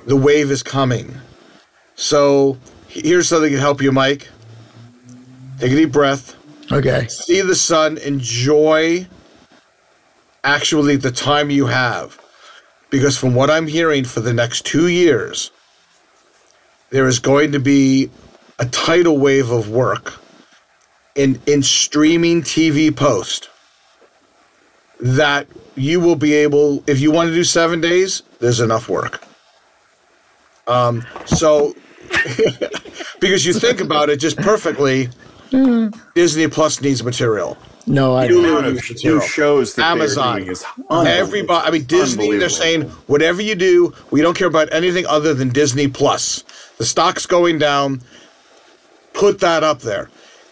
the 0.07 0.16
wave 0.16 0.51
is 0.51 0.64
coming. 0.64 1.14
So 1.95 2.59
here's 2.88 3.28
something 3.28 3.53
to 3.53 3.61
help 3.61 3.80
you, 3.80 3.93
Mike. 3.93 4.28
Take 5.61 5.70
a 5.70 5.76
deep 5.76 5.93
breath 5.93 6.34
Okay. 6.72 7.07
see 7.07 7.40
the 7.40 7.55
sun, 7.55 7.99
enjoy 7.99 9.07
actually 10.43 10.97
the 10.97 11.12
time 11.12 11.49
you 11.49 11.66
have. 11.66 12.20
Because 12.90 13.16
from 13.16 13.36
what 13.36 13.49
I'm 13.49 13.68
hearing 13.68 14.05
for 14.05 14.18
the 14.18 14.32
next 14.34 14.66
two 14.66 14.88
years, 14.88 15.53
there 16.90 17.07
is 17.07 17.20
going 17.20 17.53
to 17.53 17.61
be 17.61 18.11
a 18.59 18.66
tidal 18.66 19.18
wave 19.18 19.51
of 19.53 19.70
work 19.70 20.14
in, 21.14 21.40
in 21.47 21.62
streaming 21.62 22.43
TV 22.43 22.95
post 22.95 23.51
that 25.03 25.46
you 25.74 26.00
will 26.00 26.16
be 26.16 26.32
able, 26.34 26.82
if 26.86 27.00
you 27.00 27.11
want 27.11 27.28
to 27.28 27.34
do 27.34 27.44
seven 27.44 27.80
days, 27.80 28.22
there's 28.38 28.61
enough 28.61 28.88
work. 28.88 29.22
Um, 30.68 31.05
so, 31.26 31.74
because 33.20 33.44
you 33.44 33.53
think 33.53 33.80
about 33.80 34.09
it 34.11 34.18
just 34.20 34.36
perfectly, 34.36 35.09
Disney 36.14 36.46
Plus 36.48 36.80
needs 36.80 37.03
material. 37.03 37.59
No, 37.86 38.14
I 38.16 38.28
The 38.28 38.34
You- 38.34 38.57
amount 38.59 38.66
of 38.78 39.05
new 39.05 39.20
shows 39.20 39.74
that 39.74 39.84
Amazon. 39.86 40.42
they're 40.42 40.53
is 40.53 40.64
Everybody, 40.88 41.66
I 41.66 41.70
mean, 41.72 41.84
Disney, 41.84 42.36
they're 42.36 42.48
saying, 42.48 42.82
whatever 43.09 43.42
you 43.42 43.57
do, 43.57 43.92
we 44.12 44.20
don't 44.22 44.34
care 44.36 44.46
about 44.46 44.72
anything 44.72 45.05
other 45.07 45.34
than 45.34 45.48
Disney 45.48 45.88
Plus. 45.88 46.44
The 46.78 46.84
stock's 46.84 47.26
going 47.26 47.59
down. 47.59 48.03
Put 49.14 49.40
that 49.40 49.64
up 49.64 49.80
there. 49.80 50.11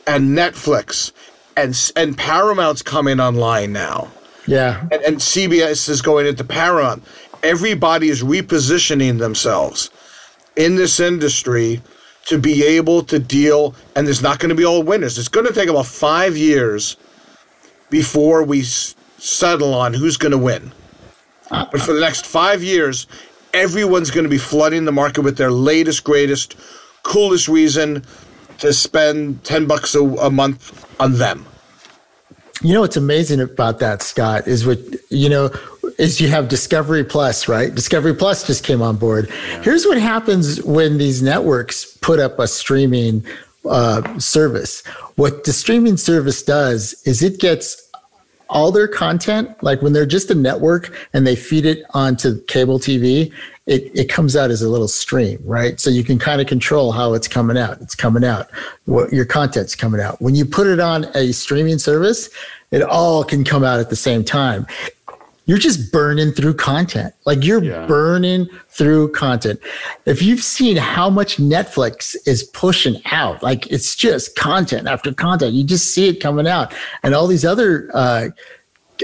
And 0.08 0.36
Netflix 0.36 1.12
and, 1.56 1.78
and 1.94 2.18
Paramount's 2.18 2.82
coming 2.82 3.20
online 3.20 3.72
now. 3.72 4.08
Yeah. 4.46 4.80
And, 4.92 5.02
and 5.02 5.16
CBS 5.18 5.88
is 5.88 6.02
going 6.02 6.26
into 6.26 6.44
Paramount. 6.44 7.04
Everybody 7.42 8.08
is 8.08 8.22
repositioning 8.22 9.18
themselves 9.18 9.90
in 10.56 10.76
this 10.76 11.00
industry 11.00 11.80
to 12.26 12.38
be 12.38 12.62
able 12.64 13.02
to 13.04 13.18
deal, 13.18 13.74
and 13.96 14.06
there's 14.06 14.22
not 14.22 14.38
going 14.38 14.50
to 14.50 14.54
be 14.54 14.64
all 14.64 14.82
winners. 14.82 15.18
It's 15.18 15.28
going 15.28 15.46
to 15.46 15.52
take 15.52 15.68
about 15.68 15.86
five 15.86 16.36
years 16.36 16.96
before 17.88 18.42
we 18.42 18.60
s- 18.60 18.94
settle 19.18 19.74
on 19.74 19.94
who's 19.94 20.16
going 20.16 20.32
to 20.32 20.38
win. 20.38 20.72
But 21.50 21.80
for 21.80 21.92
the 21.92 22.00
next 22.00 22.26
five 22.26 22.62
years, 22.62 23.06
everyone's 23.54 24.10
going 24.10 24.24
to 24.24 24.30
be 24.30 24.38
flooding 24.38 24.84
the 24.84 24.92
market 24.92 25.22
with 25.22 25.36
their 25.36 25.50
latest, 25.50 26.04
greatest, 26.04 26.56
coolest 27.02 27.48
reason 27.48 28.04
to 28.58 28.72
spend 28.72 29.42
10 29.44 29.66
bucks 29.66 29.94
a, 29.94 30.02
a 30.02 30.30
month 30.30 30.86
on 31.00 31.14
them. 31.14 31.44
You 32.62 32.74
know 32.74 32.82
what's 32.82 32.96
amazing 32.96 33.40
about 33.40 33.78
that, 33.78 34.02
Scott, 34.02 34.46
is 34.46 34.66
what 34.66 34.78
you 35.08 35.28
know 35.28 35.50
is 35.98 36.20
you 36.20 36.28
have 36.28 36.48
Discovery 36.48 37.04
Plus, 37.04 37.48
right? 37.48 37.74
Discovery 37.74 38.14
Plus 38.14 38.46
just 38.46 38.64
came 38.64 38.82
on 38.82 38.96
board. 38.96 39.30
Here's 39.62 39.86
what 39.86 39.98
happens 39.98 40.62
when 40.64 40.98
these 40.98 41.22
networks 41.22 41.84
put 41.84 42.18
up 42.18 42.38
a 42.38 42.46
streaming 42.46 43.24
uh, 43.68 44.18
service. 44.18 44.84
What 45.16 45.44
the 45.44 45.52
streaming 45.52 45.96
service 45.96 46.42
does 46.42 46.94
is 47.04 47.22
it 47.22 47.38
gets 47.40 47.90
all 48.48 48.72
their 48.72 48.88
content, 48.88 49.50
like 49.62 49.80
when 49.80 49.92
they're 49.92 50.06
just 50.06 50.30
a 50.30 50.34
network 50.34 50.92
and 51.12 51.26
they 51.26 51.36
feed 51.36 51.64
it 51.64 51.84
onto 51.94 52.42
cable 52.46 52.78
TV, 52.78 53.32
it, 53.70 53.92
it 53.94 54.08
comes 54.08 54.34
out 54.34 54.50
as 54.50 54.62
a 54.62 54.68
little 54.68 54.88
stream, 54.88 55.38
right? 55.44 55.78
So 55.78 55.90
you 55.90 56.02
can 56.02 56.18
kind 56.18 56.40
of 56.40 56.48
control 56.48 56.90
how 56.90 57.14
it's 57.14 57.28
coming 57.28 57.56
out. 57.56 57.80
It's 57.80 57.94
coming 57.94 58.24
out, 58.24 58.48
what 58.86 59.12
your 59.12 59.24
content's 59.24 59.76
coming 59.76 60.00
out. 60.00 60.20
When 60.20 60.34
you 60.34 60.44
put 60.44 60.66
it 60.66 60.80
on 60.80 61.04
a 61.14 61.30
streaming 61.32 61.78
service, 61.78 62.28
it 62.72 62.82
all 62.82 63.22
can 63.22 63.44
come 63.44 63.62
out 63.62 63.78
at 63.78 63.88
the 63.88 63.94
same 63.94 64.24
time. 64.24 64.66
You're 65.46 65.58
just 65.58 65.92
burning 65.92 66.32
through 66.32 66.54
content. 66.54 67.14
Like 67.26 67.44
you're 67.44 67.62
Yeah. 67.62 67.86
burning 67.86 68.48
through 68.70 69.12
content. 69.12 69.60
If 70.04 70.20
you've 70.20 70.42
seen 70.42 70.76
how 70.76 71.08
much 71.08 71.36
Netflix 71.36 72.16
is 72.26 72.42
pushing 72.42 73.00
out, 73.12 73.40
like 73.40 73.68
it's 73.68 73.94
just 73.94 74.34
content 74.34 74.88
after 74.88 75.12
content, 75.14 75.52
you 75.52 75.62
just 75.62 75.94
see 75.94 76.08
it 76.08 76.20
coming 76.20 76.48
out. 76.48 76.72
And 77.04 77.14
all 77.14 77.28
these 77.28 77.44
other 77.44 77.88
uh, 77.94 78.28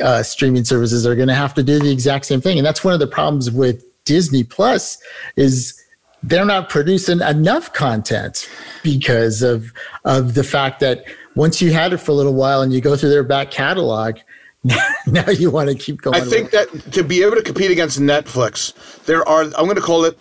uh, 0.02 0.22
streaming 0.24 0.64
services 0.64 1.06
are 1.06 1.14
going 1.14 1.28
to 1.28 1.34
have 1.34 1.54
to 1.54 1.62
do 1.62 1.78
the 1.78 1.90
exact 1.92 2.26
same 2.26 2.40
thing. 2.40 2.58
And 2.58 2.66
that's 2.66 2.82
one 2.82 2.94
of 2.94 3.00
the 3.00 3.06
problems 3.06 3.50
with 3.50 3.84
Disney 4.06 4.42
Plus 4.42 4.98
is 5.36 5.78
they're 6.22 6.46
not 6.46 6.70
producing 6.70 7.20
enough 7.20 7.72
content 7.74 8.48
because 8.82 9.42
of 9.42 9.72
of 10.04 10.32
the 10.34 10.42
fact 10.42 10.80
that 10.80 11.04
once 11.34 11.60
you 11.60 11.72
had 11.72 11.92
it 11.92 11.98
for 11.98 12.12
a 12.12 12.14
little 12.14 12.34
while 12.34 12.62
and 12.62 12.72
you 12.72 12.80
go 12.80 12.96
through 12.96 13.10
their 13.10 13.22
back 13.22 13.50
catalog, 13.50 14.16
now 15.06 15.28
you 15.30 15.50
want 15.50 15.68
to 15.68 15.74
keep 15.74 16.02
going. 16.02 16.16
I 16.16 16.20
think 16.24 16.50
that 16.50 16.68
to 16.92 17.04
be 17.04 17.22
able 17.22 17.36
to 17.36 17.42
compete 17.42 17.70
against 17.70 18.00
Netflix, 18.00 18.72
there 19.04 19.26
are, 19.28 19.42
I'm 19.42 19.64
going 19.64 19.76
to 19.76 19.82
call 19.82 20.04
it 20.04 20.18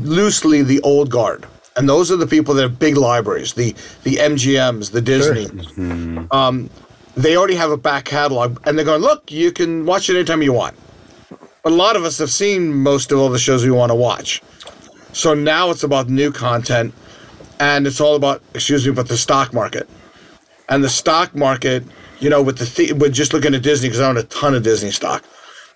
loosely 0.00 0.62
the 0.62 0.80
old 0.82 1.10
guard. 1.10 1.46
And 1.76 1.88
those 1.88 2.10
are 2.10 2.16
the 2.16 2.26
people 2.26 2.54
that 2.54 2.62
have 2.62 2.78
big 2.78 2.96
libraries, 2.96 3.52
the, 3.52 3.72
the 4.02 4.16
MGMs, 4.16 4.92
the 4.92 5.02
Disney. 5.02 5.46
Sure. 5.74 6.26
Um, 6.30 6.70
they 7.16 7.36
already 7.36 7.54
have 7.54 7.70
a 7.70 7.76
back 7.76 8.04
catalog, 8.04 8.58
and 8.66 8.78
they're 8.78 8.84
going, 8.84 9.02
look, 9.02 9.30
you 9.30 9.52
can 9.52 9.84
watch 9.84 10.08
it 10.08 10.16
anytime 10.16 10.42
you 10.42 10.52
want. 10.52 10.76
But 11.66 11.72
a 11.72 11.74
lot 11.74 11.96
of 11.96 12.04
us 12.04 12.18
have 12.18 12.30
seen 12.30 12.72
most 12.72 13.10
of 13.10 13.18
all 13.18 13.28
the 13.28 13.40
shows 13.40 13.64
we 13.64 13.72
want 13.72 13.90
to 13.90 13.96
watch. 13.96 14.40
So 15.12 15.34
now 15.34 15.70
it's 15.70 15.82
about 15.82 16.08
new 16.08 16.30
content, 16.30 16.94
and 17.58 17.88
it's 17.88 18.00
all 18.00 18.14
about, 18.14 18.40
excuse 18.54 18.86
me, 18.86 18.92
but 18.92 19.08
the 19.08 19.16
stock 19.16 19.52
market. 19.52 19.90
And 20.68 20.84
the 20.84 20.88
stock 20.88 21.34
market, 21.34 21.82
you 22.20 22.30
know, 22.30 22.40
with 22.40 22.58
the, 22.58 22.66
the 22.66 22.92
with 22.92 23.12
just 23.12 23.32
looking 23.32 23.52
at 23.52 23.64
Disney, 23.64 23.88
because 23.88 24.00
I 24.00 24.08
own 24.08 24.16
a 24.16 24.22
ton 24.22 24.54
of 24.54 24.62
Disney 24.62 24.92
stock, 24.92 25.24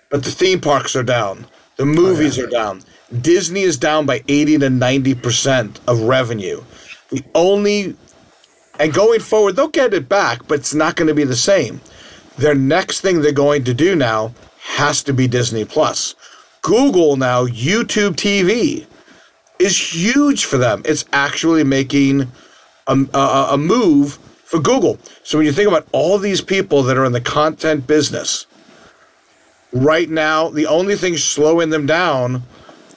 but 0.09 0.23
the 0.23 0.31
theme 0.31 0.61
parks 0.61 0.95
are 0.95 1.03
down, 1.03 1.45
the 1.75 1.83
oh, 1.83 1.87
movies 1.87 2.39
are 2.39 2.47
down. 2.47 2.83
Disney 3.19 3.63
is 3.63 3.77
down 3.77 4.05
by 4.05 4.23
80 4.29 4.59
to 4.59 4.67
90% 4.67 5.77
of 5.89 6.03
revenue. 6.03 6.63
The 7.09 7.21
only, 7.35 7.97
and 8.79 8.93
going 8.93 9.19
forward, 9.19 9.57
they'll 9.57 9.67
get 9.67 9.93
it 9.93 10.07
back, 10.07 10.47
but 10.47 10.59
it's 10.59 10.73
not 10.73 10.95
going 10.95 11.09
to 11.09 11.13
be 11.13 11.25
the 11.25 11.35
same. 11.35 11.81
Their 12.37 12.55
next 12.55 13.01
thing 13.01 13.19
they're 13.19 13.33
going 13.33 13.65
to 13.65 13.73
do 13.73 13.93
now 13.93 14.33
has 14.63 15.03
to 15.03 15.13
be 15.13 15.27
Disney 15.27 15.65
Plus. 15.65 16.15
Google 16.61 17.17
now, 17.17 17.45
YouTube 17.47 18.15
TV 18.15 18.85
is 19.59 19.77
huge 19.77 20.45
for 20.45 20.57
them. 20.57 20.81
It's 20.85 21.05
actually 21.13 21.63
making 21.63 22.31
a, 22.87 22.97
a, 23.13 23.47
a 23.51 23.57
move 23.57 24.15
for 24.45 24.59
Google. 24.59 24.99
So 25.23 25.37
when 25.37 25.45
you 25.47 25.53
think 25.53 25.67
about 25.67 25.87
all 25.91 26.17
these 26.17 26.41
people 26.41 26.83
that 26.83 26.97
are 26.97 27.05
in 27.05 27.13
the 27.13 27.21
content 27.21 27.87
business, 27.87 28.45
right 29.71 30.09
now, 30.09 30.49
the 30.49 30.67
only 30.67 30.95
thing 30.95 31.17
slowing 31.17 31.69
them 31.69 31.85
down 31.85 32.43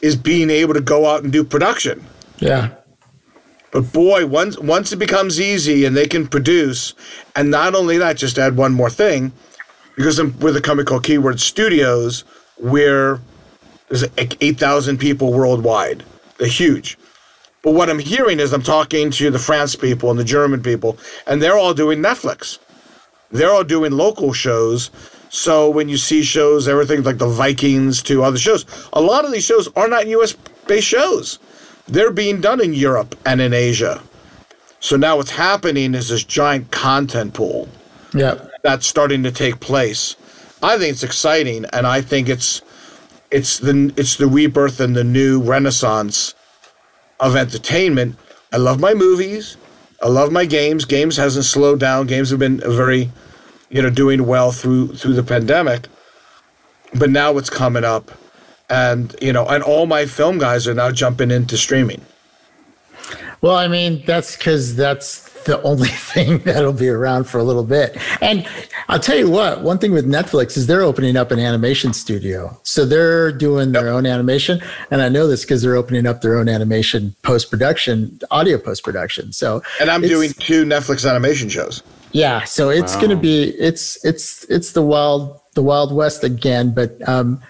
is 0.03 0.17
being 0.17 0.51
able 0.51 0.75
to 0.75 0.81
go 0.81 1.07
out 1.07 1.23
and 1.23 1.33
do 1.33 1.45
production. 1.45 2.05
yeah, 2.39 2.71
But 3.73 3.93
boy, 3.93 4.27
once 4.27 4.59
once 4.59 4.93
it 4.93 4.97
becomes 4.97 5.41
easy 5.41 5.85
and 5.87 5.97
they 5.97 6.07
can 6.07 6.27
produce, 6.27 6.93
and 7.35 7.51
not 7.51 7.75
only 7.75 7.97
that, 7.99 8.17
just 8.17 8.39
add 8.39 8.57
one 8.57 8.73
more 8.75 8.91
thing, 8.91 9.33
because 9.97 10.19
I'm 10.19 10.39
with 10.41 10.57
a 10.57 10.61
company 10.61 10.87
called 10.87 11.05
Keyword 11.05 11.41
Studios, 11.41 12.25
where 12.57 13.21
there's 13.89 14.03
like 14.17 14.43
eight 14.43 14.59
thousand 14.59 14.99
people 14.99 15.33
worldwide. 15.33 16.05
They're 16.39 16.49
huge. 16.49 16.99
But 17.63 17.73
what 17.73 17.89
I'm 17.89 17.99
hearing 17.99 18.41
is 18.41 18.53
I'm 18.53 18.63
talking 18.63 19.11
to 19.13 19.31
the 19.31 19.39
France 19.39 19.75
people 19.75 20.11
and 20.11 20.19
the 20.19 20.25
German 20.25 20.63
people, 20.63 20.99
and 21.27 21.41
they're 21.41 21.57
all 21.57 21.75
doing 21.75 22.01
Netflix. 22.01 22.59
They're 23.31 23.51
all 23.51 23.65
doing 23.65 23.93
local 23.93 24.33
shows. 24.33 24.91
So 25.31 25.69
when 25.71 25.89
you 25.89 25.97
see 25.97 26.23
shows, 26.23 26.69
everything 26.69 27.03
like 27.03 27.19
the 27.19 27.27
Vikings 27.27 28.03
to 28.05 28.23
other 28.23 28.39
shows, 28.39 28.67
a 28.93 29.01
lot 29.01 29.25
of 29.25 29.33
these 29.33 29.45
shows 29.45 29.69
are 29.75 29.89
not 29.89 30.07
US 30.09 30.35
based 30.67 30.87
shows. 30.87 31.39
They're 31.87 32.13
being 32.13 32.41
done 32.41 32.61
in 32.61 32.75
Europe 32.75 33.17
and 33.27 33.41
in 33.41 33.53
Asia. 33.53 34.03
So 34.81 34.97
now 34.97 35.17
what's 35.17 35.31
happening 35.31 35.95
is 35.95 36.09
this 36.09 36.25
giant 36.25 36.71
content 36.71 37.35
pool 37.35 37.69
yeah. 38.15 38.39
that's 38.63 38.87
starting 38.87 39.23
to 39.25 39.33
take 39.33 39.61
place. 39.61 40.17
I 40.63 40.79
think 40.79 40.93
it's 40.93 41.03
exciting, 41.03 41.67
and 41.73 41.87
I 41.87 42.01
think 42.01 42.29
it's 42.29 42.63
it's 43.31 43.59
the 43.59 43.93
it's 43.97 44.17
the 44.17 44.27
rebirth 44.27 44.81
and 44.81 44.97
the 44.97 45.05
new 45.05 45.43
renaissance 45.43 46.35
of 47.21 47.37
entertainment. 47.37 48.17
I 48.53 48.59
love 48.59 48.81
my 48.81 48.95
movies. 48.95 49.57
I 50.03 50.09
love 50.09 50.33
my 50.33 50.45
games. 50.45 50.85
Games 50.85 51.17
hasn't 51.17 51.45
slowed 51.45 51.81
down. 51.81 52.07
Games 52.07 52.31
have 52.31 52.39
been 52.39 52.61
very, 52.61 53.11
you 53.71 53.83
know, 53.83 53.91
doing 53.91 54.27
well 54.27 54.53
through 54.53 54.95
through 54.95 55.15
the 55.15 55.23
pandemic. 55.23 55.89
But 56.95 57.11
now 57.11 57.37
it's 57.39 57.51
coming 57.51 57.85
up, 57.85 58.11
and 58.71 59.15
you 59.21 59.33
know, 59.33 59.47
and 59.47 59.63
all 59.63 59.87
my 59.87 60.07
film 60.07 60.39
guys 60.39 60.69
are 60.69 60.75
now 60.75 60.91
jumping 60.93 61.31
into 61.31 61.57
streaming. 61.57 62.03
Well, 63.41 63.57
I 63.57 63.69
mean, 63.69 64.03
that's 64.07 64.37
because 64.37 64.77
that's 64.77 65.34
the 65.45 65.61
only 65.63 65.89
thing 66.13 66.39
that'll 66.39 66.73
be 66.73 66.89
around 66.89 67.25
for 67.25 67.39
a 67.39 67.45
little 67.45 67.65
bit. 67.65 67.97
And 68.21 68.47
I'll 68.89 68.99
tell 68.99 69.17
you 69.17 69.31
what, 69.31 69.63
one 69.63 69.79
thing 69.79 69.93
with 69.93 70.07
Netflix 70.07 70.57
is 70.57 70.67
they're 70.67 70.83
opening 70.83 71.17
up 71.17 71.31
an 71.31 71.39
animation 71.39 71.93
studio. 71.93 72.59
So 72.63 72.85
they're 72.85 73.33
doing 73.33 73.73
their 73.73 73.89
own 73.89 74.07
animation. 74.07 74.61
And 74.91 75.01
I 75.03 75.09
know 75.09 75.27
this 75.27 75.43
because 75.43 75.63
they're 75.63 75.77
opening 75.77 76.07
up 76.07 76.21
their 76.21 76.37
own 76.37 76.49
animation 76.49 77.15
post 77.23 77.51
production, 77.51 78.19
audio 78.31 78.59
post 78.59 78.85
production. 78.85 79.33
So, 79.33 79.63
and 79.81 79.91
I'm 79.91 80.03
doing 80.03 80.33
two 80.33 80.65
Netflix 80.65 81.09
animation 81.09 81.49
shows. 81.49 81.83
Yeah. 82.13 82.45
So 82.45 82.71
it's 82.71 82.95
wow. 82.95 83.01
going 83.01 83.11
to 83.11 83.17
be, 83.17 83.51
it's, 83.59 84.05
it's, 84.05 84.45
it's 84.45 84.73
the 84.73 84.83
wild, 84.83 85.41
the 85.55 85.63
wild 85.63 85.93
west 85.93 86.23
again. 86.23 86.73
But, 86.73 87.07
um, 87.09 87.41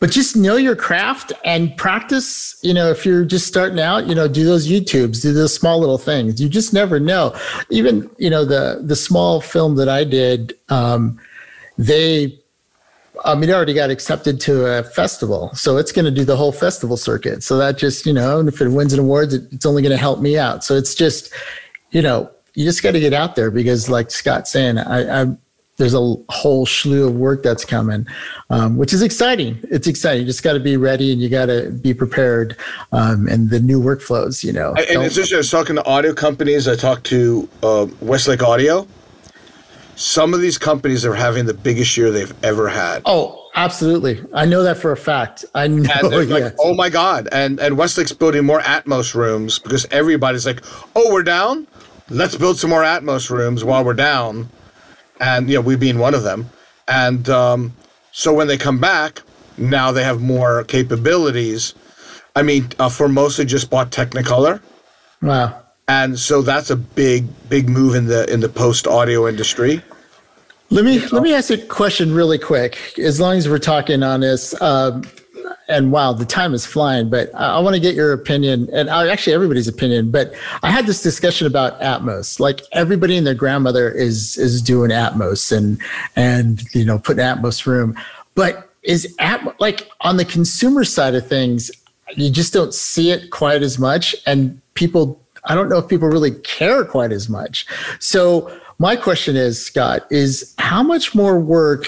but 0.00 0.10
just 0.10 0.36
know 0.36 0.56
your 0.56 0.76
craft 0.76 1.32
and 1.44 1.76
practice 1.76 2.58
you 2.62 2.74
know 2.74 2.90
if 2.90 3.04
you're 3.06 3.24
just 3.24 3.46
starting 3.46 3.80
out 3.80 4.06
you 4.06 4.14
know 4.14 4.28
do 4.28 4.44
those 4.44 4.68
youtubes 4.68 5.22
do 5.22 5.32
those 5.32 5.54
small 5.54 5.78
little 5.78 5.98
things 5.98 6.40
you 6.40 6.48
just 6.48 6.72
never 6.72 7.00
know 7.00 7.34
even 7.70 8.08
you 8.18 8.30
know 8.30 8.44
the 8.44 8.80
the 8.84 8.96
small 8.96 9.40
film 9.40 9.76
that 9.76 9.88
i 9.88 10.04
did 10.04 10.54
um, 10.68 11.18
they 11.78 12.38
I 13.24 13.34
mean, 13.34 13.48
it 13.48 13.52
already 13.52 13.74
got 13.74 13.90
accepted 13.90 14.40
to 14.42 14.66
a 14.66 14.82
festival, 14.82 15.50
so 15.54 15.78
it's 15.78 15.92
going 15.92 16.04
to 16.04 16.10
do 16.10 16.24
the 16.24 16.36
whole 16.36 16.52
festival 16.52 16.96
circuit. 16.96 17.42
So 17.42 17.56
that 17.58 17.78
just, 17.78 18.04
you 18.04 18.12
know, 18.12 18.40
if 18.46 18.60
it 18.60 18.68
wins 18.68 18.92
an 18.92 19.00
award, 19.00 19.32
it's 19.32 19.64
only 19.64 19.82
going 19.82 19.92
to 19.92 19.96
help 19.96 20.20
me 20.20 20.36
out. 20.36 20.62
So 20.64 20.74
it's 20.74 20.94
just, 20.94 21.32
you 21.90 22.02
know, 22.02 22.30
you 22.54 22.64
just 22.64 22.82
got 22.82 22.90
to 22.92 23.00
get 23.00 23.12
out 23.12 23.34
there 23.34 23.50
because, 23.50 23.88
like 23.88 24.10
Scott's 24.10 24.50
saying, 24.50 24.78
I, 24.78 25.20
I'm 25.20 25.38
there's 25.76 25.94
a 25.94 26.14
whole 26.28 26.66
slew 26.66 27.08
of 27.08 27.14
work 27.14 27.42
that's 27.42 27.64
coming, 27.64 28.06
um, 28.50 28.76
which 28.76 28.92
is 28.92 29.02
exciting. 29.02 29.58
It's 29.70 29.86
exciting. 29.86 30.22
You 30.22 30.26
just 30.26 30.42
got 30.42 30.52
to 30.52 30.60
be 30.60 30.76
ready 30.76 31.12
and 31.12 31.20
you 31.20 31.28
got 31.28 31.46
to 31.46 31.70
be 31.70 31.92
prepared. 31.92 32.56
Um, 32.92 33.26
and 33.26 33.50
the 33.50 33.60
new 33.60 33.80
workflows, 33.80 34.44
you 34.44 34.52
know. 34.52 34.74
And 34.74 35.02
it's 35.02 35.16
just 35.16 35.32
I 35.32 35.38
was 35.38 35.50
talking 35.50 35.76
to 35.76 35.84
audio 35.84 36.14
companies. 36.14 36.68
I 36.68 36.76
talked 36.76 37.04
to 37.06 37.48
uh, 37.62 37.86
Westlake 38.00 38.42
Audio. 38.42 38.86
Some 39.96 40.34
of 40.34 40.40
these 40.40 40.58
companies 40.58 41.04
are 41.04 41.14
having 41.14 41.46
the 41.46 41.54
biggest 41.54 41.96
year 41.96 42.10
they've 42.10 42.34
ever 42.44 42.68
had. 42.68 43.02
Oh, 43.04 43.48
absolutely. 43.54 44.20
I 44.32 44.44
know 44.44 44.62
that 44.64 44.76
for 44.76 44.92
a 44.92 44.96
fact. 44.96 45.44
I 45.54 45.68
know. 45.68 45.88
And 45.92 46.30
like, 46.30 46.54
oh 46.58 46.74
my 46.74 46.88
god! 46.88 47.28
And 47.30 47.60
and 47.60 47.78
Westlake's 47.78 48.12
building 48.12 48.44
more 48.44 48.60
Atmos 48.60 49.14
rooms 49.14 49.60
because 49.60 49.86
everybody's 49.92 50.46
like, 50.46 50.64
oh, 50.96 51.12
we're 51.12 51.22
down. 51.22 51.68
Let's 52.10 52.36
build 52.36 52.58
some 52.58 52.70
more 52.70 52.82
Atmos 52.82 53.30
rooms 53.30 53.62
while 53.62 53.84
we're 53.84 53.94
down 53.94 54.50
and 55.20 55.48
you 55.48 55.56
know 55.56 55.60
we 55.60 55.76
being 55.76 55.98
one 55.98 56.14
of 56.14 56.22
them. 56.22 56.48
And 56.88 57.28
um, 57.28 57.72
so 58.12 58.32
when 58.32 58.46
they 58.46 58.56
come 58.56 58.78
back, 58.78 59.22
now 59.56 59.92
they 59.92 60.04
have 60.04 60.20
more 60.20 60.64
capabilities. 60.64 61.74
I 62.36 62.42
mean, 62.42 62.68
uh, 62.78 62.88
Formosa 62.88 63.44
just 63.44 63.70
bought 63.70 63.90
Technicolor. 63.90 64.60
Wow. 65.22 65.60
And 65.86 66.18
so 66.18 66.42
that's 66.42 66.70
a 66.70 66.76
big, 66.76 67.26
big 67.48 67.68
move 67.68 67.94
in 67.94 68.06
the 68.06 68.30
in 68.32 68.40
the 68.40 68.48
post 68.48 68.86
audio 68.86 69.28
industry. 69.28 69.82
Let 70.70 70.84
me 70.84 71.06
let 71.08 71.22
me 71.22 71.34
ask 71.34 71.50
a 71.50 71.58
question 71.58 72.14
really 72.14 72.38
quick. 72.38 72.98
As 72.98 73.20
long 73.20 73.36
as 73.36 73.48
we're 73.48 73.58
talking 73.58 74.02
on 74.02 74.20
this, 74.20 74.60
um, 74.62 75.04
and 75.68 75.92
wow, 75.92 76.12
the 76.12 76.24
time 76.24 76.52
is 76.52 76.66
flying, 76.66 77.08
but 77.08 77.34
I, 77.34 77.56
I 77.56 77.58
want 77.60 77.74
to 77.74 77.80
get 77.80 77.94
your 77.94 78.12
opinion 78.12 78.68
and 78.72 78.88
uh, 78.88 79.06
actually 79.06 79.32
everybody's 79.32 79.68
opinion. 79.68 80.10
But 80.10 80.34
I 80.62 80.70
had 80.70 80.86
this 80.86 81.02
discussion 81.02 81.46
about 81.46 81.80
Atmos. 81.80 82.38
Like 82.38 82.62
everybody 82.72 83.16
and 83.16 83.26
their 83.26 83.34
grandmother 83.34 83.90
is 83.90 84.36
is 84.36 84.60
doing 84.60 84.90
Atmos 84.90 85.56
and 85.56 85.80
and 86.16 86.62
you 86.74 86.84
know 86.84 86.98
putting 86.98 87.24
Atmos 87.24 87.66
room, 87.66 87.96
but 88.34 88.70
is 88.82 89.14
Atmos 89.18 89.54
like 89.58 89.88
on 90.02 90.16
the 90.16 90.24
consumer 90.24 90.84
side 90.84 91.14
of 91.14 91.26
things? 91.26 91.70
You 92.16 92.30
just 92.30 92.52
don't 92.52 92.74
see 92.74 93.10
it 93.10 93.30
quite 93.30 93.62
as 93.62 93.78
much, 93.78 94.14
and 94.26 94.60
people. 94.74 95.20
I 95.46 95.54
don't 95.54 95.68
know 95.68 95.76
if 95.76 95.88
people 95.88 96.08
really 96.08 96.32
care 96.40 96.86
quite 96.86 97.12
as 97.12 97.28
much. 97.28 97.66
So 97.98 98.50
my 98.78 98.96
question 98.96 99.36
is, 99.36 99.62
Scott, 99.62 100.06
is 100.10 100.54
how 100.58 100.82
much 100.82 101.14
more 101.14 101.38
work 101.38 101.84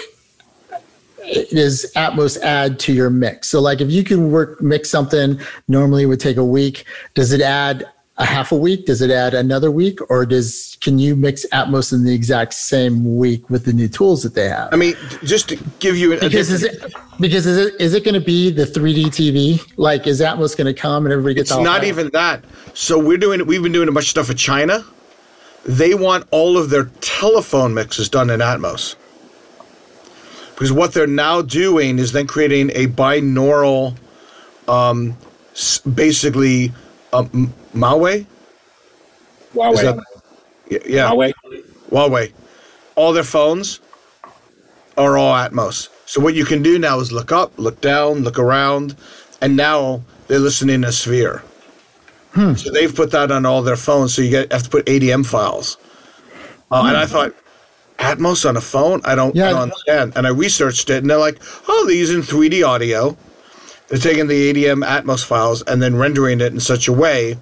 does 1.50 1.90
Atmos 1.94 2.40
add 2.40 2.78
to 2.80 2.92
your 2.92 3.10
mix? 3.10 3.48
So, 3.48 3.60
like, 3.60 3.80
if 3.80 3.90
you 3.90 4.04
can 4.04 4.30
work 4.30 4.60
mix 4.60 4.90
something 4.90 5.40
normally 5.68 6.04
it 6.04 6.06
would 6.06 6.20
take 6.20 6.36
a 6.36 6.44
week, 6.44 6.84
does 7.14 7.32
it 7.32 7.40
add 7.40 7.86
a 8.18 8.24
half 8.24 8.52
a 8.52 8.56
week? 8.56 8.86
Does 8.86 9.02
it 9.02 9.10
add 9.10 9.34
another 9.34 9.70
week, 9.70 9.98
or 10.10 10.24
does 10.24 10.78
can 10.80 10.98
you 10.98 11.16
mix 11.16 11.44
Atmos 11.52 11.92
in 11.92 12.04
the 12.04 12.14
exact 12.14 12.54
same 12.54 13.16
week 13.16 13.50
with 13.50 13.64
the 13.64 13.72
new 13.72 13.88
tools 13.88 14.22
that 14.22 14.34
they 14.34 14.48
have? 14.48 14.72
I 14.72 14.76
mean, 14.76 14.94
just 15.22 15.48
to 15.50 15.56
give 15.80 15.96
you 15.96 16.12
a 16.14 16.20
because 16.20 16.50
is 16.50 16.62
it 16.62 16.92
because 17.20 17.46
is 17.46 17.58
it 17.58 17.80
is 17.80 17.94
it 17.94 18.04
going 18.04 18.14
to 18.14 18.20
be 18.20 18.50
the 18.50 18.64
3D 18.64 19.06
TV? 19.06 19.72
Like, 19.76 20.06
is 20.06 20.20
Atmos 20.20 20.56
going 20.56 20.72
to 20.72 20.78
come 20.78 21.04
and 21.04 21.12
everybody 21.12 21.34
gets? 21.34 21.50
It's 21.50 21.60
not 21.60 21.84
even 21.84 22.10
that. 22.10 22.44
So 22.74 22.98
we're 22.98 23.18
doing 23.18 23.44
we've 23.46 23.62
been 23.62 23.72
doing 23.72 23.88
a 23.88 23.92
bunch 23.92 24.06
of 24.06 24.10
stuff 24.10 24.28
with 24.28 24.38
China. 24.38 24.84
They 25.64 25.94
want 25.94 26.26
all 26.30 26.56
of 26.56 26.70
their 26.70 26.84
telephone 27.00 27.74
mixes 27.74 28.08
done 28.08 28.30
in 28.30 28.38
Atmos 28.38 28.94
because 30.56 30.72
what 30.72 30.94
they're 30.94 31.06
now 31.06 31.42
doing 31.42 31.98
is 31.98 32.12
then 32.12 32.26
creating 32.26 32.70
a 32.70 32.86
binaural, 32.86 33.94
um, 34.68 35.14
basically, 35.94 36.72
um, 37.12 37.52
Maui. 37.74 38.26
Huawei. 39.52 39.82
That, 39.82 40.82
yeah. 40.86 41.10
Huawei. 41.10 41.34
Huawei. 41.90 42.32
All 42.94 43.12
their 43.12 43.22
phones 43.22 43.80
are 44.96 45.18
all 45.18 45.34
Atmos. 45.34 45.90
So 46.06 46.22
what 46.22 46.34
you 46.34 46.46
can 46.46 46.62
do 46.62 46.78
now 46.78 47.00
is 47.00 47.12
look 47.12 47.32
up, 47.32 47.52
look 47.58 47.82
down, 47.82 48.20
look 48.20 48.38
around, 48.38 48.96
and 49.42 49.58
now 49.58 50.00
they're 50.26 50.38
listening 50.38 50.80
to 50.82 50.92
Sphere. 50.92 51.42
Hmm. 52.32 52.54
So 52.54 52.70
they've 52.70 52.94
put 52.94 53.10
that 53.10 53.30
on 53.30 53.44
all 53.44 53.60
their 53.60 53.76
phones. 53.76 54.14
So 54.14 54.22
you 54.22 54.30
get 54.30 54.50
have 54.52 54.62
to 54.62 54.70
put 54.70 54.86
ADM 54.86 55.26
files. 55.26 55.76
Uh, 56.70 56.80
hmm. 56.80 56.88
And 56.88 56.96
I 56.96 57.04
thought 57.04 57.34
Atmos 57.98 58.48
on 58.48 58.56
a 58.56 58.60
phone? 58.60 59.00
I 59.04 59.14
don't, 59.14 59.34
yeah. 59.34 59.48
I 59.48 59.50
don't 59.50 59.62
understand. 59.62 60.12
And 60.16 60.26
I 60.26 60.30
researched 60.30 60.90
it, 60.90 60.98
and 60.98 61.10
they're 61.10 61.18
like, 61.18 61.40
oh, 61.68 61.84
they're 61.86 61.96
using 61.96 62.22
3D 62.22 62.66
audio. 62.66 63.16
They're 63.88 63.98
taking 63.98 64.26
the 64.26 64.52
ADM 64.52 64.84
Atmos 64.84 65.24
files 65.24 65.62
and 65.62 65.80
then 65.80 65.96
rendering 65.96 66.40
it 66.40 66.52
in 66.52 66.60
such 66.60 66.88
a 66.88 66.92
way 66.92 67.38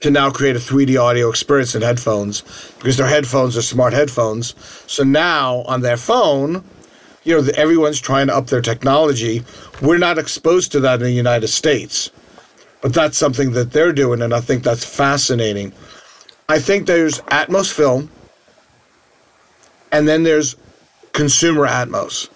to 0.00 0.10
now 0.10 0.30
create 0.30 0.54
a 0.54 0.60
3D 0.60 1.00
audio 1.00 1.28
experience 1.28 1.74
in 1.74 1.82
headphones 1.82 2.42
because 2.78 2.96
their 2.96 3.08
headphones 3.08 3.56
are 3.56 3.62
smart 3.62 3.92
headphones. 3.92 4.54
So 4.86 5.02
now 5.02 5.62
on 5.62 5.80
their 5.80 5.96
phone, 5.96 6.62
you 7.24 7.40
know, 7.40 7.50
everyone's 7.56 8.00
trying 8.00 8.28
to 8.28 8.36
up 8.36 8.46
their 8.46 8.62
technology. 8.62 9.42
We're 9.82 9.98
not 9.98 10.18
exposed 10.18 10.72
to 10.72 10.80
that 10.80 11.00
in 11.00 11.06
the 11.06 11.12
United 11.12 11.48
States, 11.48 12.10
but 12.80 12.94
that's 12.94 13.18
something 13.18 13.52
that 13.52 13.72
they're 13.72 13.92
doing, 13.92 14.22
and 14.22 14.32
I 14.32 14.40
think 14.40 14.62
that's 14.62 14.84
fascinating. 14.84 15.72
I 16.48 16.58
think 16.58 16.86
there's 16.86 17.20
Atmos 17.22 17.72
film 17.72 18.10
and 19.92 20.06
then 20.06 20.22
there's 20.22 20.56
consumer 21.12 21.66
Atmos. 21.66 22.28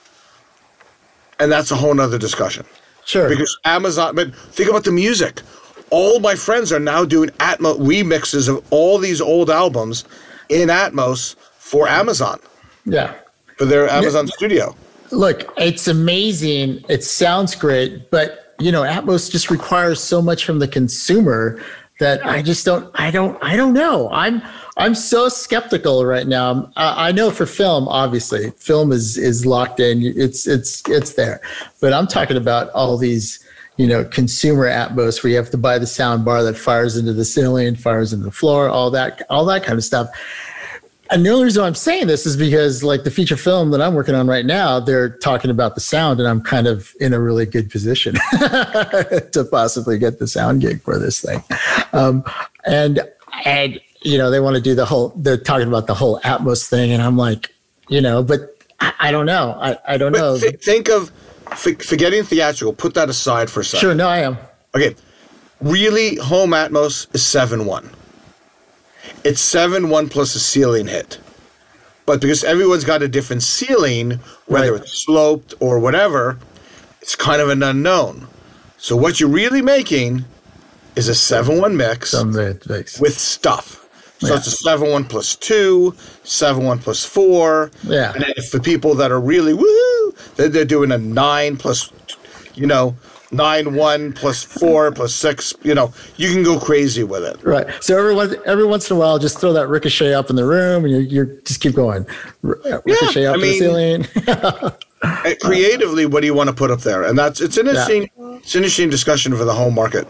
And 1.38 1.50
that's 1.50 1.70
a 1.70 1.76
whole 1.76 1.94
nother 1.94 2.18
discussion. 2.18 2.64
Sure. 3.04 3.28
Because 3.28 3.56
Amazon, 3.64 4.14
but 4.14 4.34
think 4.34 4.70
about 4.70 4.84
the 4.84 4.92
music. 4.92 5.42
All 5.90 6.20
my 6.20 6.34
friends 6.34 6.72
are 6.72 6.80
now 6.80 7.04
doing 7.04 7.30
Atmos 7.30 7.78
remixes 7.78 8.48
of 8.48 8.64
all 8.70 8.98
these 8.98 9.20
old 9.20 9.50
albums 9.50 10.04
in 10.48 10.68
Atmos 10.68 11.36
for 11.58 11.88
Amazon. 11.88 12.38
Yeah. 12.84 13.14
For 13.58 13.64
their 13.64 13.88
Amazon 13.88 14.26
yeah. 14.26 14.32
studio. 14.34 14.76
Look, 15.10 15.52
it's 15.58 15.88
amazing. 15.88 16.84
It 16.88 17.04
sounds 17.04 17.54
great, 17.54 18.10
but 18.10 18.54
you 18.58 18.72
know, 18.72 18.82
Atmos 18.82 19.30
just 19.30 19.50
requires 19.50 20.00
so 20.00 20.22
much 20.22 20.44
from 20.44 20.58
the 20.58 20.68
consumer 20.68 21.60
that 21.98 22.24
I 22.24 22.42
just 22.42 22.64
don't 22.64 22.90
I 22.94 23.10
don't 23.10 23.36
I 23.42 23.56
don't 23.56 23.74
know. 23.74 24.08
I'm 24.10 24.42
I'm 24.76 24.94
so 24.94 25.28
skeptical 25.28 26.04
right 26.06 26.26
now. 26.26 26.70
I, 26.76 27.08
I 27.08 27.12
know 27.12 27.30
for 27.30 27.46
film, 27.46 27.88
obviously, 27.88 28.50
film 28.52 28.92
is 28.92 29.18
is 29.18 29.44
locked 29.44 29.80
in. 29.80 30.02
It's 30.02 30.46
it's 30.46 30.82
it's 30.88 31.14
there, 31.14 31.40
but 31.80 31.92
I'm 31.92 32.06
talking 32.06 32.36
about 32.36 32.70
all 32.70 32.96
these 32.96 33.44
you 33.76 33.86
know 33.86 34.04
consumer 34.04 34.68
atmos 34.68 35.22
where 35.22 35.30
you 35.30 35.36
have 35.36 35.50
to 35.50 35.58
buy 35.58 35.78
the 35.78 35.86
sound 35.86 36.24
bar 36.24 36.42
that 36.42 36.56
fires 36.56 36.96
into 36.96 37.12
the 37.12 37.24
ceiling, 37.24 37.74
fires 37.76 38.12
into 38.12 38.24
the 38.24 38.32
floor, 38.32 38.68
all 38.68 38.90
that 38.90 39.22
all 39.28 39.44
that 39.46 39.62
kind 39.62 39.78
of 39.78 39.84
stuff. 39.84 40.08
And 41.10 41.26
the 41.26 41.30
only 41.30 41.44
reason 41.44 41.62
I'm 41.62 41.74
saying 41.74 42.06
this 42.06 42.24
is 42.24 42.38
because, 42.38 42.82
like 42.82 43.04
the 43.04 43.10
feature 43.10 43.36
film 43.36 43.70
that 43.72 43.82
I'm 43.82 43.92
working 43.92 44.14
on 44.14 44.26
right 44.26 44.46
now, 44.46 44.80
they're 44.80 45.10
talking 45.10 45.50
about 45.50 45.74
the 45.74 45.82
sound, 45.82 46.18
and 46.18 46.26
I'm 46.26 46.40
kind 46.40 46.66
of 46.66 46.94
in 47.00 47.12
a 47.12 47.20
really 47.20 47.44
good 47.44 47.70
position 47.70 48.14
to 48.32 49.46
possibly 49.50 49.98
get 49.98 50.18
the 50.18 50.26
sound 50.26 50.62
gig 50.62 50.80
for 50.80 50.98
this 50.98 51.20
thing. 51.20 51.44
Um, 51.92 52.24
and 52.64 53.00
and 53.44 53.78
you 54.04 54.18
know, 54.18 54.30
they 54.30 54.40
want 54.40 54.56
to 54.56 54.62
do 54.62 54.74
the 54.74 54.84
whole, 54.84 55.12
they're 55.16 55.36
talking 55.36 55.68
about 55.68 55.86
the 55.86 55.94
whole 55.94 56.20
Atmos 56.20 56.68
thing. 56.68 56.92
And 56.92 57.02
I'm 57.02 57.16
like, 57.16 57.54
you 57.88 58.00
know, 58.00 58.22
but 58.22 58.56
I, 58.80 58.92
I 59.00 59.10
don't 59.12 59.26
know. 59.26 59.56
I, 59.60 59.76
I 59.86 59.96
don't 59.96 60.12
but 60.12 60.18
know. 60.18 60.38
Th- 60.38 60.60
think 60.60 60.88
of, 60.88 61.10
for, 61.56 61.72
forgetting 61.74 62.22
theatrical, 62.24 62.72
put 62.72 62.94
that 62.94 63.08
aside 63.08 63.50
for 63.50 63.60
a 63.60 63.64
second. 63.64 63.80
Sure, 63.80 63.94
no, 63.94 64.08
I 64.08 64.18
am. 64.18 64.38
Okay, 64.74 64.94
really, 65.60 66.16
home 66.16 66.50
Atmos 66.50 67.12
is 67.14 67.24
seven 67.24 67.66
one. 67.66 67.90
It's 69.24 69.40
seven 69.40 69.88
one 69.90 70.08
plus 70.08 70.34
a 70.34 70.40
ceiling 70.40 70.86
hit, 70.86 71.18
but 72.06 72.20
because 72.20 72.42
everyone's 72.42 72.84
got 72.84 73.02
a 73.02 73.08
different 73.08 73.42
ceiling, 73.42 74.18
whether 74.46 74.72
Right. 74.72 74.82
it's 74.82 74.92
sloped 75.04 75.54
or 75.60 75.78
whatever, 75.78 76.38
it's 77.00 77.14
kind 77.14 77.40
of 77.42 77.50
an 77.50 77.62
unknown. 77.62 78.26
So 78.78 78.96
what 78.96 79.20
you're 79.20 79.28
really 79.28 79.62
making 79.62 80.24
is 80.96 81.08
a 81.08 81.14
seven 81.14 81.60
one 81.60 81.76
mix 81.76 82.14
mix. 82.24 82.98
with 82.98 83.16
stuff. 83.18 83.81
So 84.22 84.28
Yeah. 84.28 84.36
it's 84.36 84.46
a 84.46 84.52
seven 84.52 84.90
one 84.92 85.04
plus 85.04 85.34
two, 85.34 85.94
seven 86.22 86.64
one 86.64 86.78
plus 86.78 87.04
four. 87.04 87.72
Yeah. 87.82 88.12
And 88.14 88.22
then 88.22 88.32
if 88.36 88.52
the 88.52 88.60
people 88.60 88.94
that 88.94 89.10
are 89.10 89.20
really 89.20 89.52
woo, 89.52 90.14
then 90.36 90.52
they're 90.52 90.64
doing 90.64 90.92
a 90.92 90.98
nine 90.98 91.56
plus, 91.56 91.90
you 92.54 92.66
know, 92.66 92.94
nine 93.32 93.74
one 93.74 94.12
plus 94.12 94.44
four 94.44 94.92
plus 94.98 95.12
six. 95.12 95.52
You 95.64 95.74
know, 95.74 95.92
you 96.18 96.30
can 96.32 96.44
go 96.44 96.60
crazy 96.60 97.02
with 97.02 97.24
it. 97.24 97.42
Right. 97.42 97.66
So 97.80 97.98
every 97.98 98.14
once 98.14 98.34
every 98.46 98.64
once 98.64 98.88
in 98.90 98.96
a 98.96 99.00
while, 99.00 99.18
just 99.18 99.40
throw 99.40 99.52
that 99.54 99.66
ricochet 99.66 100.14
up 100.14 100.30
in 100.30 100.36
the 100.36 100.44
room, 100.46 100.84
and 100.84 100.92
you 100.94 101.00
you 101.00 101.40
just 101.44 101.60
keep 101.60 101.74
going. 101.74 102.06
R- 102.44 102.60
uh, 102.64 102.80
ricochet 102.84 103.26
up 103.26 103.36
I 103.36 103.40
to 103.40 103.44
the 103.44 103.58
ceiling. 103.58 104.06
Creatively, 105.40 106.06
what 106.06 106.20
do 106.20 106.26
you 106.26 106.34
want 106.34 106.48
to 106.48 106.54
put 106.54 106.70
up 106.70 106.80
there? 106.82 107.02
And 107.02 107.18
that's 107.18 107.40
it's 107.40 107.56
an 107.56 107.66
interesting, 107.66 108.08
it's 108.38 108.54
an 108.54 108.58
interesting 108.60 108.88
discussion 108.88 109.34
for 109.36 109.44
the 109.44 109.52
home 109.52 109.74
market. 109.74 110.06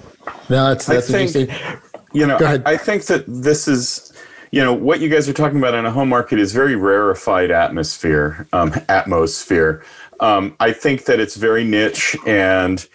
no, 0.50 0.68
that's 0.68 0.86
I 0.90 0.94
that's 0.96 1.10
think- 1.10 1.34
interesting. 1.34 1.78
You 2.12 2.26
know, 2.26 2.36
I, 2.38 2.60
I 2.66 2.76
think 2.76 3.06
that 3.06 3.24
this 3.26 3.66
is, 3.66 4.12
you 4.50 4.62
know, 4.62 4.72
what 4.72 5.00
you 5.00 5.08
guys 5.08 5.28
are 5.28 5.32
talking 5.32 5.58
about 5.58 5.74
in 5.74 5.86
a 5.86 5.90
home 5.90 6.08
market 6.08 6.38
is 6.38 6.52
very 6.52 6.76
rarefied 6.76 7.50
atmosphere, 7.50 8.46
um, 8.52 8.74
atmosphere. 8.88 9.84
Um, 10.20 10.54
I 10.60 10.72
think 10.72 11.06
that 11.06 11.20
it's 11.20 11.36
very 11.36 11.64
niche, 11.64 12.16
and 12.26 12.86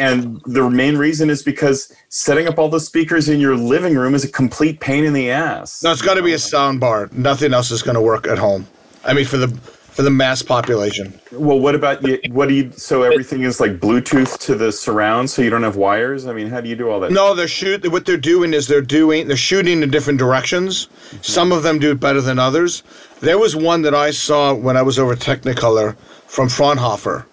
and 0.00 0.40
the 0.44 0.68
main 0.68 0.96
reason 0.96 1.30
is 1.30 1.42
because 1.42 1.92
setting 2.08 2.48
up 2.48 2.58
all 2.58 2.68
the 2.68 2.80
speakers 2.80 3.28
in 3.28 3.40
your 3.40 3.56
living 3.56 3.94
room 3.94 4.14
is 4.14 4.24
a 4.24 4.28
complete 4.28 4.80
pain 4.80 5.04
in 5.04 5.12
the 5.12 5.30
ass. 5.30 5.82
No, 5.82 5.92
it's 5.92 6.02
got 6.02 6.14
to 6.14 6.22
be 6.22 6.32
a 6.32 6.38
sound 6.38 6.80
bar. 6.80 7.08
Nothing 7.12 7.54
else 7.54 7.70
is 7.70 7.82
going 7.82 7.94
to 7.94 8.00
work 8.00 8.26
at 8.26 8.38
home. 8.38 8.66
I 9.04 9.14
mean, 9.14 9.24
for 9.24 9.36
the 9.36 9.48
for 9.96 10.02
the 10.02 10.10
mass 10.10 10.42
population. 10.42 11.18
Well, 11.32 11.58
what 11.58 11.74
about 11.74 12.06
you? 12.06 12.20
What 12.28 12.50
do 12.50 12.54
you? 12.54 12.70
So 12.72 13.02
everything 13.02 13.44
is 13.44 13.60
like 13.60 13.80
Bluetooth 13.80 14.38
to 14.40 14.54
the 14.54 14.70
surround, 14.70 15.30
so 15.30 15.40
you 15.40 15.48
don't 15.48 15.62
have 15.62 15.76
wires. 15.76 16.26
I 16.26 16.34
mean, 16.34 16.48
how 16.48 16.60
do 16.60 16.68
you 16.68 16.76
do 16.76 16.90
all 16.90 17.00
that? 17.00 17.12
No, 17.12 17.34
they're 17.34 17.48
shoot. 17.48 17.90
What 17.90 18.04
they're 18.04 18.18
doing 18.18 18.52
is 18.52 18.68
they're 18.68 18.82
doing 18.82 19.26
they're 19.26 19.38
shooting 19.38 19.82
in 19.82 19.90
different 19.90 20.18
directions. 20.18 20.88
Some 21.22 21.50
of 21.50 21.62
them 21.62 21.78
do 21.78 21.92
it 21.92 21.98
better 21.98 22.20
than 22.20 22.38
others. 22.38 22.82
There 23.20 23.38
was 23.38 23.56
one 23.56 23.80
that 23.82 23.94
I 23.94 24.10
saw 24.10 24.52
when 24.52 24.76
I 24.76 24.82
was 24.82 24.98
over 24.98 25.16
Technicolor 25.16 25.96
from 26.26 26.50
Fraunhofer. 26.50 27.26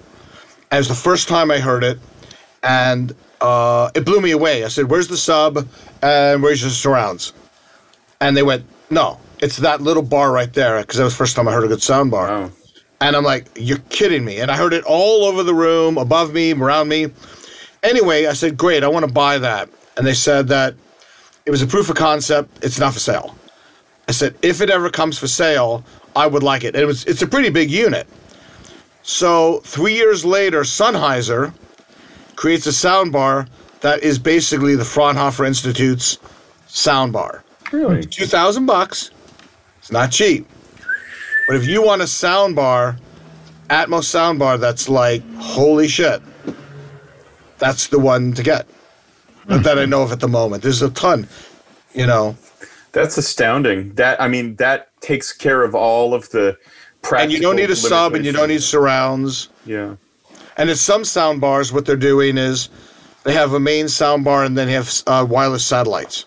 And 0.71 0.77
it 0.77 0.77
was 0.77 0.87
the 0.87 0.95
first 0.95 1.27
time 1.27 1.51
I 1.51 1.59
heard 1.59 1.83
it, 1.83 1.99
and 2.63 3.13
uh, 3.41 3.91
it 3.93 4.05
blew 4.05 4.21
me 4.21 4.31
away. 4.31 4.63
I 4.63 4.69
said, 4.69 4.89
"Where's 4.89 5.09
the 5.09 5.17
sub 5.17 5.67
and 6.01 6.41
where's 6.41 6.61
your 6.61 6.71
surrounds?" 6.71 7.33
And 8.21 8.37
they 8.37 8.43
went, 8.43 8.63
"No, 8.89 9.19
it's 9.43 9.57
that 9.57 9.81
little 9.81 10.03
bar 10.03 10.31
right 10.31 10.51
there." 10.53 10.79
Because 10.81 10.97
that 10.97 11.03
was 11.03 11.13
the 11.13 11.17
first 11.17 11.35
time 11.35 11.47
I 11.47 11.51
heard 11.51 11.65
a 11.65 11.67
good 11.67 11.83
sound 11.83 12.11
bar. 12.11 12.31
Oh. 12.31 12.51
And 13.01 13.17
I'm 13.17 13.23
like, 13.25 13.47
you're 13.55 13.83
kidding 13.89 14.23
me. 14.23 14.39
And 14.39 14.49
I 14.49 14.55
heard 14.55 14.71
it 14.71 14.85
all 14.85 15.25
over 15.25 15.43
the 15.43 15.53
room, 15.53 15.97
above 15.97 16.33
me, 16.33 16.53
around 16.53 16.87
me. 16.87 17.07
Anyway, 17.83 18.27
I 18.27 18.33
said, 18.33 18.55
great, 18.55 18.81
I 18.81 18.87
want 18.87 19.05
to 19.05 19.11
buy 19.11 19.37
that. 19.39 19.69
And 19.97 20.07
they 20.07 20.13
said 20.13 20.47
that 20.47 20.73
it 21.45 21.51
was 21.51 21.61
a 21.61 21.67
proof 21.67 21.89
of 21.89 21.97
concept, 21.97 22.63
it's 22.63 22.79
not 22.79 22.93
for 22.93 22.99
sale. 22.99 23.35
I 24.07 24.13
said, 24.13 24.35
if 24.41 24.61
it 24.61 24.69
ever 24.69 24.89
comes 24.89 25.19
for 25.19 25.27
sale, 25.27 25.83
I 26.15 26.27
would 26.27 26.43
like 26.43 26.63
it. 26.63 26.75
And 26.75 26.83
it 26.83 26.85
was 26.85 27.03
it's 27.05 27.21
a 27.21 27.27
pretty 27.27 27.49
big 27.49 27.69
unit. 27.69 28.07
So 29.01 29.59
three 29.65 29.95
years 29.95 30.23
later, 30.23 30.61
Sennheiser 30.61 31.53
creates 32.37 32.67
a 32.67 32.69
soundbar 32.69 33.49
that 33.81 34.01
is 34.01 34.17
basically 34.17 34.75
the 34.77 34.85
Fraunhofer 34.85 35.43
Institute's 35.43 36.19
soundbar. 36.67 37.41
Really? 37.73 38.03
Two 38.05 38.25
thousand 38.25 38.65
bucks. 38.65 39.11
It's 39.83 39.91
not 39.91 40.13
cheap. 40.13 40.47
But 41.45 41.57
if 41.57 41.67
you 41.67 41.83
want 41.83 42.01
a 42.01 42.07
sound 42.07 42.55
bar, 42.55 42.95
Atmos 43.69 44.05
sound 44.05 44.39
bar 44.39 44.57
that's 44.57 44.87
like 44.87 45.21
holy 45.35 45.89
shit, 45.89 46.21
that's 47.57 47.87
the 47.87 47.99
one 47.99 48.31
to 48.31 48.43
get. 48.43 48.65
Not 49.49 49.63
that 49.63 49.77
I 49.77 49.83
know 49.83 50.03
of 50.03 50.13
at 50.13 50.21
the 50.21 50.29
moment. 50.29 50.63
There's 50.63 50.81
a 50.81 50.89
ton, 50.91 51.27
you 51.93 52.07
know. 52.07 52.37
That's 52.93 53.17
astounding. 53.17 53.93
That 53.95 54.21
I 54.21 54.29
mean, 54.29 54.55
that 54.55 54.89
takes 55.01 55.33
care 55.33 55.63
of 55.63 55.75
all 55.75 56.13
of 56.13 56.29
the 56.29 56.57
practical. 57.01 57.23
And 57.23 57.31
you 57.33 57.41
don't 57.41 57.57
need 57.57 57.69
a 57.69 57.75
sub 57.75 58.15
and 58.15 58.25
you 58.25 58.31
don't 58.31 58.47
need 58.47 58.63
surrounds. 58.63 59.49
Yeah. 59.65 59.97
And 60.55 60.69
in 60.69 60.77
some 60.77 61.03
sound 61.03 61.41
bars, 61.41 61.73
what 61.73 61.85
they're 61.85 61.97
doing 61.97 62.37
is 62.37 62.69
they 63.25 63.33
have 63.33 63.51
a 63.51 63.59
main 63.59 63.89
sound 63.89 64.23
bar 64.23 64.45
and 64.45 64.57
then 64.57 64.67
they 64.67 64.73
have 64.75 64.89
uh, 65.07 65.27
wireless 65.29 65.65
satellites. 65.65 66.25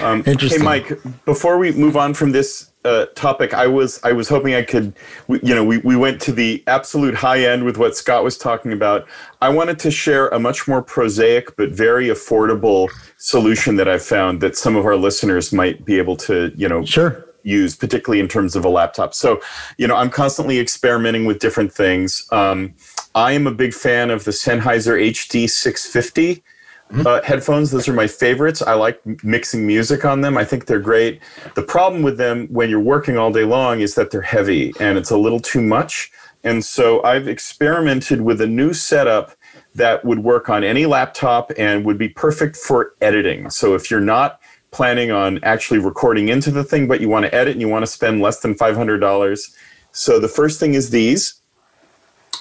Um, 0.00 0.22
Interesting. 0.26 0.60
hey, 0.60 0.64
Mike. 0.64 0.92
Before 1.24 1.58
we 1.58 1.72
move 1.72 1.96
on 1.96 2.14
from 2.14 2.32
this 2.32 2.70
uh, 2.84 3.06
topic, 3.14 3.52
I 3.54 3.66
was 3.66 4.00
I 4.04 4.12
was 4.12 4.28
hoping 4.28 4.54
I 4.54 4.62
could. 4.62 4.94
We, 5.28 5.40
you 5.42 5.54
know, 5.54 5.64
we 5.64 5.78
we 5.78 5.96
went 5.96 6.20
to 6.22 6.32
the 6.32 6.62
absolute 6.66 7.14
high 7.14 7.44
end 7.44 7.64
with 7.64 7.76
what 7.76 7.96
Scott 7.96 8.24
was 8.24 8.38
talking 8.38 8.72
about. 8.72 9.06
I 9.42 9.48
wanted 9.48 9.78
to 9.80 9.90
share 9.90 10.28
a 10.28 10.38
much 10.38 10.66
more 10.68 10.82
prosaic 10.82 11.56
but 11.56 11.70
very 11.70 12.06
affordable 12.08 12.88
solution 13.18 13.76
that 13.76 13.88
I've 13.88 14.02
found 14.04 14.40
that 14.40 14.56
some 14.56 14.76
of 14.76 14.86
our 14.86 14.96
listeners 14.96 15.52
might 15.52 15.84
be 15.84 15.98
able 15.98 16.16
to, 16.18 16.52
you 16.56 16.68
know, 16.68 16.84
Sure. 16.84 17.24
use, 17.42 17.76
particularly 17.76 18.20
in 18.20 18.28
terms 18.28 18.56
of 18.56 18.64
a 18.64 18.68
laptop. 18.68 19.12
So, 19.14 19.40
you 19.76 19.86
know, 19.86 19.96
I'm 19.96 20.10
constantly 20.10 20.58
experimenting 20.58 21.24
with 21.26 21.38
different 21.38 21.72
things. 21.72 22.26
Um, 22.32 22.74
I 23.14 23.32
am 23.32 23.46
a 23.46 23.50
big 23.52 23.74
fan 23.74 24.10
of 24.10 24.24
the 24.24 24.30
Sennheiser 24.30 24.96
HD 25.10 25.48
650 25.50 26.42
uh, 27.06 27.22
headphones. 27.22 27.70
Those 27.70 27.88
are 27.88 27.92
my 27.92 28.06
favorites. 28.06 28.62
I 28.62 28.74
like 28.74 29.00
mixing 29.24 29.66
music 29.66 30.04
on 30.04 30.20
them. 30.20 30.36
I 30.36 30.44
think 30.44 30.66
they're 30.66 30.80
great. 30.80 31.20
The 31.54 31.62
problem 31.62 32.02
with 32.02 32.16
them 32.18 32.46
when 32.48 32.70
you're 32.70 32.80
working 32.80 33.16
all 33.16 33.32
day 33.32 33.44
long 33.44 33.80
is 33.80 33.94
that 33.94 34.10
they're 34.10 34.20
heavy 34.22 34.72
and 34.80 34.98
it's 34.98 35.10
a 35.10 35.16
little 35.16 35.40
too 35.40 35.62
much. 35.62 36.10
And 36.42 36.64
so 36.64 37.02
I've 37.02 37.28
experimented 37.28 38.22
with 38.22 38.40
a 38.40 38.46
new 38.46 38.72
setup 38.72 39.36
that 39.74 40.04
would 40.04 40.20
work 40.20 40.48
on 40.48 40.64
any 40.64 40.86
laptop 40.86 41.52
and 41.56 41.84
would 41.84 41.98
be 41.98 42.08
perfect 42.08 42.56
for 42.56 42.94
editing. 43.00 43.50
So 43.50 43.74
if 43.74 43.90
you're 43.90 44.00
not 44.00 44.40
planning 44.70 45.10
on 45.10 45.40
actually 45.42 45.78
recording 45.78 46.28
into 46.28 46.50
the 46.50 46.64
thing, 46.64 46.88
but 46.88 47.00
you 47.00 47.08
want 47.08 47.26
to 47.26 47.34
edit 47.34 47.52
and 47.52 47.60
you 47.60 47.68
want 47.68 47.82
to 47.82 47.90
spend 47.90 48.20
less 48.20 48.40
than 48.40 48.54
$500. 48.54 49.56
So 49.92 50.18
the 50.18 50.28
first 50.28 50.60
thing 50.60 50.74
is 50.74 50.90
these, 50.90 51.40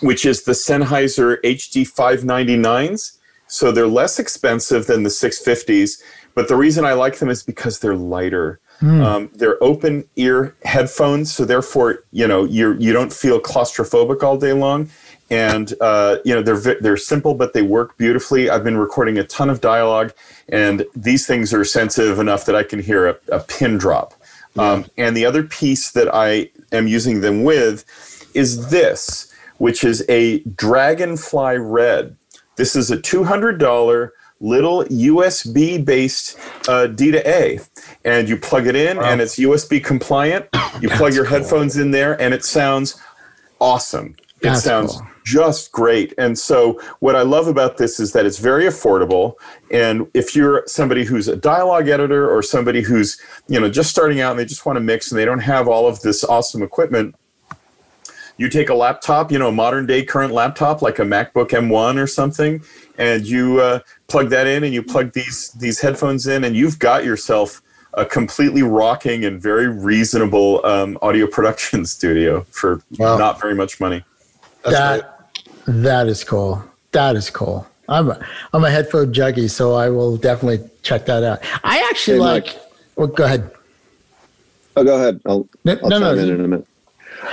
which 0.01 0.25
is 0.25 0.43
the 0.43 0.53
Sennheiser 0.53 1.41
HD 1.43 1.87
599s. 1.87 3.17
So 3.49 3.71
they're 3.71 3.87
less 3.87 4.19
expensive 4.19 4.87
than 4.87 5.03
the 5.03 5.09
650s, 5.09 6.01
but 6.35 6.47
the 6.47 6.55
reason 6.55 6.85
I 6.85 6.93
like 6.93 7.17
them 7.17 7.29
is 7.29 7.43
because 7.43 7.79
they're 7.79 7.95
lighter. 7.95 8.59
Um, 9.03 9.29
they're 9.33 9.61
open 9.61 10.05
ear 10.15 10.55
headphones, 10.63 11.33
so 11.33 11.43
therefore, 11.43 12.05
you 12.11 12.25
know, 12.25 12.45
you 12.45 12.75
you 12.79 12.93
don't 12.93 13.11
feel 13.11 13.41
claustrophobic 13.41 14.23
all 14.23 14.37
day 14.37 14.53
long, 14.53 14.89
and 15.29 15.73
uh, 15.81 16.17
you 16.23 16.33
know 16.33 16.41
they're 16.41 16.75
they're 16.79 16.95
simple, 16.95 17.33
but 17.33 17.53
they 17.53 17.61
work 17.61 17.97
beautifully. 17.97 18.49
I've 18.49 18.63
been 18.63 18.77
recording 18.77 19.17
a 19.17 19.25
ton 19.25 19.49
of 19.49 19.59
dialogue, 19.59 20.13
and 20.47 20.85
these 20.95 21.27
things 21.27 21.53
are 21.53 21.65
sensitive 21.65 22.19
enough 22.19 22.45
that 22.45 22.55
I 22.55 22.63
can 22.63 22.79
hear 22.79 23.09
a, 23.09 23.17
a 23.33 23.39
pin 23.39 23.77
drop. 23.77 24.13
Um, 24.57 24.85
and 24.97 25.15
the 25.15 25.25
other 25.25 25.43
piece 25.43 25.91
that 25.91 26.13
I 26.13 26.49
am 26.71 26.87
using 26.87 27.21
them 27.21 27.43
with 27.43 27.85
is 28.33 28.69
this, 28.69 29.31
which 29.57 29.83
is 29.83 30.05
a 30.09 30.39
Dragonfly 30.39 31.57
Red. 31.57 32.15
This 32.59 32.75
is 32.75 32.91
a 32.91 32.97
$200 32.97 34.09
little 34.41 34.83
USB 34.83 35.85
based 35.85 36.37
uh, 36.67 36.87
D 36.87 37.09
to 37.09 37.25
A. 37.25 37.57
And 38.03 38.27
you 38.27 38.35
plug 38.35 38.67
it 38.67 38.75
in, 38.75 38.97
and 38.97 39.21
it's 39.21 39.37
USB 39.39 39.81
compliant. 39.81 40.45
You 40.81 40.89
plug 40.89 41.13
your 41.13 41.23
headphones 41.23 41.77
in 41.77 41.91
there, 41.91 42.21
and 42.21 42.33
it 42.33 42.43
sounds 42.43 43.01
awesome. 43.61 44.17
It 44.41 44.49
That's 44.49 44.63
sounds 44.63 44.97
cool. 44.97 45.07
just 45.23 45.71
great. 45.71 46.13
And 46.17 46.37
so, 46.37 46.81
what 46.99 47.15
I 47.15 47.21
love 47.21 47.47
about 47.47 47.77
this 47.77 47.97
is 47.97 48.11
that 48.11 48.25
it's 48.25 48.39
very 48.39 48.65
affordable. 48.65 49.35
And 49.71 50.05
if 50.13 50.35
you're 50.35 50.63
somebody 50.67 51.05
who's 51.05 51.29
a 51.29 51.37
dialogue 51.37 51.87
editor 51.87 52.29
or 52.29 52.41
somebody 52.41 52.81
who's, 52.81 53.21
you 53.47 53.57
know, 53.57 53.69
just 53.69 53.89
starting 53.89 54.19
out 54.19 54.31
and 54.31 54.39
they 54.39 54.45
just 54.45 54.65
want 54.65 54.75
to 54.75 54.81
mix 54.81 55.11
and 55.11 55.19
they 55.19 55.25
don't 55.25 55.39
have 55.39 55.69
all 55.69 55.87
of 55.87 56.01
this 56.01 56.25
awesome 56.25 56.61
equipment, 56.61 57.15
you 58.39 58.47
take 58.49 58.69
a 58.69 58.73
laptop, 58.73 59.31
you 59.31 59.37
know, 59.37 59.49
a 59.49 59.51
modern 59.51 59.85
day 59.85 60.03
current 60.03 60.33
laptop 60.33 60.81
like 60.81 60.97
a 60.97 61.03
MacBook 61.03 61.49
M1 61.49 62.01
or 62.01 62.07
something, 62.07 62.63
and 62.97 63.25
you 63.27 63.59
uh, 63.59 63.79
plug 64.07 64.29
that 64.29 64.47
in 64.47 64.63
and 64.63 64.73
you 64.73 64.81
plug 64.81 65.11
these 65.13 65.51
these 65.59 65.79
headphones 65.81 66.25
in, 66.25 66.43
and 66.45 66.55
you've 66.55 66.79
got 66.79 67.03
yourself 67.03 67.61
a 67.95 68.05
completely 68.05 68.63
rocking 68.63 69.25
and 69.25 69.41
very 69.41 69.67
reasonable 69.67 70.65
um, 70.65 70.97
audio 71.01 71.27
production 71.37 71.85
studio 71.85 72.45
for 72.51 72.81
Wow. 72.97 73.17
not 73.17 73.41
very 73.41 73.53
much 73.55 73.79
money. 73.79 74.03
That's 74.63 74.75
that 74.77 75.29
that 75.67 76.07
is 76.07 76.23
cool. 76.23 76.63
That 76.93 77.15
is 77.15 77.29
cool. 77.29 77.67
I'm 77.89 78.09
a, 78.11 78.25
I'm 78.53 78.63
a 78.63 78.69
headphone 78.69 79.13
juggie, 79.13 79.49
so 79.49 79.73
I 79.73 79.89
will 79.89 80.15
definitely 80.15 80.67
check 80.83 81.05
that 81.07 81.23
out. 81.23 81.39
I 81.63 81.79
actually 81.89 82.17
Hey, 82.19 82.23
like. 82.23 82.45
Mike. 82.45 82.59
Well, 82.95 83.07
go 83.07 83.23
ahead. 83.25 83.51
Oh, 84.75 84.83
go 84.83 84.95
ahead. 84.95 85.19
I'll, 85.25 85.47
No, 85.65 85.73
I'll 85.83 85.89
no, 85.89 85.99
chime 85.99 86.15
no. 86.17 86.23
in 86.23 86.29
in 86.29 86.41
a 86.45 86.47
minute. 86.47 86.67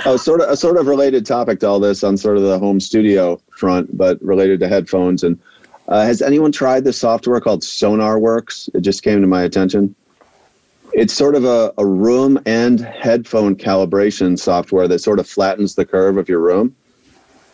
Oh, 0.05 0.17
sort 0.17 0.41
of 0.41 0.49
a 0.49 0.57
sort 0.57 0.77
of 0.77 0.87
related 0.87 1.25
topic 1.25 1.59
to 1.61 1.67
all 1.67 1.79
this 1.79 2.03
on 2.03 2.17
sort 2.17 2.37
of 2.37 2.43
the 2.43 2.59
home 2.59 2.79
studio 2.79 3.39
front, 3.51 3.97
but 3.97 4.21
related 4.21 4.59
to 4.61 4.67
headphones. 4.67 5.23
And 5.23 5.39
uh, 5.87 6.03
has 6.03 6.21
anyone 6.21 6.51
tried 6.51 6.83
the 6.83 6.93
software 6.93 7.39
called 7.39 7.61
SonarWorks? 7.61 8.75
It 8.75 8.81
just 8.81 9.03
came 9.03 9.21
to 9.21 9.27
my 9.27 9.43
attention. 9.43 9.95
It's 10.93 11.13
sort 11.13 11.35
of 11.35 11.45
a, 11.45 11.73
a 11.77 11.85
room 11.85 12.39
and 12.45 12.81
headphone 12.81 13.55
calibration 13.55 14.37
software 14.37 14.87
that 14.87 14.99
sort 14.99 15.19
of 15.19 15.27
flattens 15.27 15.75
the 15.75 15.85
curve 15.85 16.17
of 16.17 16.27
your 16.27 16.39
room. 16.39 16.75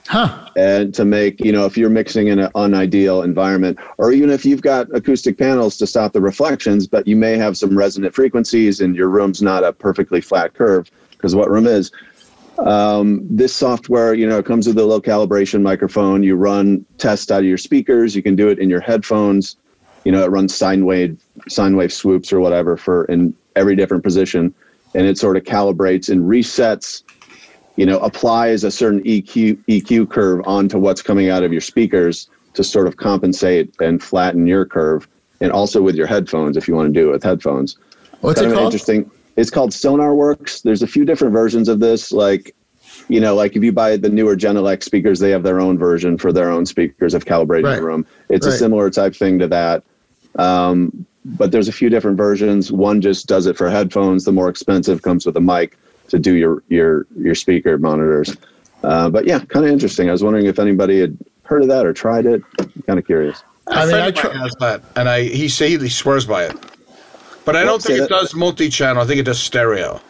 Huh. 0.05 0.49
and 0.57 0.93
to 0.95 1.05
make 1.05 1.39
you 1.39 1.53
know 1.53 1.65
if 1.65 1.77
you're 1.77 1.89
mixing 1.89 2.27
in 2.27 2.37
an 2.37 2.51
unideal 2.55 3.23
environment 3.23 3.79
or 3.97 4.11
even 4.11 4.29
if 4.29 4.43
you've 4.43 4.61
got 4.61 4.93
acoustic 4.93 5.37
panels 5.37 5.77
to 5.77 5.87
stop 5.87 6.11
the 6.11 6.19
reflections 6.19 6.87
but 6.87 7.07
you 7.07 7.15
may 7.15 7.37
have 7.37 7.55
some 7.55 7.77
resonant 7.77 8.13
frequencies 8.13 8.81
and 8.81 8.97
your 8.97 9.07
room's 9.07 9.41
not 9.41 9.63
a 9.63 9.71
perfectly 9.71 10.19
flat 10.19 10.53
curve 10.55 10.91
because 11.11 11.35
what 11.35 11.49
room 11.49 11.65
is 11.65 11.89
um, 12.59 13.25
this 13.29 13.53
software 13.53 14.13
you 14.13 14.27
know 14.27 14.37
it 14.37 14.45
comes 14.45 14.67
with 14.67 14.77
a 14.77 14.85
low 14.85 15.01
calibration 15.01 15.61
microphone 15.61 16.23
you 16.23 16.35
run 16.35 16.85
tests 16.97 17.31
out 17.31 17.39
of 17.39 17.45
your 17.45 17.57
speakers 17.57 18.15
you 18.15 18.21
can 18.21 18.35
do 18.35 18.49
it 18.49 18.59
in 18.59 18.69
your 18.69 18.81
headphones 18.81 19.57
you 20.05 20.11
know 20.11 20.23
it 20.23 20.29
runs 20.29 20.55
sine 20.55 20.85
wave 20.85 21.19
sine 21.47 21.75
wave 21.75 21.91
swoops 21.91 22.31
or 22.31 22.39
whatever 22.39 22.77
for 22.77 23.05
in 23.05 23.33
every 23.55 23.75
different 23.75 24.03
position 24.03 24.53
and 24.95 25.07
it 25.07 25.17
sort 25.17 25.35
of 25.35 25.43
calibrates 25.43 26.09
and 26.09 26.21
resets 26.21 27.03
you 27.75 27.85
know, 27.85 27.97
applies 27.99 28.63
a 28.63 28.71
certain 28.71 29.01
EQ 29.03 29.57
EQ 29.67 30.09
curve 30.09 30.41
onto 30.45 30.77
what's 30.77 31.01
coming 31.01 31.29
out 31.29 31.43
of 31.43 31.51
your 31.51 31.61
speakers 31.61 32.29
to 32.53 32.63
sort 32.63 32.87
of 32.87 32.97
compensate 32.97 33.73
and 33.81 34.03
flatten 34.03 34.45
your 34.45 34.65
curve, 34.65 35.07
and 35.41 35.51
also 35.51 35.81
with 35.81 35.95
your 35.95 36.07
headphones 36.07 36.55
if 36.55 36.67
you 36.67 36.75
want 36.75 36.93
to 36.93 36.99
do 36.99 37.09
it 37.09 37.11
with 37.13 37.23
headphones. 37.23 37.77
What's 38.21 38.39
kind 38.39 38.51
it 38.51 38.55
called? 38.55 38.65
interesting. 38.67 39.09
It's 39.35 39.49
called 39.49 39.71
SonarWorks. 39.71 40.61
There's 40.61 40.83
a 40.83 40.87
few 40.87 41.05
different 41.05 41.33
versions 41.33 41.67
of 41.69 41.79
this. 41.79 42.11
Like, 42.11 42.55
you 43.09 43.19
know, 43.19 43.35
like 43.35 43.55
if 43.55 43.63
you 43.63 43.71
buy 43.71 43.97
the 43.97 44.09
newer 44.09 44.35
Genelec 44.35 44.83
speakers, 44.83 45.19
they 45.19 45.31
have 45.31 45.43
their 45.43 45.59
own 45.59 45.77
version 45.77 46.17
for 46.17 46.31
their 46.31 46.49
own 46.49 46.65
speakers 46.65 47.13
of 47.13 47.25
calibrating 47.25 47.65
Right. 47.65 47.75
the 47.77 47.83
room. 47.83 48.05
It's 48.29 48.45
Right. 48.45 48.53
a 48.53 48.57
similar 48.57 48.89
type 48.89 49.15
thing 49.15 49.39
to 49.39 49.47
that. 49.47 49.83
Um, 50.37 51.05
but 51.25 51.51
there's 51.51 51.67
a 51.67 51.71
few 51.71 51.89
different 51.89 52.17
versions. 52.17 52.71
One 52.71 53.01
just 53.01 53.27
does 53.27 53.45
it 53.47 53.57
for 53.57 53.69
headphones. 53.69 54.25
The 54.25 54.31
more 54.31 54.49
expensive 54.49 55.01
comes 55.01 55.25
with 55.25 55.35
a 55.37 55.41
mic 55.41 55.77
to 56.09 56.19
do 56.19 56.33
your 56.35 56.63
your 56.69 57.07
your 57.17 57.33
speaker 57.35 57.77
monitors. 57.77 58.35
Uh, 58.83 59.09
but 59.09 59.25
yeah, 59.25 59.39
kind 59.39 59.65
of 59.65 59.71
interesting. 59.71 60.09
I 60.09 60.11
was 60.11 60.23
wondering 60.23 60.45
if 60.45 60.59
anybody 60.59 60.99
had 60.99 61.17
heard 61.43 61.61
of 61.61 61.69
that 61.69 61.85
or 61.85 61.93
tried 61.93 62.25
it. 62.25 62.43
Kind 62.85 62.99
of 62.99 63.05
curious. 63.05 63.41
I 63.67 63.83
A 63.83 63.87
mean, 63.87 63.95
I 63.95 64.11
friend 64.11 64.15
try. 64.33 64.43
has 64.43 64.53
that, 64.59 64.81
and 64.97 65.07
I 65.07 65.23
he 65.23 65.47
say 65.47 65.77
he 65.77 65.87
swears 65.89 66.25
by 66.25 66.43
it. 66.45 66.55
But 67.45 67.55
I 67.55 67.63
don't 67.63 67.81
think 67.81 67.97
it 67.97 68.01
that- 68.01 68.09
does 68.09 68.33
multi-channel. 68.33 69.01
I 69.01 69.05
think 69.05 69.19
it 69.19 69.23
does 69.23 69.39
stereo. 69.39 70.01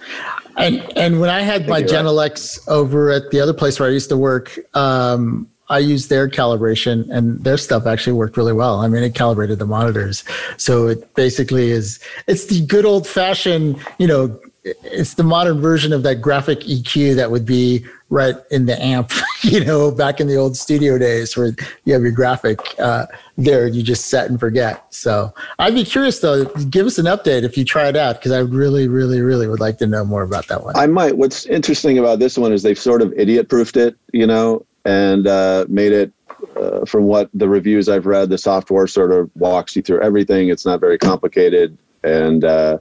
And 0.55 0.85
and 0.95 1.19
when 1.19 1.29
I 1.29 1.41
had 1.41 1.67
my 1.67 1.79
you're 1.79 1.87
right. 1.87 2.05
Genelecs 2.05 2.59
over 2.67 3.09
at 3.09 3.31
the 3.31 3.39
other 3.39 3.53
place 3.53 3.79
where 3.79 3.89
I 3.89 3.91
used 3.91 4.09
to 4.09 4.17
work, 4.17 4.59
um, 4.75 5.47
I 5.69 5.79
used 5.79 6.09
their 6.09 6.29
calibration, 6.29 7.09
and 7.09 7.43
their 7.43 7.57
stuff 7.57 7.87
actually 7.87 8.13
worked 8.13 8.37
really 8.37 8.53
well. 8.53 8.79
I 8.79 8.87
mean, 8.87 9.01
it 9.01 9.15
calibrated 9.15 9.57
the 9.57 9.65
monitors, 9.65 10.23
so 10.57 10.87
it 10.87 11.11
basically 11.15 11.71
is. 11.71 11.99
It's 12.27 12.45
the 12.45 12.63
good 12.65 12.85
old 12.85 13.07
fashioned, 13.07 13.83
you 13.97 14.05
know, 14.05 14.39
it's 14.63 15.15
the 15.15 15.23
modern 15.23 15.59
version 15.59 15.91
of 15.91 16.03
that 16.03 16.21
graphic 16.21 16.59
EQ 16.61 17.15
that 17.15 17.31
would 17.31 17.45
be 17.45 17.83
right 18.09 18.35
in 18.51 18.67
the 18.67 18.81
amp, 18.81 19.11
you 19.51 19.63
know, 19.63 19.91
back 19.91 20.21
in 20.21 20.27
the 20.27 20.37
old 20.37 20.55
studio 20.55 20.97
days 20.97 21.35
where 21.35 21.53
you 21.83 21.93
have 21.93 22.01
your 22.01 22.11
graphic 22.11 22.59
uh, 22.79 23.05
there, 23.37 23.67
you 23.67 23.83
just 23.83 24.05
set 24.05 24.29
and 24.29 24.39
forget. 24.39 24.85
So 24.93 25.33
I'd 25.59 25.73
be 25.73 25.83
curious 25.83 26.19
though, 26.19 26.45
give 26.45 26.85
us 26.85 26.97
an 26.97 27.05
update 27.07 27.43
if 27.43 27.57
you 27.57 27.65
try 27.65 27.89
it 27.89 27.97
out 27.97 28.15
because 28.15 28.31
I 28.31 28.39
really, 28.39 28.87
really, 28.87 29.21
really 29.21 29.47
would 29.47 29.59
like 29.59 29.77
to 29.79 29.87
know 29.87 30.05
more 30.05 30.23
about 30.23 30.47
that 30.47 30.63
one. 30.63 30.77
I 30.77 30.87
might. 30.87 31.17
What's 31.17 31.45
interesting 31.47 31.97
about 31.97 32.19
this 32.19 32.37
one 32.37 32.53
is 32.53 32.63
they've 32.63 32.79
sort 32.79 33.01
of 33.01 33.13
idiot 33.17 33.49
proofed 33.49 33.75
it, 33.75 33.97
you 34.13 34.25
know, 34.25 34.65
and 34.85 35.27
uh, 35.27 35.65
made 35.67 35.91
it. 35.91 36.11
Uh, 36.57 36.83
from 36.85 37.05
what 37.05 37.29
the 37.33 37.47
reviews 37.47 37.87
I've 37.87 38.05
read, 38.05 38.29
the 38.29 38.37
software 38.37 38.85
sort 38.85 39.13
of 39.13 39.31
walks 39.35 39.77
you 39.77 39.81
through 39.81 40.01
everything. 40.01 40.49
It's 40.49 40.65
not 40.65 40.81
very 40.81 40.97
complicated, 40.97 41.77
and 42.03 42.43
uh, 42.43 42.79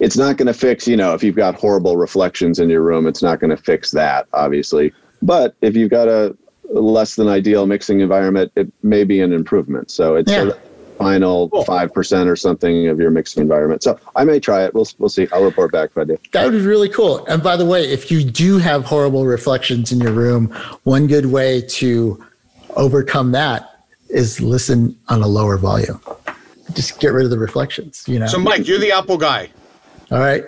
it's 0.00 0.18
not 0.18 0.36
going 0.36 0.48
to 0.48 0.54
fix. 0.54 0.86
You 0.86 0.98
know, 0.98 1.14
if 1.14 1.22
you've 1.22 1.34
got 1.34 1.54
horrible 1.54 1.96
reflections 1.96 2.58
in 2.58 2.68
your 2.68 2.82
room, 2.82 3.06
it's 3.06 3.22
not 3.22 3.40
going 3.40 3.50
to 3.50 3.56
fix 3.56 3.90
that, 3.92 4.28
obviously. 4.34 4.92
But 5.24 5.56
if 5.62 5.74
you've 5.74 5.90
got 5.90 6.06
a 6.06 6.36
less 6.70 7.14
than 7.16 7.28
ideal 7.28 7.66
mixing 7.66 8.00
environment, 8.00 8.52
it 8.56 8.70
may 8.82 9.04
be 9.04 9.20
an 9.20 9.32
improvement. 9.32 9.90
So 9.90 10.16
it's 10.16 10.30
Yeah. 10.30 10.42
sort 10.44 10.48
of 10.50 10.58
final 10.98 11.48
Cool. 11.48 11.64
five 11.64 11.92
percent 11.92 12.28
or 12.28 12.36
something 12.36 12.88
of 12.88 13.00
your 13.00 13.10
mixing 13.10 13.42
environment. 13.42 13.82
So 13.82 13.98
I 14.14 14.24
may 14.24 14.38
try 14.38 14.64
it. 14.64 14.74
We'll 14.74 14.86
we'll 14.98 15.08
see. 15.08 15.26
I'll 15.32 15.42
report 15.44 15.72
back 15.72 15.90
if 15.90 15.98
I 15.98 16.04
do. 16.04 16.18
That 16.32 16.44
would 16.44 16.52
be 16.52 16.60
really 16.60 16.88
cool. 16.88 17.24
And 17.26 17.42
by 17.42 17.56
the 17.56 17.64
way, 17.64 17.84
if 17.90 18.10
you 18.10 18.22
do 18.22 18.58
have 18.58 18.84
horrible 18.84 19.24
reflections 19.26 19.90
in 19.92 20.00
your 20.00 20.12
room, 20.12 20.52
one 20.84 21.06
good 21.06 21.26
way 21.26 21.62
to 21.62 22.22
overcome 22.76 23.32
that 23.32 23.70
is 24.10 24.40
listen 24.40 24.96
on 25.08 25.22
a 25.22 25.26
lower 25.26 25.56
volume. 25.56 26.00
Just 26.74 27.00
get 27.00 27.12
rid 27.12 27.24
of 27.24 27.30
the 27.30 27.38
reflections, 27.38 28.04
you 28.06 28.18
know. 28.18 28.26
So, 28.26 28.38
Mike, 28.38 28.66
you're 28.68 28.78
the 28.78 28.92
Apple 28.92 29.16
guy. 29.18 29.48
All 30.10 30.18
right. 30.18 30.44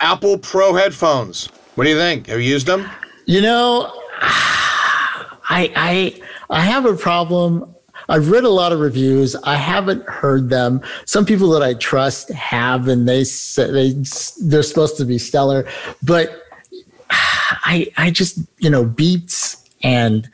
Apple 0.00 0.38
Pro 0.38 0.74
headphones. 0.74 1.48
What 1.74 1.84
do 1.84 1.90
you 1.90 1.96
think? 1.96 2.26
Have 2.28 2.40
you 2.40 2.48
used 2.50 2.66
them? 2.66 2.86
You 3.26 3.40
know, 3.40 3.92
I 4.20 5.72
I 5.76 6.20
I 6.50 6.60
have 6.60 6.84
a 6.84 6.94
problem. 6.94 7.74
I've 8.08 8.30
read 8.30 8.44
a 8.44 8.50
lot 8.50 8.72
of 8.72 8.80
reviews. 8.80 9.34
I 9.44 9.56
haven't 9.56 10.06
heard 10.06 10.50
them. 10.50 10.82
Some 11.06 11.24
people 11.24 11.48
that 11.50 11.62
I 11.62 11.72
trust 11.74 12.30
have, 12.30 12.88
and 12.88 13.08
they 13.08 13.24
say 13.24 13.70
they 13.70 14.04
they're 14.42 14.62
supposed 14.62 14.98
to 14.98 15.06
be 15.06 15.18
stellar, 15.18 15.66
but 16.02 16.44
I 17.10 17.90
I 17.96 18.10
just 18.10 18.38
you 18.58 18.68
know 18.68 18.84
Beats 18.84 19.64
and 19.82 20.28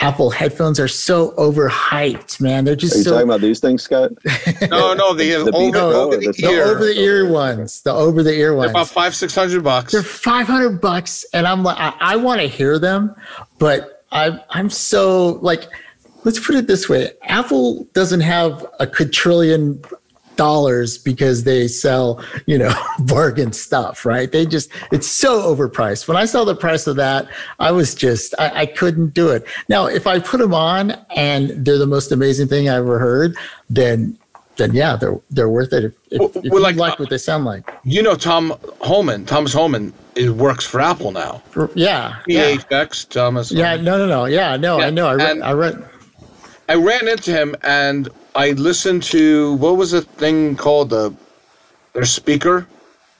Apple 0.00 0.30
headphones 0.30 0.80
are 0.80 0.88
so 0.88 1.32
overhyped, 1.32 2.40
man. 2.40 2.64
They're 2.64 2.74
just. 2.74 2.94
Are 2.94 2.98
you 2.98 3.04
so 3.04 3.10
talking 3.12 3.28
about 3.28 3.40
these 3.40 3.60
things, 3.60 3.82
Scott? 3.82 4.10
No, 4.70 4.94
no, 4.94 5.14
the, 5.14 5.30
The 5.44 5.52
over, 5.54 5.70
Pro 5.72 5.92
over 5.92 6.16
or 6.16 6.18
the, 6.20 6.26
the- 6.28 6.32
the 6.32 6.48
ear. 6.50 6.64
over 6.64 6.84
the 6.84 6.98
ear 6.98 7.30
ones, 7.30 7.82
the 7.82 7.92
over 7.92 8.22
the 8.22 8.32
ear 8.32 8.54
ones. 8.54 8.68
They're 8.68 8.74
ones. 8.74 8.88
about 8.90 8.94
five, 8.94 9.14
six 9.14 9.34
hundred 9.34 9.62
bucks. 9.62 9.92
They're 9.92 10.02
five 10.02 10.46
hundred 10.46 10.80
bucks, 10.80 11.24
and 11.34 11.46
I'm 11.46 11.62
like, 11.62 11.76
I, 11.78 11.94
I 12.00 12.16
want 12.16 12.40
to 12.40 12.46
hear 12.48 12.78
them, 12.78 13.14
but 13.58 14.04
I'm 14.10 14.40
I'm 14.50 14.70
so 14.70 15.38
like, 15.42 15.68
let's 16.24 16.38
put 16.44 16.54
it 16.56 16.66
this 16.66 16.88
way: 16.88 17.12
Apple 17.24 17.84
doesn't 17.92 18.20
have 18.20 18.66
a 18.80 18.86
quadrillion 18.86 19.82
dollars 20.44 20.96
because 21.10 21.44
they 21.44 21.68
sell 21.68 22.06
you 22.46 22.56
know 22.58 22.72
bargain 23.00 23.52
stuff, 23.52 24.06
right? 24.06 24.28
They 24.32 24.46
just 24.46 24.70
it's 24.90 25.06
so 25.24 25.32
overpriced. 25.54 26.08
When 26.08 26.16
I 26.16 26.24
saw 26.24 26.44
the 26.44 26.56
price 26.56 26.86
of 26.86 26.96
that, 26.96 27.28
I 27.58 27.70
was 27.72 27.94
just 27.94 28.34
I, 28.38 28.46
I 28.62 28.66
couldn't 28.66 29.12
do 29.14 29.28
it. 29.36 29.44
Now, 29.68 29.86
if 29.86 30.06
I 30.06 30.18
put 30.18 30.38
them 30.40 30.54
on 30.54 30.92
and 31.16 31.50
they're 31.64 31.78
the 31.86 31.92
most 31.96 32.10
amazing 32.12 32.48
thing 32.48 32.68
I 32.68 32.76
ever 32.76 32.98
heard, 32.98 33.36
then. 33.68 34.16
Then 34.56 34.74
yeah, 34.74 34.94
they're 35.00 35.18
they're 35.30 35.48
worth 35.48 35.72
it 35.72 35.84
if, 35.88 35.92
if, 36.10 36.18
Well, 36.20 36.28
if 36.34 36.34
well, 36.34 36.44
you 36.44 36.60
like- 36.60 36.76
like 36.76 36.98
what 36.98 37.08
they 37.08 37.16
sound 37.18 37.44
like. 37.46 37.64
You 37.84 38.02
know, 38.02 38.14
Tom 38.14 38.44
Holman, 38.82 39.24
Thomas 39.24 39.54
Holman, 39.54 39.92
it 40.16 40.28
works 40.30 40.66
for 40.66 40.80
Apple 40.82 41.12
now. 41.12 41.40
Yeah, 41.74 42.18
yeah. 42.26 42.56
THX, 42.56 43.08
Thomas. 43.08 43.50
Yeah, 43.50 43.68
Holman. 43.70 43.84
no, 43.86 43.94
no, 44.02 44.06
no. 44.06 44.24
Yeah, 44.26 44.56
no, 44.56 44.78
Yeah, 44.78 44.86
I 44.88 44.90
know. 44.90 45.06
I 45.08 45.14
read. 45.14 45.40
I 45.40 45.52
read. 45.52 45.76
I 46.68 46.74
ran 46.74 47.08
into 47.08 47.30
him 47.32 47.56
and 47.62 48.08
I 48.34 48.50
listened 48.52 49.02
to 49.04 49.54
what 49.54 49.76
was 49.76 49.90
the 49.90 50.02
thing 50.02 50.56
called 50.56 50.90
the 50.90 51.14
their 51.92 52.04
speaker 52.04 52.66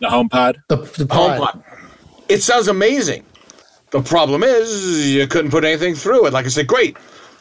The 0.00 0.06
HomePod. 0.06 0.62
The, 0.68 0.76
the 0.76 1.06
pod. 1.06 1.40
HomePod. 1.40 1.62
It 2.28 2.42
sounds 2.42 2.68
amazing. 2.68 3.24
The 3.90 4.00
problem 4.00 4.44
is 4.44 5.12
you 5.12 5.26
couldn't 5.26 5.50
put 5.50 5.64
anything 5.64 5.94
through 5.96 6.26
it. 6.26 6.32
Like 6.32 6.46
I 6.46 6.48
said, 6.48 6.68
great. 6.68 6.96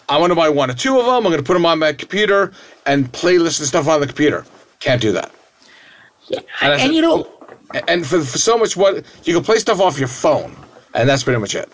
I 0.10 0.18
want 0.18 0.32
to 0.32 0.36
buy 0.36 0.50
one 0.50 0.72
or 0.72 0.74
two 0.74 0.98
of 1.00 1.06
them. 1.06 1.14
I'm 1.14 1.24
going 1.24 1.38
to 1.38 1.44
put 1.44 1.54
them 1.54 1.66
on 1.68 1.78
my 1.78 1.94
computer 1.94 2.52
and 2.88 3.12
playlist 3.12 3.60
and 3.60 3.68
stuff 3.68 3.88
on 3.88 4.00
the 4.00 4.08
computer. 4.08 4.44
Can't 4.80 5.00
do 5.00 5.12
that. 5.12 5.32
Yeah, 6.28 6.40
And 6.62 6.74
and 6.74 6.82
said, 6.82 6.94
you 6.94 7.02
know, 7.02 7.28
"Oh." 7.28 7.82
and 7.88 8.06
for, 8.06 8.22
for 8.22 8.38
so 8.40 8.58
much 8.58 8.76
what 8.76 9.06
you 9.24 9.34
can 9.36 9.44
play 9.44 9.58
stuff 9.58 9.80
off 9.80 10.00
your 10.00 10.08
phone, 10.08 10.56
and 10.96 11.08
that's 11.08 11.24
pretty 11.24 11.40
much 11.40 11.54
it. 11.54 11.72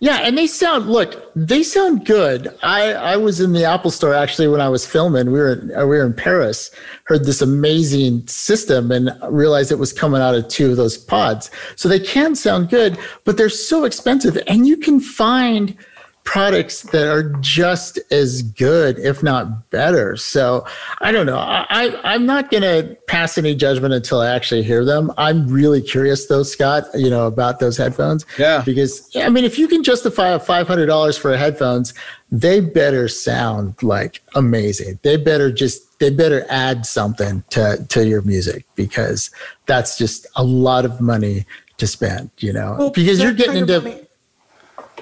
Yeah, 0.00 0.20
and 0.22 0.36
they 0.36 0.46
sound. 0.46 0.88
Look, 0.88 1.32
they 1.34 1.62
sound 1.62 2.06
good. 2.06 2.54
I 2.62 2.92
I 2.92 3.16
was 3.16 3.40
in 3.40 3.52
the 3.52 3.64
Apple 3.64 3.90
Store 3.90 4.14
actually 4.14 4.48
when 4.48 4.60
I 4.60 4.68
was 4.68 4.86
filming. 4.86 5.26
We 5.26 5.38
were 5.38 5.52
in, 5.52 5.74
uh, 5.74 5.80
we 5.80 5.96
were 5.96 6.06
in 6.06 6.14
Paris. 6.14 6.70
Heard 7.04 7.24
this 7.24 7.42
amazing 7.42 8.26
system 8.26 8.90
and 8.90 9.10
realized 9.28 9.72
it 9.72 9.78
was 9.78 9.92
coming 9.92 10.20
out 10.20 10.34
of 10.34 10.48
two 10.48 10.70
of 10.70 10.76
those 10.76 10.96
pods. 10.96 11.50
So 11.76 11.88
they 11.88 12.00
can 12.00 12.34
sound 12.34 12.70
good, 12.70 12.98
but 13.24 13.36
they're 13.36 13.48
so 13.48 13.84
expensive, 13.84 14.38
and 14.46 14.66
you 14.66 14.76
can 14.76 15.00
find 15.00 15.76
products 16.24 16.82
that 16.82 17.06
are 17.06 17.22
just 17.40 17.98
as 18.10 18.42
good, 18.42 18.98
if 18.98 19.22
not 19.22 19.70
better. 19.70 20.16
So 20.16 20.66
I 21.00 21.12
don't 21.12 21.26
know. 21.26 21.36
I, 21.38 21.66
I 21.70 22.14
I'm 22.14 22.26
not 22.26 22.50
gonna 22.50 22.96
pass 23.06 23.38
any 23.38 23.54
judgment 23.54 23.94
until 23.94 24.20
I 24.20 24.28
actually 24.34 24.62
hear 24.62 24.84
them. 24.84 25.12
I'm 25.18 25.46
really 25.48 25.80
curious 25.82 26.26
though, 26.26 26.42
Scott. 26.42 26.84
You 26.94 27.10
know 27.10 27.26
about 27.26 27.60
those 27.60 27.76
headphones. 27.76 28.24
Yeah. 28.38 28.62
Because 28.64 29.10
I 29.14 29.28
mean, 29.28 29.44
if 29.44 29.58
you 29.58 29.68
can 29.68 29.82
justify 29.84 30.28
a 30.28 30.38
five 30.40 30.66
hundred 30.66 30.86
dollars 30.86 31.16
for 31.16 31.36
headphones, 31.36 31.94
they 32.32 32.60
better 32.60 33.06
sound 33.06 33.80
like 33.82 34.22
amazing. 34.34 34.98
They 35.02 35.16
better 35.16 35.52
just 35.52 35.98
they 36.00 36.10
better 36.10 36.44
add 36.48 36.86
something 36.86 37.44
to 37.50 37.84
to 37.90 38.06
your 38.06 38.22
music 38.22 38.64
because 38.74 39.30
that's 39.66 39.96
just 39.98 40.26
a 40.36 40.42
lot 40.42 40.84
of 40.84 41.00
money 41.00 41.44
to 41.76 41.86
spend, 41.88 42.30
you 42.38 42.52
know, 42.52 42.76
Well, 42.78 42.90
because 42.90 43.20
you're 43.20 43.32
getting 43.32 43.56
into 43.56 43.80
money- 43.80 44.03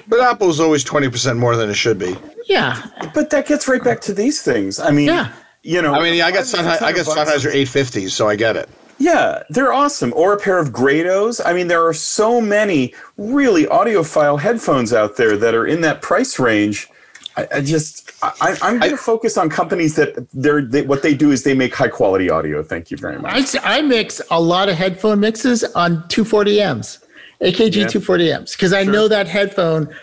But 0.07 0.19
Apple's 0.19 0.59
always 0.59 0.83
twenty 0.83 1.09
percent 1.09 1.37
more 1.39 1.55
than 1.55 1.69
it 1.69 1.75
should 1.75 1.97
be. 1.99 2.15
yeah, 2.47 2.81
But 3.13 3.29
that 3.31 3.47
gets 3.47 3.67
right 3.67 3.83
back 3.83 4.01
to 4.01 4.13
these 4.13 4.41
things. 4.41 4.79
I 4.79 4.91
mean, 4.91 5.07
Yeah. 5.07 5.31
you 5.61 5.81
know, 5.81 5.93
I 5.93 6.01
mean, 6.01 6.13
yeah, 6.15 6.27
I 6.27 6.31
got 6.31 6.43
Sennheiser, 6.43 6.81
I 6.81 6.91
got 6.91 7.05
600 7.05 7.25
bucks. 7.25 7.31
Sennheiser 7.45 7.53
eight 7.53 7.67
fifties, 7.69 8.13
so 8.13 8.27
I 8.27 8.35
get 8.35 8.55
it. 8.57 8.69
Yeah, 8.99 9.43
they're 9.49 9.73
awesome. 9.73 10.13
Or 10.15 10.33
a 10.33 10.37
pair 10.37 10.59
of 10.59 10.69
Grados. 10.69 11.41
I 11.43 11.51
mean, 11.53 11.67
there 11.67 11.85
are 11.85 11.93
so 11.93 12.39
many 12.39 12.93
really 13.17 13.65
audiophile 13.65 14.39
headphones 14.39 14.93
out 14.93 15.17
there 15.17 15.35
that 15.37 15.55
are 15.55 15.65
in 15.65 15.81
that 15.81 16.01
price 16.01 16.37
range. 16.39 16.87
I, 17.35 17.47
I 17.55 17.61
just, 17.61 18.11
I, 18.21 18.55
I'm 18.61 18.77
going 18.77 18.91
to 18.91 18.97
focus 18.97 19.37
on 19.37 19.49
companies 19.49 19.95
that 19.95 20.27
they're 20.33 20.61
they, 20.61 20.83
what 20.83 21.01
they 21.01 21.15
do 21.15 21.31
is 21.31 21.43
they 21.43 21.55
make 21.55 21.73
high 21.73 21.87
quality 21.87 22.29
audio. 22.29 22.61
Thank 22.61 22.91
you 22.91 22.97
very 22.97 23.17
much. 23.17 23.55
I 23.63 23.81
mix 23.81 24.21
a 24.29 24.39
lot 24.39 24.69
of 24.69 24.75
headphone 24.75 25.19
mixes 25.19 25.63
on 25.73 26.03
240Ms, 26.09 27.02
AKG 27.43 27.85
240Ms, 27.85 28.53
because 28.53 28.73
I 28.73 28.83
know 28.83 29.07
that 29.07 29.27
headphone. 29.27 29.93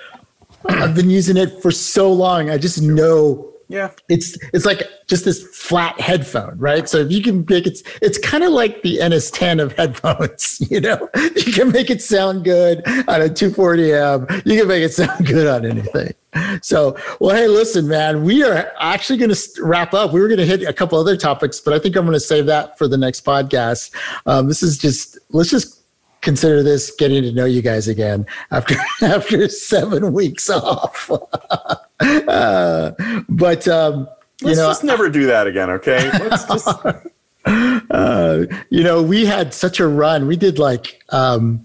I've 0.69 0.95
been 0.95 1.09
using 1.09 1.39
it 1.39 1.63
for 1.63 1.71
so 1.71 2.13
long. 2.13 2.51
I 2.51 2.59
just 2.59 2.83
know 2.83 3.51
yeah, 3.71 3.93
it's 4.09 4.37
it's 4.53 4.67
like 4.67 4.83
just 5.07 5.25
this 5.25 5.47
flat 5.57 5.99
headphone, 6.01 6.59
right? 6.59 6.89
So 6.89 6.99
if 6.99 7.13
you 7.13 7.23
can 7.23 7.47
make 7.49 7.69
it, 7.69 7.81
it's 8.03 8.19
kind 8.19 8.43
of 8.43 8.51
like 8.51 8.83
the 8.83 8.99
NS10 8.99 9.63
of 9.63 9.73
headphones. 9.75 10.59
You 10.71 10.81
know, 10.81 11.09
you 11.17 11.53
can 11.53 11.73
make 11.73 11.91
it 11.91 12.01
sound 12.01 12.45
good 12.45 12.87
on 12.87 13.23
a 13.23 13.29
240M. 13.29 14.47
You 14.47 14.59
can 14.61 14.69
make 14.69 14.85
it 14.85 14.93
sound 14.93 15.27
good 15.27 15.49
on 15.49 15.65
anything. 15.65 16.15
So, 16.63 16.97
well, 17.19 17.35
hey, 17.35 17.49
listen, 17.49 17.89
man, 17.89 18.23
we 18.23 18.45
are 18.45 18.71
actually 18.79 19.19
going 19.19 19.35
to 19.35 19.63
wrap 19.63 19.93
up. 19.95 20.13
We 20.13 20.21
were 20.21 20.29
going 20.29 20.39
to 20.39 20.47
hit 20.47 20.63
a 20.63 20.73
couple 20.73 20.99
other 20.99 21.17
topics, 21.17 21.59
but 21.61 21.75
I 21.75 21.81
think 21.81 21.97
I'm 21.97 22.05
going 22.05 22.15
to 22.15 22.21
save 22.21 22.47
that 22.47 22.79
for 22.79 22.87
the 22.87 22.97
next 22.97 23.25
podcast. 23.25 23.93
Um, 24.27 24.47
this 24.47 24.63
is 24.63 24.79
just 24.79 25.19
let's 25.31 25.51
just 25.51 25.80
consider 26.21 26.63
this 26.63 26.91
getting 26.91 27.23
to 27.23 27.33
know 27.33 27.45
you 27.45 27.63
guys 27.63 27.89
again 27.89 28.27
after 28.51 28.75
after 29.03 29.49
seven 29.49 30.13
weeks 30.13 30.51
off. 30.51 31.11
uh, 32.01 32.93
but 33.29 33.69
um, 33.69 34.09
let's 34.43 34.59
know, 34.59 34.69
just 34.69 34.85
never 34.85 35.09
do 35.09 35.27
that 35.27 35.47
again, 35.47 35.71
okay? 35.71 36.11
Let's 36.19 36.45
just, 36.45 36.69
uh, 37.91 38.45
you 38.71 38.83
know, 38.83 39.03
we 39.03 39.27
had 39.27 39.55
such 39.55 39.81
a 39.81 39.89
run. 39.89 40.27
We 40.27 40.37
did 40.37 40.59
like 40.59 41.03
um, 41.11 41.65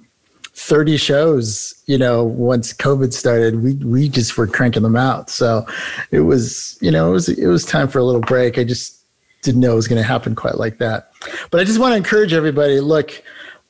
30 0.53 0.97
shows, 0.97 1.83
you 1.85 1.97
know, 1.97 2.23
once 2.23 2.73
COVID 2.73 3.13
started. 3.13 3.61
We 3.61 3.73
we 3.75 4.09
just 4.09 4.37
were 4.37 4.47
cranking 4.47 4.83
them 4.83 4.95
out. 4.95 5.29
So 5.29 5.65
it 6.11 6.21
was, 6.21 6.77
you 6.81 6.91
know, 6.91 7.09
it 7.09 7.11
was 7.11 7.29
it 7.29 7.47
was 7.47 7.65
time 7.65 7.87
for 7.87 7.99
a 7.99 8.03
little 8.03 8.21
break. 8.21 8.57
I 8.57 8.63
just 8.63 9.01
didn't 9.41 9.61
know 9.61 9.73
it 9.73 9.75
was 9.75 9.87
going 9.87 10.01
to 10.01 10.07
happen 10.07 10.33
quite 10.35 10.55
like 10.55 10.79
that. 10.79 11.11
But 11.51 11.61
I 11.61 11.63
just 11.63 11.79
want 11.79 11.91
to 11.91 11.97
encourage 11.97 12.33
everybody, 12.33 12.79
look, 12.79 13.21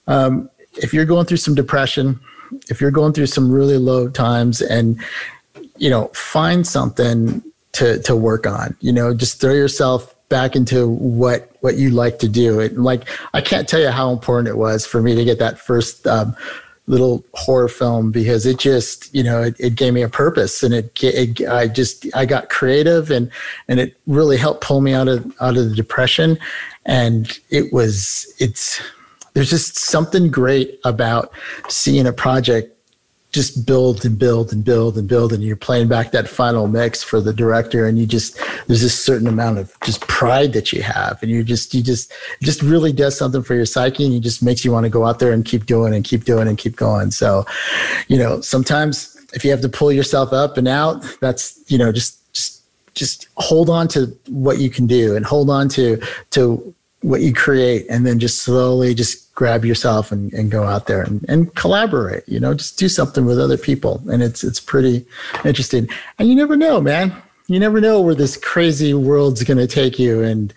um, 0.07 0.49
if 0.78 0.93
you're 0.93 1.05
going 1.05 1.26
through 1.26 1.38
some 1.38 1.55
depression, 1.55 2.19
if 2.69 2.80
you're 2.80 2.91
going 2.91 3.13
through 3.13 3.28
some 3.28 3.51
really 3.51 3.78
low 3.78 4.09
times 4.09 4.61
and 4.61 4.99
you 5.78 5.89
know, 5.89 6.07
find 6.13 6.65
something 6.65 7.43
to 7.73 8.01
to 8.03 8.15
work 8.15 8.47
on. 8.47 8.76
You 8.80 8.93
know, 8.93 9.13
just 9.13 9.41
throw 9.41 9.53
yourself 9.53 10.13
back 10.30 10.55
into 10.55 10.88
what 10.88 11.51
what 11.61 11.76
you 11.76 11.89
like 11.89 12.19
to 12.19 12.28
do. 12.28 12.59
It 12.59 12.78
like 12.78 13.07
I 13.34 13.41
can't 13.41 13.67
tell 13.67 13.82
you 13.82 13.89
how 13.89 14.11
important 14.11 14.47
it 14.47 14.57
was 14.57 14.86
for 14.86 15.01
me 15.01 15.15
to 15.15 15.26
get 15.26 15.39
that 15.39 15.59
first 15.59 16.07
um, 16.07 16.36
little 16.88 17.26
horror 17.34 17.67
film 17.67 18.11
because 18.11 18.45
it 18.45 18.59
just 18.59 19.13
you 19.13 19.23
know 19.23 19.41
it, 19.41 19.55
it 19.59 19.76
gave 19.76 19.93
me 19.93 20.01
a 20.01 20.09
purpose 20.09 20.63
and 20.63 20.73
it, 20.73 21.03
it 21.03 21.47
I 21.47 21.67
just 21.67 22.05
I 22.15 22.26
got 22.26 22.49
creative 22.49 23.11
and 23.11 23.30
and 23.67 23.80
it 23.80 23.97
really 24.07 24.38
helped 24.38 24.63
pull 24.63 24.82
me 24.82 24.93
out 24.93 25.07
of 25.07 25.26
out 25.41 25.57
of 25.57 25.69
the 25.69 25.76
depression 25.76 26.38
and 26.86 27.39
it 27.49 27.73
was 27.73 28.34
it's 28.39 28.82
there's 29.36 29.49
just 29.49 29.75
something 29.75 30.31
great 30.31 30.79
about 30.83 31.31
seeing 31.69 32.07
a 32.07 32.13
project 32.13 32.71
just 33.36 33.65
build 33.65 34.05
and 34.05 34.17
build 34.17 34.53
and 34.53 34.63
build 34.63 34.97
and 34.97 35.09
build 35.09 35.33
and 35.33 35.43
you're 35.43 35.57
playing 35.57 35.89
back 35.89 36.11
that 36.11 36.25
final 36.25 36.69
mix 36.69 37.03
for 37.03 37.19
the 37.19 37.33
director 37.33 37.86
and 37.86 37.99
you 37.99 38.05
just 38.05 38.38
there's 38.67 38.81
this 38.81 38.97
certain 38.97 39.27
amount 39.27 39.57
of 39.57 39.77
just 39.83 39.99
pride 40.07 40.53
that 40.53 40.71
you 40.71 40.81
have 40.81 41.21
and 41.21 41.29
you 41.29 41.43
just 41.43 41.73
you 41.73 41.83
just 41.83 42.13
just 42.41 42.61
really 42.61 42.93
does 42.93 43.17
something 43.17 43.43
for 43.43 43.53
your 43.53 43.65
psyche 43.65 44.05
and 44.05 44.13
it 44.13 44.21
just 44.21 44.41
makes 44.41 44.63
you 44.63 44.71
want 44.71 44.86
to 44.86 44.89
go 44.89 45.05
out 45.05 45.19
there 45.19 45.33
and 45.33 45.43
keep 45.43 45.65
doing 45.65 45.93
and 45.93 46.05
keep 46.05 46.23
doing 46.23 46.47
and 46.47 46.57
keep 46.57 46.77
going. 46.77 47.11
So 47.11 47.45
you 48.07 48.17
know 48.17 48.39
sometimes 48.39 49.17
if 49.33 49.43
you 49.43 49.51
have 49.51 49.61
to 49.61 49.69
pull 49.69 49.91
yourself 49.91 50.31
up 50.31 50.55
and 50.55 50.65
out 50.65 51.03
that's 51.19 51.59
you 51.67 51.77
know 51.77 51.91
just 51.91 52.33
just 52.33 52.63
just 52.93 53.27
hold 53.36 53.69
on 53.69 53.89
to 53.89 54.17
what 54.29 54.59
you 54.59 54.69
can 54.69 54.88
do 54.88 55.13
and 55.13 55.25
hold 55.25 55.49
on 55.49 55.67
to 55.67 56.01
to 56.29 56.73
what 57.01 57.19
you 57.19 57.33
create 57.33 57.86
and 57.89 58.07
then 58.07 58.17
just 58.17 58.43
slowly 58.43 58.95
just 58.95 59.24
grab 59.36 59.65
yourself 59.65 60.11
and, 60.11 60.33
and 60.33 60.49
go 60.49 60.63
out 60.63 60.88
there 60.88 61.03
and, 61.03 61.23
and 61.27 61.53
collaborate 61.55 62.27
you 62.27 62.39
know 62.39 62.53
just 62.53 62.79
do 62.79 62.89
something 62.89 63.25
with 63.25 63.39
other 63.39 63.57
people. 63.57 64.01
And 64.09 64.23
it's 64.23 64.43
it's 64.43 64.59
pretty 64.59 65.05
interesting. 65.43 65.88
And 66.17 66.27
you 66.29 66.36
never 66.36 66.55
know 66.55 66.81
man. 66.81 67.21
You 67.47 67.59
never 67.59 67.79
know 67.79 68.01
where 68.01 68.15
this 68.15 68.38
crazy 68.38 68.95
world's 68.95 69.43
going 69.43 69.59
to 69.59 69.67
take 69.67 69.99
you. 69.99 70.23
And 70.23 70.51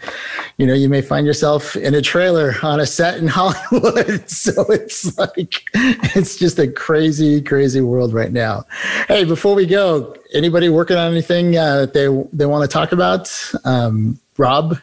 you 0.57 0.66
know 0.66 0.72
you 0.72 0.89
may 0.89 1.03
find 1.03 1.26
yourself 1.26 1.76
in 1.76 1.95
a 1.95 2.01
trailer 2.01 2.55
on 2.62 2.81
a 2.81 2.87
set 2.87 3.18
in 3.18 3.26
hollywood. 3.39 4.29
So 4.31 4.64
it's 4.70 5.18
like 5.18 5.64
it's 5.74 6.37
just 6.37 6.59
a 6.59 6.68
crazy 6.68 7.43
crazy 7.43 7.81
world 7.81 8.14
right 8.14 8.33
now. 8.33 8.64
Hey 9.09 9.24
before 9.24 9.55
we 9.55 9.66
go 9.66 10.14
anybody 10.33 10.68
working 10.68 10.97
on 10.97 11.11
anything 11.11 11.57
uh, 11.57 11.87
that 11.87 11.93
they 11.93 12.07
they 12.33 12.47
want 12.47 12.68
to 12.68 12.72
talk 12.72 12.93
about? 12.93 13.31
Um, 13.64 14.18
rob 14.37 14.79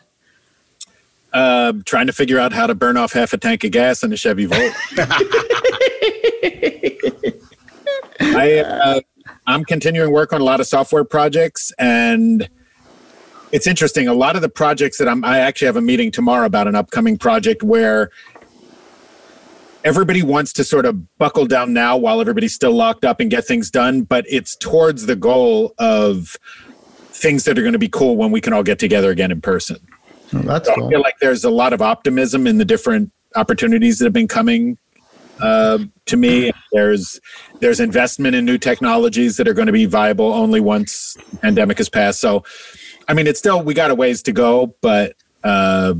Uh, 1.35 1.73
trying 1.83 2.07
to 2.07 2.13
figure 2.13 2.39
out 2.39 2.53
how 2.53 2.65
to 2.65 2.73
burn 2.73 2.95
off 2.95 3.11
half 3.11 3.33
a 3.33 3.37
tank 3.37 3.65
of 3.65 3.71
gas 3.71 4.03
in 4.03 4.13
a 4.13 4.15
Chevy 4.15 4.45
Volt. 4.45 4.73
I, 8.21 8.59
uh, 8.65 9.01
I'm 9.45 9.65
continuing 9.65 10.13
work 10.13 10.31
on 10.31 10.39
a 10.39 10.45
lot 10.45 10.61
of 10.61 10.67
software 10.67 11.03
projects, 11.03 11.73
and 11.77 12.47
it's 13.51 13.67
interesting. 13.67 14.07
A 14.07 14.13
lot 14.13 14.37
of 14.37 14.43
the 14.43 14.47
projects 14.49 14.97
that 14.97 15.09
I'm, 15.09 15.25
I 15.25 15.39
actually 15.39 15.65
have 15.65 15.75
a 15.75 15.81
meeting 15.81 16.09
tomorrow 16.09 16.45
about 16.45 16.69
an 16.69 16.75
upcoming 16.75 17.17
project 17.17 17.63
where 17.63 18.11
everybody 19.83 20.23
wants 20.23 20.53
to 20.53 20.63
sort 20.63 20.85
of 20.85 21.17
buckle 21.17 21.47
down 21.47 21.73
now 21.73 21.97
while 21.97 22.21
everybody's 22.21 22.55
still 22.55 22.73
locked 22.73 23.03
up 23.03 23.19
and 23.19 23.29
get 23.29 23.43
things 23.43 23.69
done, 23.69 24.03
but 24.03 24.23
it's 24.29 24.55
towards 24.55 25.05
the 25.05 25.17
goal 25.17 25.73
of 25.79 26.37
things 27.09 27.43
that 27.43 27.59
are 27.59 27.61
going 27.61 27.73
to 27.73 27.79
be 27.79 27.89
cool 27.89 28.15
when 28.15 28.31
we 28.31 28.39
can 28.39 28.53
all 28.53 28.63
get 28.63 28.79
together 28.79 29.11
again 29.11 29.33
in 29.33 29.41
person. 29.41 29.85
Oh, 30.33 30.39
that's 30.39 30.67
So 30.67 30.73
I 30.73 30.89
feel 30.89 31.01
like 31.01 31.15
there's 31.19 31.43
a 31.43 31.49
lot 31.49 31.73
of 31.73 31.81
optimism 31.81 32.47
in 32.47 32.57
the 32.57 32.65
different 32.65 33.11
opportunities 33.35 33.99
that 33.99 34.05
have 34.05 34.13
been 34.13 34.27
coming 34.27 34.77
uh, 35.39 35.79
to 36.05 36.17
me. 36.17 36.51
There's 36.71 37.19
there's 37.59 37.79
investment 37.79 38.35
in 38.35 38.45
new 38.45 38.57
technologies 38.57 39.37
that 39.37 39.47
are 39.47 39.53
going 39.53 39.67
to 39.67 39.73
be 39.73 39.85
viable 39.85 40.33
only 40.33 40.59
once 40.59 41.17
the 41.31 41.37
pandemic 41.37 41.77
has 41.77 41.89
passed. 41.89 42.19
So, 42.19 42.43
I 43.07 43.13
mean, 43.13 43.27
it's 43.27 43.39
still 43.39 43.61
we 43.61 43.73
got 43.73 43.91
a 43.91 43.95
ways 43.95 44.21
to 44.23 44.31
go, 44.31 44.75
but 44.81 45.13
uh, 45.43 45.93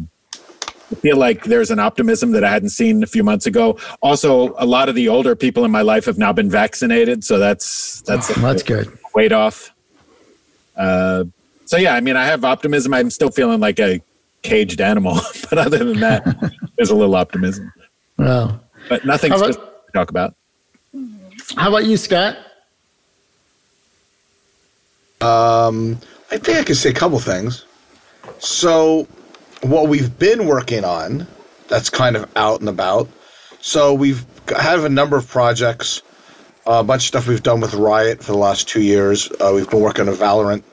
I 0.92 0.96
feel 0.96 1.18
like 1.18 1.44
there's 1.44 1.72
an 1.72 1.80
optimism 1.80 2.32
that 2.32 2.44
I 2.44 2.50
hadn't 2.50 2.70
seen 2.70 3.04
a 3.04 3.08
few 3.08 3.24
months 3.24 3.46
ago. 3.46 3.78
Also, 4.02 4.54
a 4.58 4.66
lot 4.66 4.90
of 4.90 4.96
the 4.96 5.10
older 5.10 5.36
people 5.36 5.66
in 5.66 5.72
my 5.72 5.82
life 5.82 6.06
have 6.06 6.18
now 6.18 6.32
been 6.32 6.50
vaccinated, 6.50 7.24
so 7.24 7.40
that's 7.40 8.02
that's 8.02 8.34
that's 8.36 8.64
good 8.64 8.98
weight 9.14 9.32
off. 9.32 9.74
Uh, 10.78 11.26
so 11.66 11.78
yeah, 11.78 11.96
I 11.96 12.02
mean, 12.02 12.16
I 12.16 12.26
have 12.26 12.46
optimism. 12.46 12.94
I'm 12.94 13.10
still 13.10 13.32
feeling 13.32 13.60
like 13.60 13.80
a 13.80 14.02
caged 14.46 14.80
animal, 14.82 15.20
but 15.50 15.58
other 15.58 15.80
than 15.84 16.00
that, 16.00 16.24
there's 16.78 16.90
a 16.92 16.96
little 16.96 17.16
optimism. 17.16 17.72
well 18.18 18.62
But 18.90 19.06
nothing 19.06 19.32
about- 19.32 19.54
to 19.54 19.62
talk 19.94 20.10
about. 20.10 20.36
how 21.58 21.70
about 21.70 21.86
you 21.86 21.98
scott 21.98 22.38
Um, 25.22 25.98
I 26.32 26.38
think 26.38 26.58
I 26.60 26.64
can 26.64 26.76
say 26.76 26.90
a 26.90 26.94
couple 26.94 27.18
things. 27.20 27.66
So, 28.40 29.08
what 29.62 29.88
we've 29.88 30.18
been 30.20 30.46
working 30.46 30.84
on, 30.84 31.26
that's 31.68 31.90
kind 31.90 32.16
of 32.16 32.30
out 32.36 32.60
and 32.60 32.70
about. 32.70 33.08
So 33.62 33.94
we've 33.94 34.24
g- 34.48 34.56
have 34.60 34.84
a 34.84 34.90
number 34.90 35.18
of 35.18 35.28
projects, 35.28 36.02
a 36.68 36.84
bunch 36.84 37.04
of 37.04 37.08
stuff 37.08 37.28
we've 37.28 37.42
done 37.42 37.62
with 37.62 37.74
Riot 37.74 38.22
for 38.24 38.34
the 38.34 38.38
last 38.38 38.68
two 38.68 38.82
years. 38.82 39.32
Uh, 39.40 39.52
we've 39.56 39.70
been 39.70 39.80
working 39.80 40.08
on 40.08 40.14
Valorant 40.16 40.64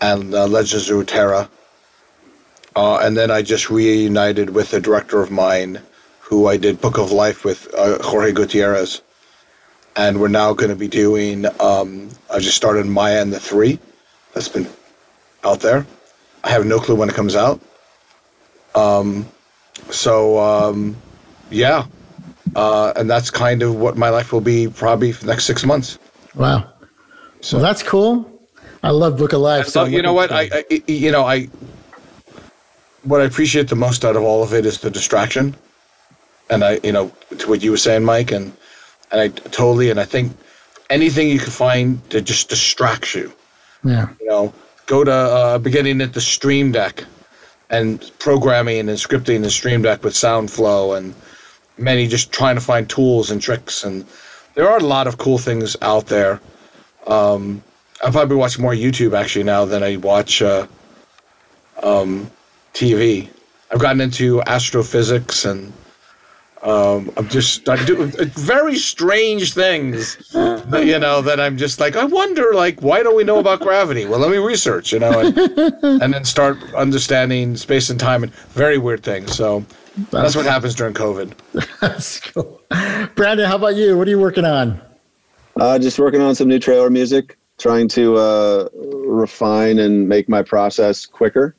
and 0.00 0.32
uh, 0.34 0.46
Legends 0.46 0.88
of 0.88 0.96
Runeterra. 0.96 1.48
Uh, 2.78 2.96
and 2.98 3.16
then 3.16 3.28
I 3.28 3.42
just 3.42 3.70
reunited 3.70 4.50
with 4.50 4.72
a 4.72 4.78
director 4.78 5.20
of 5.20 5.32
mine 5.32 5.80
who 6.20 6.46
I 6.46 6.56
did 6.56 6.80
Book 6.80 6.96
of 6.96 7.10
Life 7.10 7.44
with, 7.44 7.66
uh, 7.74 8.00
Jorge 8.00 8.30
Gutierrez. 8.30 9.02
And 9.96 10.20
we're 10.20 10.28
now 10.28 10.54
going 10.54 10.70
to 10.70 10.76
be 10.76 10.86
doing, 10.86 11.44
um, 11.58 12.08
I 12.32 12.38
just 12.38 12.56
started 12.56 12.86
Maya 12.86 13.20
and 13.20 13.32
the 13.32 13.40
Three. 13.40 13.80
That's 14.32 14.46
been 14.46 14.68
out 15.42 15.58
there. 15.58 15.88
I 16.44 16.50
have 16.50 16.66
no 16.66 16.78
clue 16.78 16.94
when 16.94 17.08
it 17.08 17.16
comes 17.16 17.34
out. 17.34 17.60
Um, 18.76 19.26
so, 19.90 20.38
um, 20.38 20.96
yeah. 21.50 21.84
Uh, 22.54 22.92
and 22.94 23.10
that's 23.10 23.28
kind 23.28 23.60
of 23.64 23.74
what 23.74 23.96
my 23.96 24.08
life 24.08 24.32
will 24.32 24.40
be 24.40 24.68
probably 24.68 25.10
for 25.10 25.22
the 25.24 25.32
next 25.32 25.46
six 25.46 25.66
months. 25.66 25.98
Wow. 26.36 26.72
So 27.40 27.58
that's 27.58 27.82
cool. 27.82 28.40
I 28.84 28.90
love 28.90 29.18
Book 29.18 29.32
of 29.32 29.40
Life. 29.40 29.66
So 29.66 29.84
you 29.84 30.00
know 30.00 30.12
what? 30.12 30.30
I, 30.30 30.48
I 30.52 30.82
you 30.86 31.10
know 31.10 31.24
I 31.24 31.48
what 33.02 33.20
I 33.20 33.24
appreciate 33.24 33.68
the 33.68 33.76
most 33.76 34.04
out 34.04 34.16
of 34.16 34.22
all 34.22 34.42
of 34.42 34.52
it 34.52 34.66
is 34.66 34.80
the 34.80 34.90
distraction. 34.90 35.54
and 36.50 36.64
I, 36.64 36.80
you 36.82 36.92
know, 36.92 37.12
to 37.38 37.48
what 37.48 37.62
you 37.62 37.70
were 37.70 37.76
saying, 37.76 38.04
Mike, 38.04 38.30
and 38.32 38.52
and 39.10 39.20
I 39.20 39.28
totally, 39.28 39.90
and 39.90 40.00
I 40.00 40.04
think 40.04 40.32
anything 40.90 41.28
you 41.28 41.38
can 41.38 41.50
find 41.50 42.02
that 42.10 42.22
just 42.22 42.48
distracts 42.48 43.14
you. 43.14 43.32
Yeah. 43.84 44.08
You 44.20 44.26
know, 44.26 44.54
go 44.86 45.04
to 45.04 45.12
uh, 45.12 45.58
beginning 45.58 46.00
at 46.00 46.12
the 46.12 46.20
Stream 46.20 46.72
Deck 46.72 47.04
and 47.70 48.10
programming 48.18 48.80
and 48.80 48.98
scripting 48.98 49.42
the 49.42 49.50
Stream 49.50 49.82
Deck 49.82 50.02
with 50.02 50.14
SoundFlow 50.14 50.96
and 50.96 51.14
many 51.76 52.06
just 52.06 52.32
trying 52.32 52.56
to 52.56 52.60
find 52.60 52.88
tools 52.88 53.30
and 53.30 53.40
tricks. 53.40 53.84
And 53.84 54.04
there 54.54 54.68
are 54.68 54.78
a 54.78 54.84
lot 54.84 55.06
of 55.06 55.18
cool 55.18 55.38
things 55.38 55.76
out 55.82 56.06
there. 56.06 56.40
Um, 57.06 57.62
I 58.04 58.10
probably 58.10 58.36
watch 58.36 58.58
more 58.58 58.72
YouTube 58.72 59.16
actually 59.16 59.44
now 59.44 59.64
than 59.64 59.82
I 59.82 59.96
watch 59.96 60.42
uh, 60.42 60.66
um, 61.82 62.30
TV. 62.78 63.28
I've 63.72 63.80
gotten 63.80 64.00
into 64.00 64.40
astrophysics 64.42 65.44
and 65.44 65.72
um, 66.62 67.10
I'm 67.16 67.28
just 67.28 67.68
I 67.68 67.84
do 67.84 68.06
very 68.06 68.76
strange 68.76 69.52
things, 69.52 70.16
that, 70.32 70.84
you 70.86 70.98
know. 70.98 71.20
That 71.20 71.40
I'm 71.40 71.56
just 71.56 71.78
like 71.80 71.96
I 71.96 72.04
wonder, 72.04 72.52
like 72.54 72.80
why 72.80 73.02
don't 73.02 73.16
we 73.16 73.24
know 73.24 73.38
about 73.38 73.60
gravity? 73.60 74.06
Well, 74.06 74.18
let 74.20 74.30
me 74.30 74.38
research, 74.38 74.92
you 74.92 74.98
know, 74.98 75.20
and, 75.20 75.38
and 76.02 76.14
then 76.14 76.24
start 76.24 76.58
understanding 76.74 77.56
space 77.56 77.90
and 77.90 77.98
time 77.98 78.22
and 78.22 78.32
very 78.32 78.78
weird 78.78 79.02
things. 79.02 79.34
So 79.34 79.64
that's 80.10 80.36
what 80.36 80.46
happens 80.46 80.74
during 80.74 80.94
COVID. 80.94 81.32
That's 81.80 82.20
cool. 82.20 82.60
Brandon, 83.16 83.48
how 83.48 83.56
about 83.56 83.74
you? 83.74 83.98
What 83.98 84.06
are 84.06 84.10
you 84.10 84.20
working 84.20 84.44
on? 84.44 84.80
Uh, 85.56 85.78
just 85.78 85.98
working 85.98 86.20
on 86.20 86.36
some 86.36 86.46
new 86.46 86.60
trailer 86.60 86.90
music, 86.90 87.36
trying 87.58 87.88
to 87.88 88.16
uh, 88.16 88.68
refine 88.74 89.80
and 89.80 90.08
make 90.08 90.28
my 90.28 90.42
process 90.42 91.04
quicker. 91.04 91.56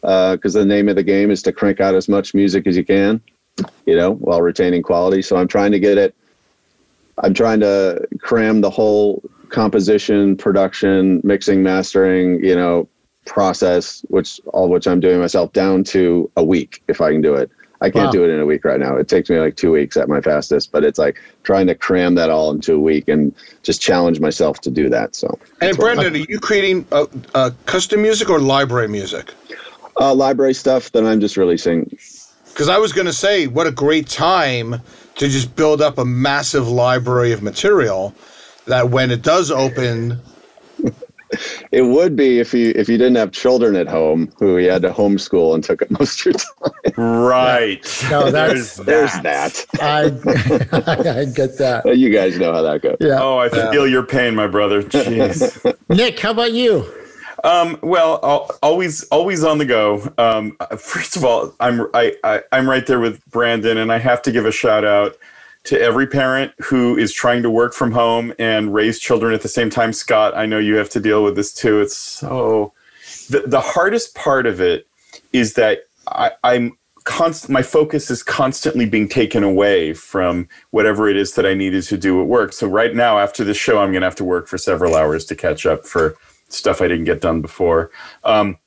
Because 0.00 0.54
the 0.54 0.64
name 0.64 0.88
of 0.88 0.96
the 0.96 1.02
game 1.02 1.30
is 1.30 1.42
to 1.42 1.52
crank 1.52 1.80
out 1.80 1.94
as 1.94 2.08
much 2.08 2.34
music 2.34 2.66
as 2.66 2.76
you 2.76 2.84
can, 2.84 3.20
you 3.86 3.96
know, 3.96 4.14
while 4.14 4.42
retaining 4.42 4.82
quality. 4.82 5.22
So 5.22 5.36
I'm 5.36 5.48
trying 5.48 5.72
to 5.72 5.80
get 5.80 5.98
it. 5.98 6.14
I'm 7.18 7.34
trying 7.34 7.60
to 7.60 8.06
cram 8.20 8.60
the 8.60 8.70
whole 8.70 9.22
composition, 9.48 10.36
production, 10.36 11.20
mixing, 11.24 11.62
mastering, 11.62 12.42
you 12.44 12.54
know, 12.54 12.88
process, 13.26 14.04
which 14.08 14.40
all 14.52 14.68
which 14.68 14.86
I'm 14.86 15.00
doing 15.00 15.20
myself 15.20 15.52
down 15.52 15.84
to 15.84 16.30
a 16.36 16.44
week 16.44 16.82
if 16.88 17.00
I 17.00 17.12
can 17.12 17.20
do 17.20 17.34
it. 17.34 17.50
I 17.80 17.90
can't 17.90 18.06
Wow. 18.06 18.12
do 18.12 18.24
it 18.24 18.30
in 18.30 18.40
a 18.40 18.46
week 18.46 18.64
right 18.64 18.80
now. 18.80 18.96
It 18.96 19.06
takes 19.06 19.30
me 19.30 19.38
like 19.38 19.54
two 19.54 19.70
weeks 19.70 19.96
at 19.96 20.08
my 20.08 20.20
fastest, 20.20 20.72
but 20.72 20.82
it's 20.82 20.98
like 20.98 21.20
trying 21.44 21.68
to 21.68 21.76
cram 21.76 22.16
that 22.16 22.28
all 22.28 22.50
into 22.50 22.74
a 22.74 22.78
week 22.78 23.06
and 23.06 23.32
just 23.62 23.80
challenge 23.80 24.18
myself 24.18 24.60
to 24.62 24.70
do 24.70 24.88
that. 24.88 25.14
So, 25.14 25.38
And 25.60 25.76
Brandon, 25.76 26.14
are 26.14 26.16
you 26.16 26.40
creating 26.40 26.86
uh, 26.90 27.06
uh, 27.34 27.50
custom 27.66 28.02
music 28.02 28.30
or 28.30 28.40
library 28.40 28.88
music? 28.88 29.32
Uh, 30.00 30.14
library 30.14 30.54
stuff 30.54 30.92
that 30.92 31.04
I'm 31.04 31.20
just 31.20 31.36
releasing. 31.36 31.84
Because 32.48 32.68
I 32.68 32.78
was 32.78 32.92
going 32.92 33.06
to 33.06 33.12
say, 33.12 33.46
what 33.46 33.66
a 33.66 33.70
great 33.72 34.08
time 34.08 34.80
to 35.16 35.28
just 35.28 35.54
build 35.56 35.80
up 35.80 35.98
a 35.98 36.04
massive 36.04 36.68
library 36.68 37.32
of 37.32 37.42
material 37.42 38.14
that 38.66 38.90
when 38.90 39.10
it 39.10 39.22
does 39.22 39.50
open, 39.50 40.20
It 41.72 41.82
would 41.82 42.16
be 42.16 42.40
if 42.40 42.54
you 42.54 42.72
if 42.74 42.88
you 42.88 42.96
didn't 42.96 43.16
have 43.16 43.32
children 43.32 43.76
at 43.76 43.86
home 43.86 44.32
who 44.38 44.56
you 44.56 44.70
had 44.70 44.80
to 44.80 44.88
homeschool 44.90 45.54
and 45.54 45.62
took 45.62 45.82
up 45.82 45.90
most 45.90 46.20
of 46.20 46.24
your 46.24 46.34
time. 46.34 46.94
Right. 46.96 48.04
No, 48.10 48.30
that's- 48.30 48.76
There's 48.78 49.12
that. 49.20 49.66
I, 49.78 50.04
I 50.06 51.24
get 51.26 51.58
that. 51.58 51.82
You 51.98 52.08
guys 52.08 52.38
know 52.38 52.54
how 52.54 52.62
that 52.62 52.80
goes. 52.80 52.96
Yeah. 53.00 53.18
Oh, 53.20 53.36
I 53.36 53.50
feel 53.50 53.86
your 53.86 54.04
pain, 54.04 54.34
my 54.34 54.46
brother. 54.46 54.82
Jeez. 54.82 55.74
Nick, 55.90 56.18
how 56.18 56.30
about 56.30 56.52
you? 56.54 56.90
Um, 57.44 57.78
well, 57.82 58.20
al- 58.22 58.50
always, 58.62 59.04
always 59.04 59.44
on 59.44 59.58
the 59.58 59.64
go. 59.64 60.12
Um, 60.18 60.56
first 60.78 61.16
of 61.16 61.24
all, 61.24 61.54
I'm 61.60 61.86
I, 61.94 62.16
I, 62.24 62.42
I'm 62.52 62.68
right 62.68 62.86
there 62.86 63.00
with 63.00 63.24
Brandon, 63.26 63.78
and 63.78 63.92
I 63.92 63.98
have 63.98 64.22
to 64.22 64.32
give 64.32 64.46
a 64.46 64.52
shout 64.52 64.84
out 64.84 65.16
to 65.64 65.80
every 65.80 66.06
parent 66.06 66.52
who 66.60 66.96
is 66.96 67.12
trying 67.12 67.42
to 67.42 67.50
work 67.50 67.74
from 67.74 67.92
home 67.92 68.32
and 68.38 68.72
raise 68.74 68.98
children 68.98 69.34
at 69.34 69.42
the 69.42 69.48
same 69.48 69.70
time. 69.70 69.92
Scott, 69.92 70.36
I 70.36 70.46
know 70.46 70.58
you 70.58 70.76
have 70.76 70.90
to 70.90 71.00
deal 71.00 71.22
with 71.22 71.36
this 71.36 71.52
too. 71.54 71.80
It's 71.80 71.96
so 71.96 72.72
the 73.30 73.40
the 73.46 73.60
hardest 73.60 74.14
part 74.14 74.46
of 74.46 74.60
it 74.60 74.86
is 75.32 75.54
that 75.54 75.80
I, 76.08 76.32
I'm 76.44 76.78
Const- 77.04 77.48
My 77.48 77.62
focus 77.62 78.10
is 78.10 78.22
constantly 78.22 78.84
being 78.84 79.08
taken 79.08 79.42
away 79.42 79.94
from 79.94 80.46
whatever 80.72 81.08
it 81.08 81.16
is 81.16 81.34
that 81.36 81.46
I 81.46 81.54
needed 81.54 81.84
to 81.84 81.96
do 81.96 82.20
at 82.20 82.26
work. 82.26 82.52
So 82.52 82.68
right 82.68 82.94
now, 82.94 83.18
after 83.18 83.44
this 83.44 83.56
show, 83.56 83.78
I'm 83.78 83.92
going 83.92 84.02
to 84.02 84.06
have 84.06 84.16
to 84.16 84.24
work 84.24 84.46
for 84.46 84.58
several 84.58 84.94
hours 84.94 85.24
to 85.26 85.34
catch 85.34 85.64
up 85.64 85.86
for 85.86 86.16
stuff 86.48 86.80
I 86.80 86.88
didn't 86.88 87.04
get 87.04 87.20
done 87.20 87.40
before. 87.40 87.90
Um, 88.24 88.58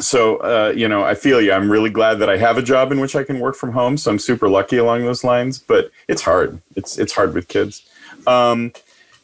so 0.00 0.36
uh, 0.38 0.72
you 0.76 0.88
know, 0.88 1.04
I 1.04 1.14
feel 1.14 1.40
you. 1.40 1.52
I'm 1.52 1.70
really 1.70 1.90
glad 1.90 2.18
that 2.18 2.28
I 2.28 2.36
have 2.36 2.58
a 2.58 2.62
job 2.62 2.92
in 2.92 3.00
which 3.00 3.16
I 3.16 3.24
can 3.24 3.40
work 3.40 3.54
from 3.54 3.72
home. 3.72 3.96
So 3.96 4.10
I'm 4.10 4.18
super 4.18 4.48
lucky 4.48 4.76
along 4.76 5.04
those 5.04 5.24
lines. 5.24 5.58
But 5.58 5.90
it's 6.08 6.22
hard. 6.22 6.60
It's 6.74 6.98
it's 6.98 7.12
hard 7.12 7.34
with 7.34 7.48
kids. 7.48 7.88
Um, 8.26 8.72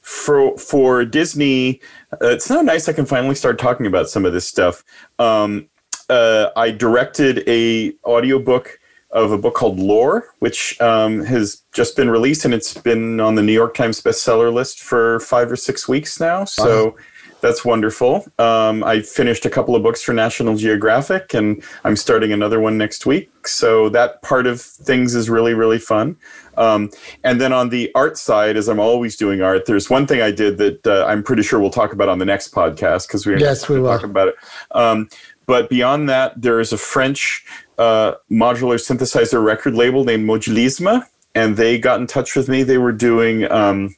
for 0.01 0.57
for 0.59 1.05
Disney, 1.05 1.81
uh, 2.12 2.29
it's 2.29 2.49
now 2.49 2.62
nice 2.62 2.89
I 2.89 2.93
can 2.93 3.07
finally 3.07 3.35
start 3.35 3.59
talking 3.59 3.87
about 3.87 4.09
some 4.09 4.25
of 4.25 4.33
this 4.33 4.47
stuff. 4.47 4.85
Um, 5.18 5.68
uh, 6.09 6.51
I 6.57 6.70
directed 6.70 7.45
a 7.49 7.95
audiobook 8.05 8.79
of 9.12 9.31
a 9.31 9.39
book 9.39 9.55
called 9.55 9.79
Lore, 9.79 10.35
which 10.39 10.81
um, 10.81 11.23
has 11.25 11.62
just 11.73 11.97
been 11.97 12.11
released 12.11 12.45
and 12.45 12.55
it's 12.55 12.75
been 12.75 13.20
on 13.20 13.35
the 13.35 13.43
New 13.43 13.53
York 13.53 13.75
Times 13.75 14.01
bestseller 14.01 14.53
list 14.53 14.81
for 14.81 15.20
five 15.20 15.53
or 15.53 15.57
six 15.57 15.87
weeks 15.87 16.18
now. 16.18 16.45
So 16.45 16.97
that's 17.43 17.64
wonderful. 17.64 18.24
Um, 18.38 18.82
I 18.84 19.03
finished 19.03 19.45
a 19.45 19.51
couple 19.51 19.76
of 19.76 19.82
books 19.82 20.01
for 20.01 20.12
National 20.14 20.57
Geographic 20.57 21.34
and 21.34 21.62
I'm 21.84 21.97
starting 21.97 22.32
another 22.32 22.61
one 22.61 22.78
next 22.78 23.05
week. 23.05 23.30
So 23.47 23.88
that 23.90 24.22
part 24.22 24.47
of 24.47 24.61
things 24.61 25.14
is 25.14 25.28
really, 25.28 25.53
really 25.53 25.78
fun. 25.78 26.16
Um, 26.57 26.90
and 27.24 27.40
then 27.40 27.53
on 27.53 27.70
the 27.70 27.90
art 27.95 28.16
side, 28.16 28.57
as 28.57 28.68
I'm 28.68 28.78
always 28.78 29.16
doing 29.16 29.43
art, 29.43 29.66
there's 29.66 29.90
one 29.90 30.07
thing 30.07 30.22
I 30.22 30.30
did 30.30 30.57
that 30.59 30.86
uh, 30.86 31.05
I'm 31.07 31.22
pretty 31.22 31.43
sure 31.43 31.59
we'll 31.59 31.70
talk 31.70 31.93
about 31.93 32.09
on 32.09 32.18
the 32.18 32.24
next 32.24 32.55
podcast 32.55 33.09
because 33.09 33.26
we're 33.26 33.38
Yes, 33.38 33.68
we 33.68 33.80
will. 33.80 33.90
talk 33.90 34.05
about 34.05 34.28
it. 34.28 34.36
Um, 34.70 35.09
but 35.47 35.68
beyond 35.68 36.09
that, 36.09 36.40
there 36.40 36.61
is 36.61 36.72
a 36.72 36.78
French 36.78 37.45
uh, 37.76 38.14
modular 38.30 38.78
synthesizer 38.78 39.45
record 39.45 39.74
label 39.74 40.05
named 40.05 40.28
Modulisme, 40.28 41.05
and 41.34 41.57
they 41.57 41.78
got 41.78 42.01
in 42.01 42.07
touch 42.07 42.36
with 42.36 42.49
me. 42.49 42.62
They 42.62 42.78
were 42.78 42.93
doing, 42.93 43.51
um, 43.51 43.97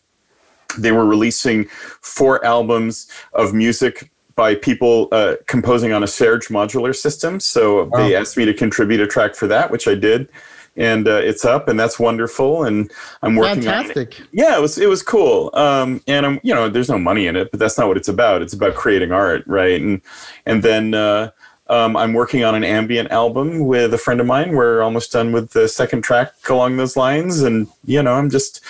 they 0.78 0.92
were 0.92 1.06
releasing 1.06 1.66
four 2.00 2.44
albums 2.44 3.08
of 3.32 3.54
music 3.54 4.10
by 4.36 4.54
people 4.54 5.08
uh, 5.12 5.36
composing 5.46 5.92
on 5.92 6.02
a 6.02 6.06
Serge 6.06 6.48
modular 6.48 6.94
system. 6.94 7.38
So 7.40 7.90
they 7.94 8.16
asked 8.16 8.36
me 8.36 8.44
to 8.44 8.54
contribute 8.54 9.00
a 9.00 9.06
track 9.06 9.34
for 9.34 9.46
that, 9.46 9.70
which 9.70 9.86
I 9.86 9.94
did. 9.94 10.28
And 10.76 11.06
uh, 11.06 11.20
it's 11.22 11.44
up, 11.44 11.68
and 11.68 11.78
that's 11.78 12.00
wonderful. 12.00 12.64
And 12.64 12.90
I'm 13.22 13.36
working 13.36 13.68
on 13.68 13.86
it 13.86 13.94
Fantastic. 13.94 14.20
yeah, 14.32 14.58
it 14.58 14.60
was 14.60 14.76
it 14.76 14.88
was 14.88 15.04
cool. 15.04 15.50
Um, 15.54 16.02
and 16.08 16.26
I'm 16.26 16.40
you 16.42 16.52
know, 16.52 16.68
there's 16.68 16.88
no 16.88 16.98
money 16.98 17.28
in 17.28 17.36
it, 17.36 17.52
but 17.52 17.60
that's 17.60 17.78
not 17.78 17.86
what 17.86 17.96
it's 17.96 18.08
about. 18.08 18.42
It's 18.42 18.54
about 18.54 18.74
creating 18.74 19.12
art, 19.12 19.44
right? 19.46 19.80
And 19.80 20.00
and 20.46 20.64
then 20.64 20.94
uh, 20.94 21.30
um, 21.68 21.96
I'm 21.96 22.12
working 22.12 22.42
on 22.42 22.56
an 22.56 22.64
ambient 22.64 23.12
album 23.12 23.66
with 23.66 23.94
a 23.94 23.98
friend 23.98 24.20
of 24.20 24.26
mine. 24.26 24.56
We're 24.56 24.82
almost 24.82 25.12
done 25.12 25.30
with 25.30 25.52
the 25.52 25.68
second 25.68 26.02
track 26.02 26.32
along 26.48 26.76
those 26.76 26.96
lines, 26.96 27.42
and 27.42 27.68
you 27.84 28.02
know, 28.02 28.14
I'm 28.14 28.28
just 28.28 28.60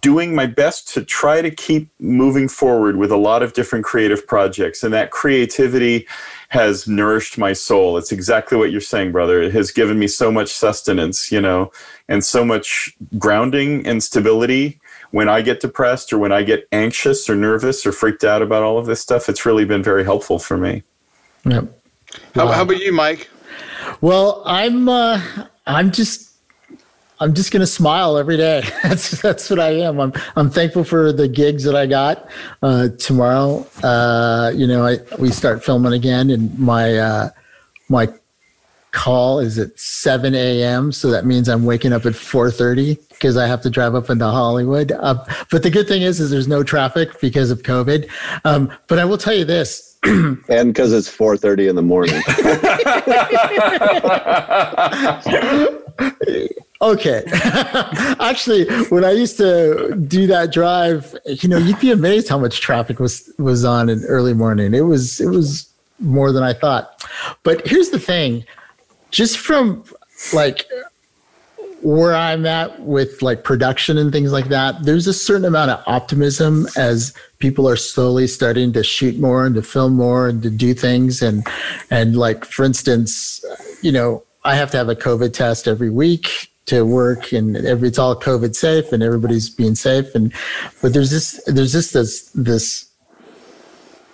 doing 0.00 0.34
my 0.34 0.46
best 0.46 0.88
to 0.94 1.04
try 1.04 1.42
to 1.42 1.50
keep 1.50 1.90
moving 2.00 2.48
forward 2.48 2.96
with 2.96 3.10
a 3.10 3.16
lot 3.16 3.42
of 3.42 3.52
different 3.52 3.84
creative 3.84 4.26
projects. 4.26 4.82
And 4.82 4.92
that 4.94 5.10
creativity 5.10 6.06
has 6.48 6.86
nourished 6.86 7.38
my 7.38 7.52
soul. 7.52 7.96
It's 7.96 8.12
exactly 8.12 8.56
what 8.56 8.70
you're 8.70 8.80
saying 8.80 9.12
brother. 9.12 9.42
It 9.42 9.52
has 9.52 9.70
given 9.70 9.98
me 9.98 10.06
so 10.06 10.30
much 10.30 10.50
sustenance 10.50 11.30
you 11.30 11.40
know 11.40 11.70
and 12.08 12.24
so 12.24 12.44
much 12.44 12.96
grounding 13.18 13.86
and 13.86 14.02
stability. 14.02 14.80
When 15.10 15.28
i 15.28 15.42
get 15.42 15.60
depressed 15.60 16.12
or 16.12 16.18
when 16.18 16.32
i 16.32 16.42
get 16.42 16.66
anxious 16.72 17.28
or 17.30 17.36
nervous 17.36 17.86
or 17.86 17.92
freaked 17.92 18.24
out 18.24 18.42
about 18.42 18.62
all 18.62 18.78
of 18.78 18.86
this 18.86 19.00
stuff 19.00 19.28
it's 19.28 19.46
really 19.46 19.64
been 19.64 19.82
very 19.82 20.04
helpful 20.04 20.38
for 20.38 20.56
me. 20.56 20.82
Yep. 21.44 21.68
how, 22.34 22.48
how 22.48 22.62
about 22.62 22.80
you, 22.80 22.92
Mike? 22.92 23.28
Well, 24.00 24.42
I'm 24.46 24.88
uh, 24.88 25.20
I'm 25.66 25.92
just 25.92 26.33
I'm 27.20 27.32
just 27.32 27.52
gonna 27.52 27.66
smile 27.66 28.18
every 28.18 28.36
day. 28.36 28.62
That's 28.82 29.22
that's 29.22 29.48
what 29.48 29.60
I 29.60 29.70
am. 29.70 30.00
I'm 30.00 30.12
I'm 30.36 30.50
thankful 30.50 30.84
for 30.84 31.12
the 31.12 31.28
gigs 31.28 31.64
that 31.64 31.76
I 31.76 31.86
got. 31.86 32.28
Uh, 32.62 32.88
tomorrow, 32.98 33.66
uh, 33.82 34.52
you 34.54 34.66
know, 34.66 34.84
I 34.84 34.98
we 35.18 35.30
start 35.30 35.64
filming 35.64 35.92
again, 35.92 36.30
and 36.30 36.58
my 36.58 36.96
uh, 36.98 37.30
my 37.88 38.08
call 38.90 39.40
is 39.40 39.58
at 39.58 39.78
7 39.78 40.34
a.m. 40.34 40.92
So 40.92 41.10
that 41.10 41.26
means 41.26 41.48
I'm 41.48 41.64
waking 41.64 41.92
up 41.92 42.06
at 42.06 42.14
4:30 42.14 42.98
because 43.10 43.36
I 43.36 43.46
have 43.46 43.60
to 43.62 43.70
drive 43.70 43.94
up 43.94 44.10
into 44.10 44.26
Hollywood. 44.26 44.92
Uh, 44.92 45.24
but 45.50 45.62
the 45.62 45.70
good 45.70 45.86
thing 45.86 46.02
is, 46.02 46.20
is 46.20 46.30
there's 46.30 46.48
no 46.48 46.62
traffic 46.62 47.20
because 47.20 47.50
of 47.50 47.62
COVID. 47.62 48.10
Um, 48.44 48.72
but 48.88 48.98
I 48.98 49.04
will 49.04 49.18
tell 49.18 49.34
you 49.34 49.44
this. 49.44 49.98
And 50.04 50.74
because 50.74 50.92
it's 50.92 51.08
4:30 51.08 51.70
in 51.70 51.76
the 51.76 51.82
morning. 51.82 52.22
Okay. 56.82 57.22
Actually, 58.20 58.66
when 58.88 59.04
I 59.04 59.12
used 59.12 59.36
to 59.38 59.94
do 60.06 60.26
that 60.26 60.52
drive, 60.52 61.14
you 61.24 61.48
know, 61.48 61.56
you'd 61.56 61.80
be 61.80 61.90
amazed 61.90 62.28
how 62.28 62.38
much 62.38 62.60
traffic 62.60 62.98
was 62.98 63.32
was 63.38 63.64
on 63.64 63.88
in 63.88 64.04
early 64.04 64.34
morning. 64.34 64.74
It 64.74 64.82
was 64.82 65.20
it 65.20 65.28
was 65.28 65.68
more 65.98 66.32
than 66.32 66.42
I 66.42 66.52
thought. 66.52 67.02
But 67.42 67.66
here's 67.66 67.90
the 67.90 67.98
thing. 67.98 68.44
Just 69.10 69.38
from 69.38 69.84
like 70.32 70.66
where 71.82 72.14
I'm 72.14 72.46
at 72.46 72.80
with 72.80 73.20
like 73.20 73.44
production 73.44 73.98
and 73.98 74.10
things 74.10 74.32
like 74.32 74.48
that, 74.48 74.84
there's 74.84 75.06
a 75.06 75.12
certain 75.12 75.44
amount 75.44 75.70
of 75.70 75.82
optimism 75.86 76.66
as 76.76 77.14
people 77.38 77.68
are 77.68 77.76
slowly 77.76 78.26
starting 78.26 78.72
to 78.72 78.82
shoot 78.82 79.18
more 79.18 79.44
and 79.44 79.54
to 79.54 79.62
film 79.62 79.94
more 79.94 80.26
and 80.26 80.42
to 80.42 80.50
do 80.50 80.72
things. 80.72 81.20
And, 81.20 81.46
and 81.90 82.16
like, 82.16 82.46
for 82.46 82.64
instance, 82.64 83.44
you 83.82 83.92
know, 83.92 84.22
I 84.44 84.54
have 84.56 84.70
to 84.72 84.76
have 84.76 84.88
a 84.88 84.96
COVID 84.96 85.32
test 85.32 85.66
every 85.66 85.90
week 85.90 86.50
to 86.66 86.84
work 86.84 87.32
and 87.32 87.56
every, 87.56 87.88
it's 87.88 87.98
all 87.98 88.18
COVID 88.18 88.54
safe 88.54 88.92
and 88.92 89.02
everybody's 89.02 89.50
being 89.50 89.74
safe. 89.74 90.14
And, 90.14 90.32
but 90.80 90.92
there's 90.92 91.10
this, 91.10 91.42
there's 91.46 91.72
just 91.72 91.92
this, 91.92 92.30
this, 92.34 92.90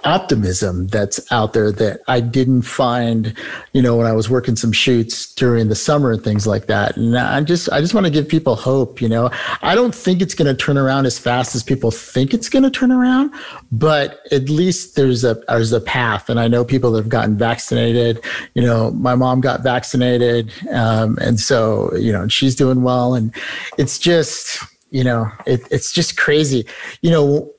optimism 0.04 0.86
that's 0.88 1.20
out 1.32 1.52
there 1.52 1.72
that 1.72 2.00
I 2.08 2.20
didn't 2.20 2.62
find, 2.62 3.34
you 3.72 3.82
know, 3.82 3.96
when 3.96 4.06
I 4.06 4.12
was 4.12 4.30
working 4.30 4.56
some 4.56 4.72
shoots 4.72 5.32
during 5.34 5.68
the 5.68 5.74
summer 5.74 6.12
and 6.12 6.22
things 6.22 6.46
like 6.46 6.66
that. 6.66 6.96
And 6.96 7.16
I 7.16 7.40
just, 7.42 7.70
I 7.72 7.80
just 7.80 7.94
want 7.94 8.06
to 8.06 8.12
give 8.12 8.28
people 8.28 8.56
hope, 8.56 9.00
you 9.00 9.08
know, 9.08 9.30
I 9.62 9.74
don't 9.74 9.94
think 9.94 10.20
it's 10.20 10.34
going 10.34 10.54
to 10.54 10.54
turn 10.54 10.78
around 10.78 11.06
as 11.06 11.18
fast 11.18 11.54
as 11.54 11.62
people 11.62 11.90
think 11.90 12.32
it's 12.34 12.48
going 12.48 12.62
to 12.62 12.70
turn 12.70 12.92
around, 12.92 13.32
but 13.72 14.20
at 14.32 14.48
least 14.48 14.96
there's 14.96 15.24
a, 15.24 15.34
there's 15.48 15.72
a 15.72 15.80
path. 15.80 16.28
And 16.28 16.40
I 16.40 16.48
know 16.48 16.64
people 16.64 16.92
that 16.92 16.98
have 16.98 17.08
gotten 17.08 17.36
vaccinated, 17.36 18.22
you 18.54 18.62
know, 18.62 18.90
my 18.92 19.14
mom 19.14 19.40
got 19.40 19.62
vaccinated. 19.62 20.52
Um, 20.72 21.18
and 21.20 21.38
so, 21.38 21.94
you 21.96 22.12
know, 22.12 22.28
she's 22.28 22.54
doing 22.54 22.82
well 22.82 23.14
and 23.14 23.34
it's 23.78 23.98
just, 23.98 24.58
you 24.90 25.04
know, 25.04 25.30
it, 25.46 25.60
it's 25.70 25.92
just 25.92 26.16
crazy. 26.16 26.66
You 27.00 27.10
know, 27.10 27.54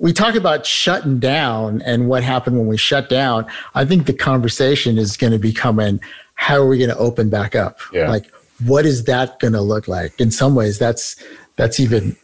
we 0.00 0.12
talk 0.12 0.34
about 0.34 0.64
shutting 0.66 1.18
down 1.18 1.82
and 1.82 2.08
what 2.08 2.22
happened 2.22 2.58
when 2.58 2.66
we 2.66 2.76
shut 2.76 3.08
down. 3.08 3.46
I 3.74 3.84
think 3.84 4.06
the 4.06 4.12
conversation 4.12 4.98
is 4.98 5.16
going 5.16 5.32
to 5.32 5.38
be 5.38 5.52
coming. 5.52 6.00
How 6.34 6.56
are 6.56 6.66
we 6.66 6.78
going 6.78 6.90
to 6.90 6.96
open 6.96 7.30
back 7.30 7.56
up? 7.56 7.80
Yeah. 7.92 8.08
Like, 8.08 8.26
what 8.64 8.86
is 8.86 9.04
that 9.04 9.38
going 9.40 9.54
to 9.54 9.60
look 9.60 9.88
like? 9.88 10.18
In 10.20 10.30
some 10.30 10.54
ways, 10.54 10.78
that's 10.78 11.16
that's 11.56 11.80
even 11.80 12.16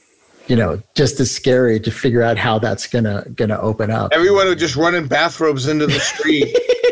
you 0.46 0.56
know 0.56 0.80
just 0.94 1.18
as 1.20 1.30
scary 1.30 1.80
to 1.80 1.90
figure 1.90 2.22
out 2.22 2.36
how 2.36 2.58
that's 2.58 2.86
gonna 2.86 3.24
gonna 3.34 3.58
open 3.58 3.90
up. 3.90 4.12
Everyone 4.12 4.46
would 4.46 4.58
just 4.58 4.76
run 4.76 4.94
in 4.94 5.06
bathrobes 5.06 5.66
into 5.66 5.86
the 5.86 6.00
street. 6.00 6.56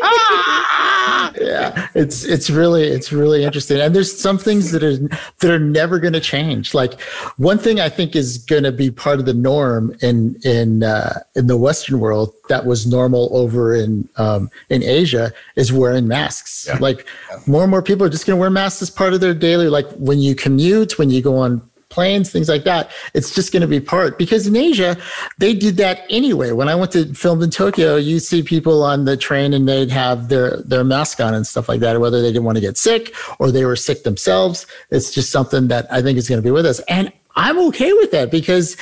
yeah. 1.39 1.87
It's 1.95 2.23
it's 2.23 2.49
really 2.49 2.83
it's 2.83 3.11
really 3.11 3.43
interesting. 3.43 3.79
And 3.79 3.95
there's 3.95 4.17
some 4.17 4.37
things 4.37 4.71
that 4.71 4.83
are 4.83 4.97
that 4.97 5.51
are 5.51 5.59
never 5.59 5.99
going 5.99 6.13
to 6.13 6.19
change. 6.19 6.73
Like 6.73 6.99
one 7.37 7.57
thing 7.57 7.79
i 7.79 7.89
think 7.89 8.15
is 8.15 8.37
going 8.37 8.63
to 8.63 8.71
be 8.71 8.91
part 8.91 9.19
of 9.19 9.25
the 9.25 9.33
norm 9.33 9.95
in 10.01 10.35
in 10.43 10.83
uh, 10.83 11.19
in 11.35 11.47
the 11.47 11.57
western 11.57 11.99
world 11.99 12.33
that 12.49 12.65
was 12.65 12.85
normal 12.85 13.29
over 13.35 13.75
in 13.75 14.07
um, 14.17 14.49
in 14.69 14.83
asia 14.83 15.31
is 15.55 15.71
wearing 15.71 16.07
masks. 16.07 16.65
Yeah. 16.67 16.77
like 16.79 17.07
more 17.47 17.63
and 17.63 17.71
more 17.71 17.81
people 17.81 18.05
are 18.05 18.09
just 18.09 18.25
going 18.25 18.37
to 18.37 18.39
wear 18.39 18.49
masks 18.49 18.81
as 18.81 18.89
part 18.89 19.13
of 19.13 19.21
their 19.21 19.33
daily 19.33 19.69
like 19.69 19.89
when 19.93 20.19
you 20.19 20.35
commute 20.35 20.97
when 20.97 21.09
you 21.09 21.21
go 21.21 21.37
on 21.37 21.61
planes, 21.93 22.31
things 22.31 22.49
like 22.49 22.63
that. 22.63 22.91
It's 23.13 23.33
just 23.33 23.53
going 23.53 23.61
to 23.61 23.67
be 23.67 23.79
part 23.79 24.17
because 24.17 24.47
in 24.47 24.55
Asia, 24.55 24.97
they 25.37 25.53
did 25.53 25.77
that 25.77 26.01
anyway. 26.09 26.51
When 26.51 26.67
I 26.67 26.75
went 26.75 26.91
to 26.93 27.13
film 27.13 27.41
in 27.43 27.51
Tokyo, 27.51 27.95
you 27.95 28.19
see 28.19 28.41
people 28.41 28.83
on 28.83 29.05
the 29.05 29.15
train 29.15 29.53
and 29.53 29.69
they'd 29.69 29.91
have 29.91 30.29
their, 30.29 30.57
their 30.63 30.83
mask 30.83 31.19
on 31.19 31.33
and 31.33 31.45
stuff 31.45 31.69
like 31.69 31.79
that, 31.81 31.99
whether 32.01 32.21
they 32.21 32.29
didn't 32.29 32.45
want 32.45 32.57
to 32.57 32.61
get 32.61 32.77
sick 32.77 33.15
or 33.39 33.51
they 33.51 33.63
were 33.63 33.75
sick 33.75 34.03
themselves. 34.03 34.65
It's 34.89 35.11
just 35.11 35.31
something 35.31 35.67
that 35.67 35.85
I 35.91 36.01
think 36.01 36.17
is 36.17 36.27
going 36.27 36.41
to 36.41 36.43
be 36.43 36.51
with 36.51 36.65
us. 36.65 36.79
And 36.89 37.13
I'm 37.35 37.59
okay 37.67 37.93
with 37.93 38.11
that 38.11 38.31
because, 38.31 38.75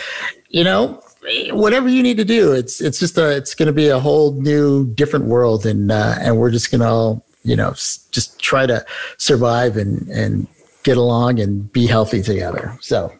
you 0.49 0.63
know, 0.63 1.01
whatever 1.51 1.87
you 1.89 2.01
need 2.01 2.17
to 2.17 2.25
do, 2.25 2.53
it's, 2.53 2.81
it's 2.81 2.99
just 2.99 3.17
a, 3.17 3.35
it's 3.35 3.53
going 3.53 3.67
to 3.67 3.73
be 3.73 3.89
a 3.89 3.99
whole 3.99 4.33
new, 4.33 4.87
different 4.93 5.25
world. 5.25 5.65
And, 5.65 5.91
uh, 5.91 6.15
and 6.19 6.37
we're 6.37 6.51
just 6.51 6.71
going 6.71 6.81
to, 6.81 6.87
all, 6.87 7.25
you 7.43 7.55
know, 7.55 7.71
just 7.71 8.39
try 8.39 8.65
to 8.65 8.85
survive 9.17 9.77
and, 9.77 10.07
and, 10.09 10.47
get 10.83 10.97
along 10.97 11.39
and 11.39 11.71
be 11.71 11.85
healthy 11.87 12.21
together. 12.21 12.77
So, 12.81 13.13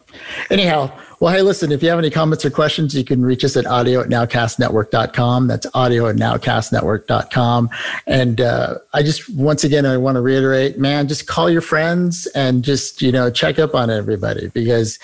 anyhow, 0.50 0.90
well, 1.22 1.32
hey, 1.32 1.42
listen, 1.42 1.70
if 1.70 1.84
you 1.84 1.88
have 1.88 2.00
any 2.00 2.10
comments 2.10 2.44
or 2.44 2.50
questions, 2.50 2.96
you 2.96 3.04
can 3.04 3.24
reach 3.24 3.44
us 3.44 3.56
at 3.56 3.64
audio 3.64 4.00
at 4.00 4.08
nowcastnetwork.com. 4.08 5.46
That's 5.46 5.66
audio 5.72 6.08
at 6.08 6.16
nowcastnetwork.com. 6.16 7.70
And 8.08 8.40
uh, 8.40 8.78
I 8.92 9.04
just, 9.04 9.32
once 9.34 9.62
again, 9.62 9.86
I 9.86 9.96
want 9.98 10.16
to 10.16 10.20
reiterate, 10.20 10.80
man, 10.80 11.06
just 11.06 11.28
call 11.28 11.48
your 11.48 11.60
friends 11.60 12.26
and 12.34 12.64
just, 12.64 13.00
you 13.00 13.12
know, 13.12 13.30
check 13.30 13.60
up 13.60 13.74
on 13.74 13.88
everybody 13.88 14.48
because 14.48 14.98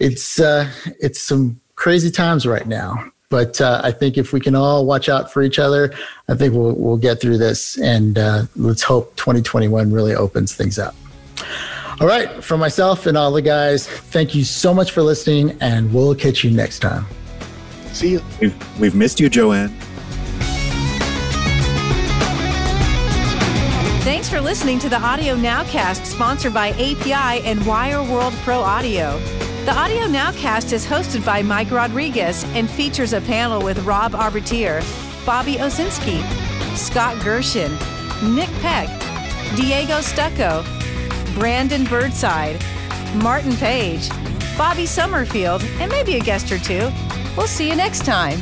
it's, 0.00 0.40
uh, 0.40 0.68
it's 0.98 1.22
some 1.22 1.60
crazy 1.76 2.10
times 2.10 2.46
right 2.46 2.66
now. 2.66 3.04
But 3.28 3.60
uh, 3.60 3.80
I 3.84 3.92
think 3.92 4.18
if 4.18 4.32
we 4.32 4.40
can 4.40 4.56
all 4.56 4.84
watch 4.84 5.08
out 5.08 5.32
for 5.32 5.40
each 5.40 5.60
other, 5.60 5.94
I 6.28 6.34
think 6.34 6.52
we'll, 6.52 6.74
we'll 6.74 6.96
get 6.96 7.20
through 7.20 7.38
this. 7.38 7.78
And 7.78 8.18
uh, 8.18 8.42
let's 8.56 8.82
hope 8.82 9.14
2021 9.14 9.92
really 9.92 10.16
opens 10.16 10.52
things 10.56 10.80
up. 10.80 10.96
All 12.00 12.06
right, 12.06 12.42
for 12.42 12.56
myself 12.56 13.04
and 13.04 13.14
all 13.14 13.30
the 13.30 13.42
guys, 13.42 13.86
thank 13.86 14.34
you 14.34 14.42
so 14.42 14.72
much 14.72 14.90
for 14.92 15.02
listening, 15.02 15.54
and 15.60 15.92
we'll 15.92 16.14
catch 16.14 16.42
you 16.42 16.50
next 16.50 16.78
time. 16.78 17.04
See 17.92 18.12
you. 18.12 18.22
We've, 18.40 18.80
we've 18.80 18.94
missed 18.94 19.20
you, 19.20 19.28
Joanne. 19.28 19.68
Thanks 24.00 24.30
for 24.30 24.40
listening 24.40 24.78
to 24.78 24.88
the 24.88 24.96
Audio 24.96 25.36
Nowcast 25.36 26.06
sponsored 26.06 26.54
by 26.54 26.68
API 26.70 27.44
and 27.46 27.66
Wire 27.66 28.02
World 28.02 28.32
Pro 28.44 28.60
Audio. 28.60 29.18
The 29.66 29.74
Audio 29.76 30.04
Nowcast 30.04 30.72
is 30.72 30.86
hosted 30.86 31.22
by 31.22 31.42
Mike 31.42 31.70
Rodriguez 31.70 32.44
and 32.54 32.70
features 32.70 33.12
a 33.12 33.20
panel 33.20 33.62
with 33.62 33.78
Rob 33.84 34.14
Arbittier, 34.14 34.80
Bobby 35.26 35.56
Owsinski, 35.56 36.22
Scott 36.78 37.16
Gershin, 37.16 37.70
Nick 38.34 38.48
Peck, 38.62 38.88
Diego 39.54 40.00
Stocco, 40.00 40.64
Brandon 41.34 41.84
Birdside, 41.84 42.62
Martin 43.16 43.56
Page, 43.56 44.08
Bobby 44.56 44.86
Summerfield, 44.86 45.62
and 45.80 45.90
maybe 45.90 46.16
a 46.16 46.20
guest 46.20 46.52
or 46.52 46.58
two. 46.58 46.90
We'll 47.36 47.46
see 47.46 47.68
you 47.68 47.76
next 47.76 48.04
time. 48.04 48.40